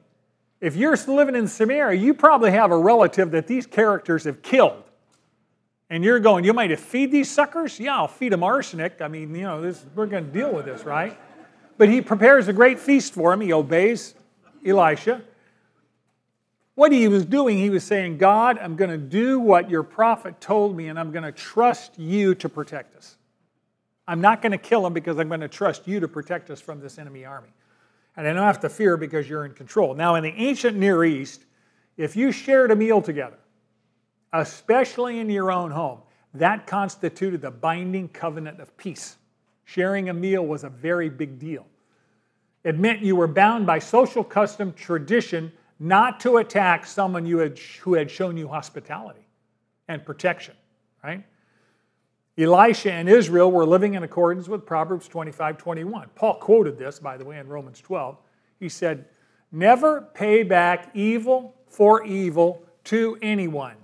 If 0.62 0.76
you're 0.76 0.98
living 1.08 1.36
in 1.36 1.48
Samaria, 1.48 2.00
you 2.00 2.14
probably 2.14 2.52
have 2.52 2.72
a 2.72 2.78
relative 2.78 3.32
that 3.32 3.48
these 3.48 3.66
characters 3.66 4.26
have 4.26 4.42
killed. 4.42 4.84
And 5.90 6.04
you're 6.04 6.20
going, 6.20 6.44
you 6.44 6.54
might 6.54 6.78
feed 6.80 7.12
these 7.12 7.32
suckers? 7.32 7.80
Yeah, 7.80 7.98
I'll 7.98 8.08
feed 8.08 8.32
them 8.32 8.44
arsenic. 8.44 9.02
I 9.02 9.08
mean, 9.08 9.34
you 9.34 9.44
know, 9.44 9.62
this, 9.62 9.86
we're 9.96 10.06
going 10.06 10.26
to 10.26 10.32
deal 10.32 10.54
with 10.54 10.66
this, 10.66 10.84
right? 10.84 11.18
But 11.78 11.90
he 11.90 12.02
prepares 12.02 12.48
a 12.48 12.54
great 12.54 12.78
feast 12.78 13.14
for 13.14 13.34
him. 13.34 13.42
He 13.42 13.54
obeys 13.54 14.14
Elisha. 14.66 15.22
What 16.80 16.94
he 16.94 17.10
was 17.10 17.26
doing, 17.26 17.58
he 17.58 17.70
was 17.70 17.84
saying, 17.84 18.20
God, 18.20 18.58
I'm 18.58 18.78
going 18.78 18.90
to 18.90 18.98
do 18.98 19.38
what 19.38 19.70
your 19.70 19.84
prophet 19.84 20.40
told 20.40 20.78
me, 20.78 20.88
and 20.88 20.98
I'm 20.98 21.12
going 21.12 21.26
to 21.26 21.32
trust 21.34 22.00
you 22.00 22.34
to 22.36 22.48
protect 22.48 22.96
us. 22.96 23.18
I'm 24.08 24.22
not 24.22 24.42
going 24.42 24.54
to 24.54 24.58
kill 24.58 24.88
him 24.88 24.94
because 24.94 25.20
I'm 25.20 25.28
going 25.28 25.42
to 25.42 25.50
trust 25.50 25.90
you 25.90 26.00
to 26.00 26.08
protect 26.08 26.50
us 26.50 26.62
from 26.62 26.80
this 26.80 26.98
enemy 26.98 27.26
army. 27.26 27.50
And 28.16 28.26
I 28.26 28.32
don't 28.32 28.46
have 28.46 28.62
to 28.62 28.70
fear 28.70 28.96
because 28.96 29.28
you're 29.28 29.44
in 29.44 29.56
control. 29.56 29.94
Now, 29.94 30.16
in 30.16 30.24
the 30.24 30.30
ancient 30.30 30.78
Near 30.78 31.04
East, 31.04 31.44
if 31.98 32.16
you 32.16 32.32
shared 32.32 32.72
a 32.72 32.78
meal 32.78 33.02
together, 33.02 33.40
especially 34.32 35.20
in 35.20 35.30
your 35.30 35.52
own 35.52 35.72
home, 35.72 36.00
that 36.34 36.66
constituted 36.66 37.42
the 37.42 37.52
binding 37.52 38.08
covenant 38.08 38.62
of 38.62 38.78
peace. 38.78 39.18
Sharing 39.66 40.08
a 40.08 40.14
meal 40.14 40.46
was 40.46 40.64
a 40.64 40.70
very 40.70 41.10
big 41.10 41.40
deal. 41.40 41.66
It 42.64 42.80
meant 42.80 43.02
you 43.02 43.18
were 43.18 43.28
bound 43.28 43.66
by 43.66 43.80
social 43.80 44.24
custom, 44.24 44.72
tradition, 44.72 45.52
not 45.80 46.20
to 46.22 46.38
attack 46.38 46.86
someone 46.86 47.26
had, 47.26 47.58
who 47.82 47.94
had 47.94 48.12
shown 48.12 48.36
you 48.38 48.48
hospitality 48.48 49.26
and 49.88 50.06
protection, 50.06 50.56
right? 51.04 51.24
Elisha 52.38 52.92
and 52.92 53.10
Israel 53.10 53.52
were 53.52 53.66
living 53.66 53.96
in 53.96 54.04
accordance 54.04 54.48
with 54.48 54.66
Proverbs 54.66 55.08
25 55.08 55.58
21. 55.58 56.10
Paul 56.16 56.36
quoted 56.36 56.78
this, 56.78 57.00
by 57.00 57.18
the 57.18 57.26
way, 57.26 57.38
in 57.38 57.48
Romans 57.48 57.82
12. 57.82 58.18
He 58.60 58.70
said, 58.70 59.06
Never 59.52 60.02
pay 60.14 60.44
back 60.44 60.92
evil 60.94 61.56
for 61.68 62.06
evil 62.06 62.64
to 62.86 63.18
anyone. 63.22 63.76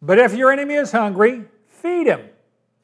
But 0.00 0.18
if 0.18 0.34
your 0.34 0.52
enemy 0.52 0.74
is 0.74 0.92
hungry, 0.92 1.44
feed 1.66 2.06
him. 2.06 2.28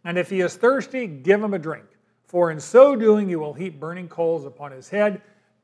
And 0.05 0.17
if 0.17 0.31
he 0.31 0.41
is 0.41 0.57
thirsty, 0.57 1.07
give 1.07 1.43
him 1.43 1.53
a 1.53 1.59
drink. 1.59 1.85
For 2.25 2.51
in 2.51 2.61
so 2.61 2.97
doing, 2.97 3.29
you 3.29 3.39
will 3.39 3.53
heap 3.53 3.79
burning 3.79 4.09
coals 4.09 4.47
upon 4.47 4.73
his 4.73 4.89
head. 4.89 5.21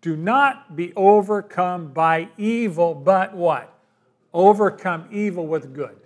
Do 0.07 0.15
not 0.15 0.77
be 0.77 0.93
overcome 0.95 1.89
by 1.89 2.29
evil, 2.39 2.95
but 2.95 3.35
what? 3.35 3.77
Overcome 4.33 5.09
evil 5.11 5.49
with 5.49 5.75
good. 5.75 5.97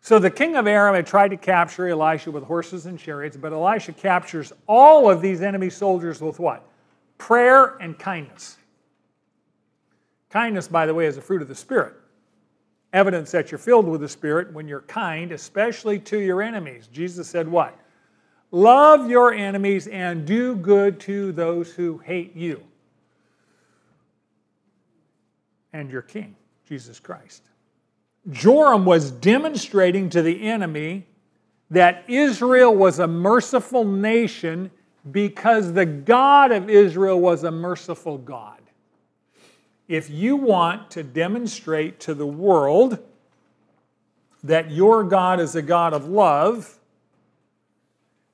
So 0.00 0.20
the 0.20 0.30
king 0.30 0.54
of 0.54 0.68
Aram 0.68 0.94
had 0.94 1.08
tried 1.08 1.30
to 1.30 1.36
capture 1.36 1.88
Elisha 1.88 2.30
with 2.30 2.44
horses 2.44 2.86
and 2.86 2.96
chariots, 2.96 3.36
but 3.36 3.52
Elisha 3.52 3.94
captures 3.94 4.52
all 4.68 5.10
of 5.10 5.20
these 5.20 5.42
enemy 5.42 5.70
soldiers 5.70 6.20
with 6.20 6.38
what? 6.38 6.64
Prayer 7.18 7.76
and 7.80 7.98
kindness. 7.98 8.58
Kindness, 10.30 10.68
by 10.68 10.86
the 10.86 10.94
way, 10.94 11.06
is 11.06 11.16
a 11.16 11.20
fruit 11.20 11.42
of 11.42 11.48
the 11.48 11.54
Spirit. 11.56 11.94
Evidence 12.92 13.32
that 13.32 13.50
you're 13.50 13.58
filled 13.58 13.88
with 13.88 14.02
the 14.02 14.08
Spirit 14.08 14.52
when 14.52 14.68
you're 14.68 14.82
kind, 14.82 15.32
especially 15.32 15.98
to 15.98 16.20
your 16.20 16.42
enemies. 16.42 16.88
Jesus 16.92 17.28
said 17.28 17.48
what? 17.48 17.76
Love 18.52 19.10
your 19.10 19.34
enemies 19.34 19.88
and 19.88 20.24
do 20.24 20.54
good 20.54 21.00
to 21.00 21.32
those 21.32 21.72
who 21.72 21.98
hate 21.98 22.36
you. 22.36 22.62
And 25.72 25.90
your 25.90 26.02
king, 26.02 26.36
Jesus 26.66 26.98
Christ. 26.98 27.42
Joram 28.30 28.84
was 28.84 29.10
demonstrating 29.10 30.10
to 30.10 30.22
the 30.22 30.42
enemy 30.42 31.06
that 31.70 32.04
Israel 32.08 32.74
was 32.74 32.98
a 32.98 33.06
merciful 33.06 33.84
nation 33.84 34.70
because 35.10 35.72
the 35.72 35.86
God 35.86 36.52
of 36.52 36.68
Israel 36.68 37.18
was 37.18 37.44
a 37.44 37.50
merciful 37.50 38.18
God. 38.18 38.60
If 39.88 40.10
you 40.10 40.36
want 40.36 40.90
to 40.92 41.02
demonstrate 41.02 42.00
to 42.00 42.14
the 42.14 42.26
world 42.26 42.98
that 44.44 44.70
your 44.70 45.04
God 45.04 45.40
is 45.40 45.54
a 45.54 45.62
God 45.62 45.92
of 45.92 46.06
love, 46.06 46.78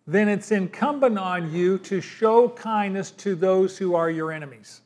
then 0.06 0.28
it's 0.28 0.52
incumbent 0.52 1.18
on 1.18 1.52
you 1.52 1.78
to 1.78 2.00
show 2.00 2.48
kindness 2.48 3.10
to 3.12 3.34
those 3.34 3.76
who 3.78 3.94
are 3.94 4.10
your 4.10 4.32
enemies 4.32 4.82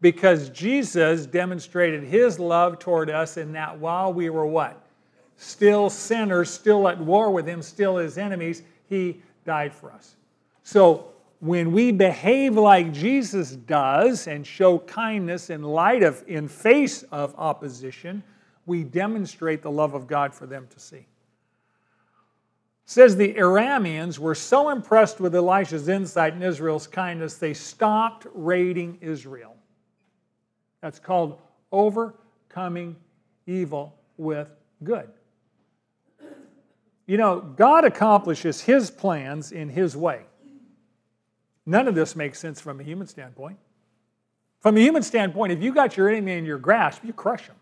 because 0.00 0.50
Jesus 0.50 1.26
demonstrated 1.26 2.04
his 2.04 2.38
love 2.38 2.78
toward 2.78 3.10
us 3.10 3.36
in 3.36 3.52
that 3.52 3.78
while 3.78 4.12
we 4.12 4.30
were 4.30 4.46
what? 4.46 4.82
Still 5.36 5.90
sinners, 5.90 6.50
still 6.50 6.88
at 6.88 6.98
war 6.98 7.30
with 7.30 7.46
him, 7.46 7.62
still 7.62 7.96
his 7.96 8.18
enemies, 8.18 8.62
he 8.88 9.22
died 9.44 9.72
for 9.72 9.92
us. 9.92 10.16
So 10.62 11.12
when 11.40 11.72
we 11.72 11.92
behave 11.92 12.56
like 12.56 12.92
Jesus 12.92 13.52
does 13.52 14.26
and 14.26 14.46
show 14.46 14.78
kindness 14.80 15.50
in 15.50 15.62
light 15.62 16.02
of, 16.02 16.24
in 16.26 16.48
face 16.48 17.02
of 17.04 17.34
opposition, 17.36 18.22
we 18.64 18.82
demonstrate 18.84 19.62
the 19.62 19.70
love 19.70 19.94
of 19.94 20.06
God 20.06 20.34
for 20.34 20.46
them 20.46 20.66
to 20.70 20.80
see. 20.80 20.96
It 20.96 21.06
says 22.86 23.16
the 23.16 23.34
Arameans 23.34 24.18
were 24.18 24.34
so 24.34 24.70
impressed 24.70 25.20
with 25.20 25.34
Elisha's 25.34 25.88
insight 25.88 26.34
and 26.34 26.42
Israel's 26.42 26.86
kindness, 26.86 27.36
they 27.36 27.54
stopped 27.54 28.26
raiding 28.32 28.98
Israel. 29.00 29.55
That's 30.86 31.00
called 31.00 31.40
overcoming 31.72 32.94
evil 33.44 33.92
with 34.16 34.48
good. 34.84 35.08
You 37.08 37.16
know, 37.16 37.40
God 37.40 37.84
accomplishes 37.84 38.60
His 38.60 38.88
plans 38.88 39.50
in 39.50 39.68
His 39.68 39.96
way. 39.96 40.20
None 41.66 41.88
of 41.88 41.96
this 41.96 42.14
makes 42.14 42.38
sense 42.38 42.60
from 42.60 42.78
a 42.78 42.84
human 42.84 43.08
standpoint. 43.08 43.58
From 44.60 44.76
a 44.76 44.80
human 44.80 45.02
standpoint, 45.02 45.52
if 45.52 45.60
you 45.60 45.74
got 45.74 45.96
your 45.96 46.08
enemy 46.08 46.34
in 46.34 46.44
your 46.44 46.58
grasp, 46.58 47.04
you 47.04 47.12
crush 47.12 47.48
them. 47.48 47.56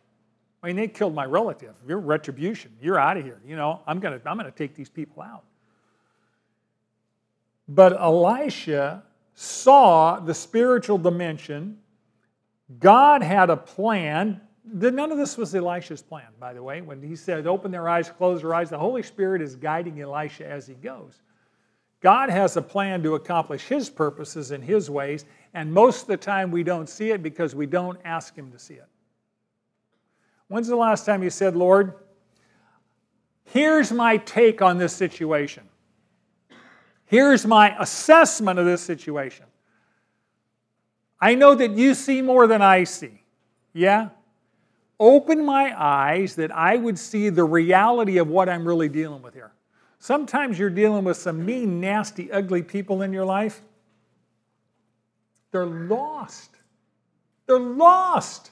I 0.62 0.66
mean, 0.66 0.76
they 0.76 0.86
killed 0.86 1.14
my 1.14 1.24
relative. 1.24 1.76
You're 1.88 2.00
retribution. 2.00 2.72
You're 2.82 2.98
out 2.98 3.16
of 3.16 3.24
here. 3.24 3.40
You 3.46 3.56
know, 3.56 3.80
I'm 3.86 4.02
to 4.02 4.20
I'm 4.26 4.36
to 4.38 4.50
take 4.50 4.74
these 4.74 4.90
people 4.90 5.22
out. 5.22 5.44
But 7.68 7.94
Elisha 7.94 9.02
saw 9.32 10.20
the 10.20 10.34
spiritual 10.34 10.98
dimension 10.98 11.78
God 12.78 13.22
had 13.22 13.50
a 13.50 13.56
plan. 13.56 14.40
None 14.64 15.12
of 15.12 15.18
this 15.18 15.36
was 15.36 15.54
Elisha's 15.54 16.02
plan, 16.02 16.28
by 16.40 16.52
the 16.54 16.62
way. 16.62 16.80
When 16.80 17.02
he 17.02 17.16
said, 17.16 17.46
open 17.46 17.70
their 17.70 17.88
eyes, 17.88 18.10
close 18.10 18.40
their 18.40 18.54
eyes, 18.54 18.70
the 18.70 18.78
Holy 18.78 19.02
Spirit 19.02 19.42
is 19.42 19.56
guiding 19.56 20.00
Elisha 20.00 20.46
as 20.46 20.66
he 20.66 20.74
goes. 20.74 21.20
God 22.00 22.28
has 22.28 22.56
a 22.56 22.62
plan 22.62 23.02
to 23.02 23.14
accomplish 23.14 23.62
his 23.62 23.88
purposes 23.88 24.50
in 24.50 24.60
his 24.60 24.90
ways, 24.90 25.24
and 25.54 25.72
most 25.72 26.02
of 26.02 26.08
the 26.08 26.16
time 26.16 26.50
we 26.50 26.62
don't 26.62 26.88
see 26.88 27.10
it 27.10 27.22
because 27.22 27.54
we 27.54 27.66
don't 27.66 27.98
ask 28.04 28.36
him 28.36 28.52
to 28.52 28.58
see 28.58 28.74
it. 28.74 28.88
When's 30.48 30.68
the 30.68 30.76
last 30.76 31.06
time 31.06 31.22
you 31.22 31.30
said, 31.30 31.56
Lord, 31.56 31.94
here's 33.44 33.90
my 33.90 34.18
take 34.18 34.60
on 34.60 34.76
this 34.76 34.92
situation? 34.92 35.64
Here's 37.06 37.46
my 37.46 37.74
assessment 37.78 38.58
of 38.58 38.66
this 38.66 38.82
situation. 38.82 39.46
I 41.20 41.34
know 41.34 41.54
that 41.54 41.72
you 41.72 41.94
see 41.94 42.22
more 42.22 42.46
than 42.46 42.62
I 42.62 42.84
see. 42.84 43.22
Yeah? 43.72 44.10
Open 45.00 45.44
my 45.44 45.74
eyes 45.76 46.36
that 46.36 46.54
I 46.54 46.76
would 46.76 46.98
see 46.98 47.28
the 47.28 47.44
reality 47.44 48.18
of 48.18 48.28
what 48.28 48.48
I'm 48.48 48.66
really 48.66 48.88
dealing 48.88 49.22
with 49.22 49.34
here. 49.34 49.52
Sometimes 49.98 50.58
you're 50.58 50.70
dealing 50.70 51.04
with 51.04 51.16
some 51.16 51.44
mean, 51.44 51.80
nasty, 51.80 52.30
ugly 52.30 52.62
people 52.62 53.02
in 53.02 53.12
your 53.12 53.24
life. 53.24 53.62
They're 55.50 55.66
lost. 55.66 56.50
They're 57.46 57.58
lost. 57.58 58.50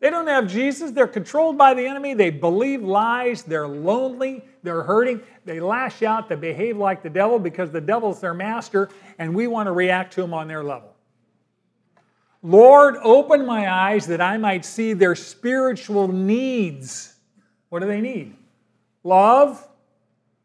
They 0.00 0.10
don't 0.10 0.26
have 0.26 0.46
Jesus. 0.46 0.90
They're 0.90 1.06
controlled 1.06 1.56
by 1.56 1.74
the 1.74 1.86
enemy. 1.86 2.14
They 2.14 2.30
believe 2.30 2.82
lies. 2.82 3.42
They're 3.42 3.68
lonely. 3.68 4.44
They're 4.62 4.82
hurting. 4.82 5.22
They 5.44 5.60
lash 5.60 6.02
out. 6.02 6.28
They 6.28 6.36
behave 6.36 6.76
like 6.76 7.02
the 7.02 7.10
devil 7.10 7.38
because 7.38 7.70
the 7.70 7.80
devil's 7.80 8.20
their 8.20 8.34
master, 8.34 8.90
and 9.18 9.34
we 9.34 9.46
want 9.46 9.68
to 9.68 9.72
react 9.72 10.12
to 10.14 10.20
them 10.20 10.34
on 10.34 10.48
their 10.48 10.62
level. 10.62 10.95
Lord, 12.42 12.96
open 13.02 13.44
my 13.44 13.70
eyes 13.70 14.06
that 14.06 14.20
I 14.20 14.36
might 14.36 14.64
see 14.64 14.92
their 14.92 15.14
spiritual 15.14 16.08
needs. 16.08 17.14
What 17.68 17.80
do 17.80 17.86
they 17.86 18.00
need? 18.00 18.36
Love, 19.02 19.66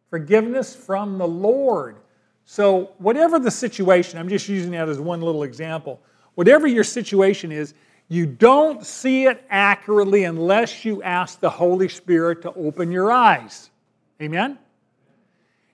forgiveness 0.09 0.75
from 0.75 1.17
the 1.17 1.27
Lord. 1.27 1.97
So, 2.45 2.91
whatever 2.97 3.39
the 3.39 3.51
situation, 3.51 4.19
I'm 4.19 4.29
just 4.29 4.49
using 4.49 4.71
that 4.71 4.89
as 4.89 4.99
one 4.99 5.21
little 5.21 5.43
example. 5.43 6.01
Whatever 6.35 6.67
your 6.67 6.83
situation 6.83 7.51
is, 7.51 7.73
you 8.07 8.25
don't 8.25 8.85
see 8.85 9.25
it 9.25 9.43
accurately 9.49 10.25
unless 10.25 10.83
you 10.83 11.01
ask 11.01 11.39
the 11.39 11.49
Holy 11.49 11.87
Spirit 11.87 12.41
to 12.41 12.53
open 12.55 12.91
your 12.91 13.11
eyes. 13.11 13.69
Amen? 14.21 14.59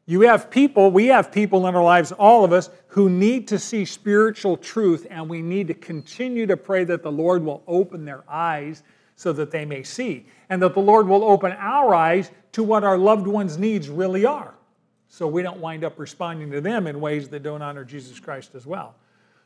You 0.09 0.21
have 0.21 0.49
people, 0.49 0.89
we 0.89 1.07
have 1.07 1.33
people 1.33 1.67
in 1.67 1.75
our 1.75 1.83
lives, 1.83 2.13
all 2.13 2.45
of 2.45 2.53
us, 2.53 2.69
who 2.87 3.09
need 3.09 3.49
to 3.49 3.59
see 3.59 3.83
spiritual 3.83 4.55
truth, 4.55 5.05
and 5.09 5.27
we 5.27 5.41
need 5.41 5.67
to 5.67 5.73
continue 5.73 6.45
to 6.47 6.55
pray 6.55 6.85
that 6.85 7.03
the 7.03 7.11
Lord 7.11 7.43
will 7.43 7.61
open 7.67 8.05
their 8.05 8.23
eyes 8.29 8.83
so 9.17 9.33
that 9.33 9.51
they 9.51 9.65
may 9.65 9.83
see, 9.83 10.25
and 10.49 10.61
that 10.61 10.73
the 10.73 10.79
Lord 10.79 11.09
will 11.09 11.25
open 11.25 11.51
our 11.59 11.93
eyes 11.93 12.31
to 12.53 12.63
what 12.63 12.85
our 12.85 12.97
loved 12.97 13.27
ones' 13.27 13.57
needs 13.57 13.89
really 13.89 14.25
are, 14.25 14.53
so 15.09 15.27
we 15.27 15.41
don't 15.41 15.59
wind 15.59 15.83
up 15.83 15.99
responding 15.99 16.51
to 16.51 16.61
them 16.61 16.87
in 16.87 17.01
ways 17.01 17.27
that 17.27 17.43
don't 17.43 17.61
honor 17.61 17.83
Jesus 17.83 18.17
Christ 18.17 18.55
as 18.55 18.65
well. 18.65 18.95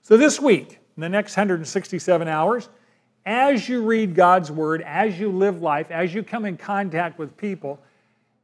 So 0.03 0.15
this 0.15 0.39
week, 0.39 0.77
in 0.95 1.01
the 1.01 1.09
next 1.09 1.35
167 1.35 2.27
hours, 2.27 2.69
as 3.25 3.67
you 3.67 3.81
read 3.83 4.13
God's 4.13 4.51
Word, 4.51 4.83
as 4.83 5.19
you 5.19 5.31
live 5.31 5.61
life, 5.61 5.89
as 5.89 6.13
you 6.13 6.21
come 6.21 6.45
in 6.45 6.55
contact 6.55 7.17
with 7.17 7.35
people, 7.35 7.79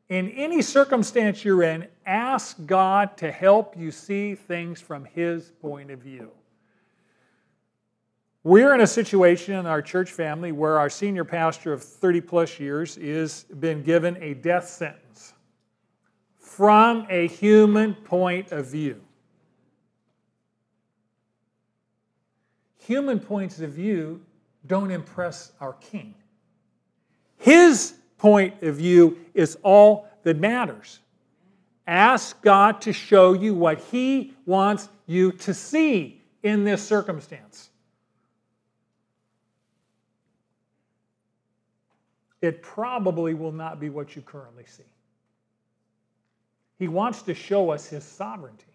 in 0.09 0.29
any 0.29 0.61
circumstance 0.61 1.43
you're 1.43 1.63
in, 1.63 1.87
ask 2.05 2.57
God 2.65 3.17
to 3.17 3.31
help 3.31 3.77
you 3.77 3.91
see 3.91 4.35
things 4.35 4.79
from 4.79 5.05
His 5.05 5.51
point 5.61 5.91
of 5.91 5.99
view. 5.99 6.31
We're 8.43 8.73
in 8.73 8.79
a 8.79 8.87
situation 8.87 9.55
in 9.55 9.65
our 9.65 9.81
church 9.81 10.11
family 10.11 10.53
where 10.53 10.79
our 10.79 10.89
senior 10.89 11.25
pastor 11.25 11.73
of 11.73 11.83
30 11.83 12.21
plus 12.21 12.59
years 12.59 12.95
is 12.97 13.43
been 13.59 13.83
given 13.83 14.15
a 14.23 14.35
death 14.35 14.69
sentence 14.69 15.33
from 16.39 17.05
a 17.09 17.27
human 17.27 17.93
point 17.93 18.53
of 18.53 18.67
view. 18.67 19.01
Human 22.77 23.19
points 23.19 23.59
of 23.59 23.71
view 23.71 24.21
don't 24.65 24.91
impress 24.91 25.51
our 25.59 25.73
king. 25.73 26.15
His 27.35 27.95
point 28.17 28.61
of 28.63 28.75
view 28.75 29.17
is 29.33 29.57
all 29.63 30.07
that 30.23 30.37
matters. 30.37 30.99
Ask 31.85 32.41
God 32.41 32.81
to 32.81 32.93
show 32.93 33.33
you 33.33 33.53
what 33.53 33.79
He 33.79 34.33
wants 34.45 34.89
you 35.05 35.31
to 35.33 35.53
see 35.53 36.21
in 36.43 36.63
this 36.63 36.85
circumstance. 36.85 37.69
It 42.41 42.61
probably 42.61 43.33
will 43.33 43.51
not 43.51 43.79
be 43.79 43.89
what 43.89 44.15
you 44.15 44.21
currently 44.21 44.65
see. 44.67 44.83
He 46.77 46.87
wants 46.87 47.21
to 47.23 47.33
show 47.33 47.71
us 47.71 47.87
His 47.87 48.03
sovereignty, 48.03 48.65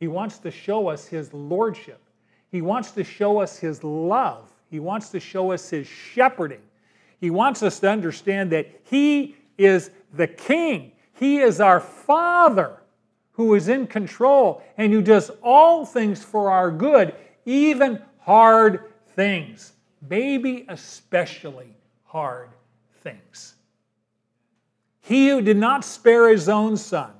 He 0.00 0.08
wants 0.08 0.38
to 0.38 0.50
show 0.50 0.88
us 0.88 1.06
His 1.06 1.32
lordship, 1.32 2.00
He 2.50 2.62
wants 2.62 2.92
to 2.92 3.04
show 3.04 3.38
us 3.40 3.58
His 3.58 3.84
love. 3.84 4.50
He 4.74 4.80
wants 4.80 5.10
to 5.10 5.20
show 5.20 5.52
us 5.52 5.70
his 5.70 5.86
shepherding. 5.86 6.60
He 7.24 7.30
wants 7.30 7.62
us 7.62 7.80
to 7.80 7.88
understand 7.88 8.52
that 8.52 8.68
he 8.82 9.34
is 9.56 9.90
the 10.12 10.26
king. 10.26 10.92
He 11.14 11.38
is 11.38 11.58
our 11.58 11.80
father 11.80 12.82
who 13.32 13.54
is 13.54 13.68
in 13.68 13.86
control 13.86 14.62
and 14.76 14.92
who 14.92 15.00
does 15.00 15.30
all 15.42 15.86
things 15.86 16.22
for 16.22 16.50
our 16.50 16.70
good, 16.70 17.14
even 17.46 18.02
hard 18.18 18.92
things. 19.14 19.72
Maybe 20.06 20.66
especially 20.68 21.74
hard 22.04 22.50
things. 22.96 23.54
He 25.00 25.30
who 25.30 25.40
did 25.40 25.56
not 25.56 25.82
spare 25.82 26.28
his 26.28 26.50
own 26.50 26.76
son, 26.76 27.10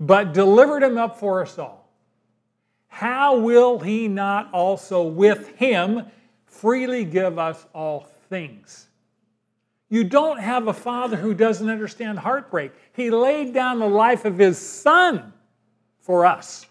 but 0.00 0.34
delivered 0.34 0.82
him 0.82 0.98
up 0.98 1.18
for 1.18 1.40
us 1.40 1.58
all, 1.58 1.88
how 2.88 3.38
will 3.38 3.78
he 3.78 4.06
not 4.06 4.52
also 4.52 5.02
with 5.02 5.56
him 5.56 6.04
freely 6.44 7.06
give 7.06 7.38
us 7.38 7.64
all 7.74 8.11
things. 8.32 8.88
You 9.90 10.04
don't 10.04 10.40
have 10.40 10.66
a 10.66 10.72
father 10.72 11.18
who 11.18 11.34
doesn't 11.34 11.68
understand 11.68 12.18
heartbreak. 12.18 12.72
He 12.94 13.10
laid 13.10 13.52
down 13.52 13.78
the 13.78 13.86
life 13.86 14.24
of 14.24 14.38
his 14.38 14.56
son 14.56 15.34
for 16.00 16.24
us. 16.24 16.64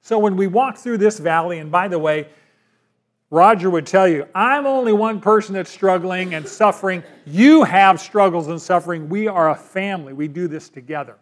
So 0.00 0.16
when 0.20 0.36
we 0.36 0.46
walk 0.46 0.76
through 0.76 0.98
this 0.98 1.18
valley, 1.18 1.58
and 1.58 1.72
by 1.72 1.88
the 1.88 1.98
way, 1.98 2.28
Roger 3.30 3.68
would 3.68 3.84
tell 3.84 4.06
you, 4.06 4.28
I'm 4.32 4.64
only 4.64 4.92
one 4.92 5.20
person 5.20 5.54
that's 5.54 5.72
struggling 5.72 6.34
and 6.34 6.46
suffering. 6.46 7.02
You 7.24 7.64
have 7.64 8.00
struggles 8.00 8.46
and 8.46 8.62
suffering. 8.62 9.08
We 9.08 9.26
are 9.26 9.50
a 9.50 9.56
family. 9.56 10.12
We 10.12 10.28
do 10.28 10.46
this 10.46 10.68
together. 10.68 11.16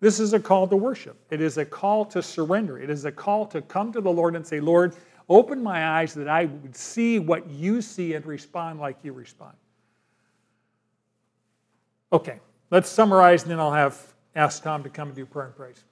This 0.00 0.20
is 0.20 0.34
a 0.34 0.38
call 0.38 0.68
to 0.68 0.76
worship. 0.76 1.16
It 1.30 1.40
is 1.40 1.56
a 1.56 1.64
call 1.64 2.04
to 2.04 2.22
surrender. 2.22 2.78
It 2.78 2.90
is 2.90 3.06
a 3.06 3.12
call 3.12 3.46
to 3.46 3.62
come 3.62 3.94
to 3.94 4.02
the 4.02 4.12
Lord 4.12 4.36
and 4.36 4.46
say, 4.46 4.60
Lord, 4.60 4.94
Open 5.28 5.62
my 5.62 5.98
eyes 5.98 6.14
that 6.14 6.28
I 6.28 6.44
would 6.44 6.76
see 6.76 7.18
what 7.18 7.50
you 7.50 7.82
see 7.82 8.14
and 8.14 8.24
respond 8.24 8.78
like 8.78 8.96
you 9.02 9.12
respond. 9.12 9.54
Okay, 12.12 12.38
let's 12.70 12.88
summarize 12.88 13.42
and 13.42 13.50
then 13.50 13.58
I'll 13.58 13.72
have 13.72 14.00
ask 14.36 14.62
Tom 14.62 14.82
to 14.84 14.88
come 14.88 15.08
and 15.08 15.16
do 15.16 15.26
prayer 15.26 15.46
and 15.46 15.56
praise. 15.56 15.82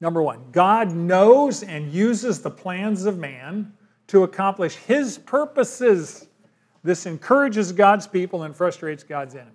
Number 0.00 0.22
one, 0.22 0.40
God 0.52 0.92
knows 0.92 1.62
and 1.62 1.90
uses 1.92 2.40
the 2.40 2.50
plans 2.50 3.04
of 3.04 3.18
man 3.18 3.72
to 4.08 4.24
accomplish 4.24 4.76
his 4.76 5.18
purposes. 5.18 6.26
This 6.82 7.06
encourages 7.06 7.72
God's 7.72 8.06
people 8.06 8.42
and 8.42 8.54
frustrates 8.54 9.02
God's 9.02 9.34
enemies. 9.34 9.54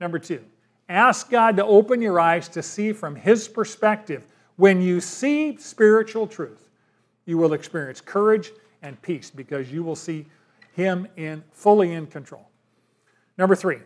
Number 0.00 0.18
two, 0.18 0.44
ask 0.88 1.30
God 1.30 1.56
to 1.56 1.64
open 1.64 2.00
your 2.00 2.20
eyes 2.20 2.48
to 2.50 2.62
see 2.62 2.92
from 2.92 3.14
his 3.16 3.48
perspective. 3.48 4.26
When 4.56 4.80
you 4.80 5.00
see 5.00 5.56
spiritual 5.56 6.26
truth, 6.26 6.67
you 7.28 7.36
will 7.36 7.52
experience 7.52 8.00
courage 8.00 8.52
and 8.80 9.00
peace 9.02 9.30
because 9.30 9.70
you 9.70 9.82
will 9.82 9.94
see 9.94 10.24
Him 10.72 11.06
in 11.18 11.44
fully 11.52 11.92
in 11.92 12.06
control. 12.06 12.48
Number 13.36 13.54
three, 13.54 13.80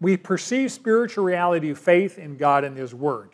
we 0.00 0.16
perceive 0.16 0.70
spiritual 0.70 1.24
reality 1.24 1.70
of 1.70 1.78
faith 1.78 2.20
in 2.20 2.36
God 2.36 2.62
and 2.62 2.76
His 2.76 2.94
Word. 2.94 3.30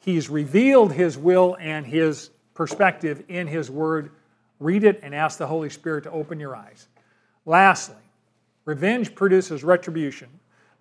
He's 0.00 0.28
revealed 0.28 0.92
His 0.92 1.16
will 1.16 1.56
and 1.60 1.86
His 1.86 2.30
perspective 2.54 3.22
in 3.28 3.46
His 3.46 3.70
Word. 3.70 4.10
Read 4.58 4.82
it 4.82 4.98
and 5.04 5.14
ask 5.14 5.38
the 5.38 5.46
Holy 5.46 5.70
Spirit 5.70 6.02
to 6.04 6.10
open 6.10 6.40
your 6.40 6.56
eyes. 6.56 6.88
Lastly, 7.46 8.02
revenge 8.64 9.14
produces 9.14 9.62
retribution, 9.62 10.28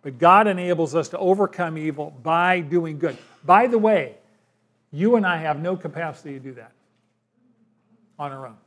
but 0.01 0.17
God 0.17 0.47
enables 0.47 0.95
us 0.95 1.09
to 1.09 1.19
overcome 1.19 1.77
evil 1.77 2.17
by 2.23 2.59
doing 2.59 2.97
good. 2.97 3.19
By 3.45 3.67
the 3.67 3.77
way, 3.77 4.15
you 4.91 5.15
and 5.15 5.27
I 5.27 5.37
have 5.37 5.61
no 5.61 5.77
capacity 5.77 6.33
to 6.33 6.39
do 6.39 6.53
that 6.53 6.71
on 8.19 8.31
our 8.31 8.47
own. 8.47 8.57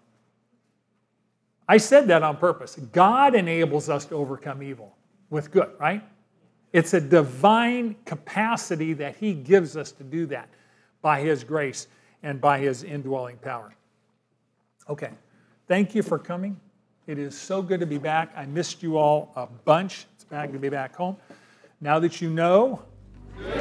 I 1.69 1.79
said 1.79 2.09
that 2.09 2.23
on 2.23 2.37
purpose. 2.37 2.77
God 2.93 3.35
enables 3.35 3.89
us 3.89 4.05
to 4.07 4.15
overcome 4.15 4.63
evil 4.63 4.95
with 5.31 5.51
good, 5.51 5.71
right? 5.81 6.03
It's 6.73 6.95
a 6.95 7.01
divine 7.01 7.97
capacity 8.05 8.93
that 8.95 9.17
He 9.17 9.35
gives 9.35 9.77
us 9.77 9.93
to 9.93 10.05
do 10.05 10.27
that 10.27 10.49
by 11.03 11.21
His 11.21 11.43
grace 11.43 11.89
and 12.23 12.41
by 12.41 12.59
His 12.59 12.83
indwelling 12.83 13.39
power. 13.39 13.75
Okay, 14.89 15.11
thank 15.67 15.95
you 15.95 16.03
for 16.03 16.19
coming. 16.19 16.61
It 17.07 17.19
is 17.19 17.39
so 17.39 17.63
good 17.63 17.81
to 17.81 17.87
be 17.87 17.99
back. 17.99 18.33
I 18.37 18.47
missed 18.47 18.83
you 18.83 18.97
all 18.97 19.33
a 19.37 19.47
bunch. 19.47 20.07
It's 20.15 20.25
back 20.25 20.53
to 20.53 20.59
be 20.59 20.69
back 20.69 20.95
home. 20.95 21.17
Now 21.81 21.99
that 21.99 22.21
you 22.21 22.31
know, 22.31 22.83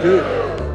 do. 0.02 0.75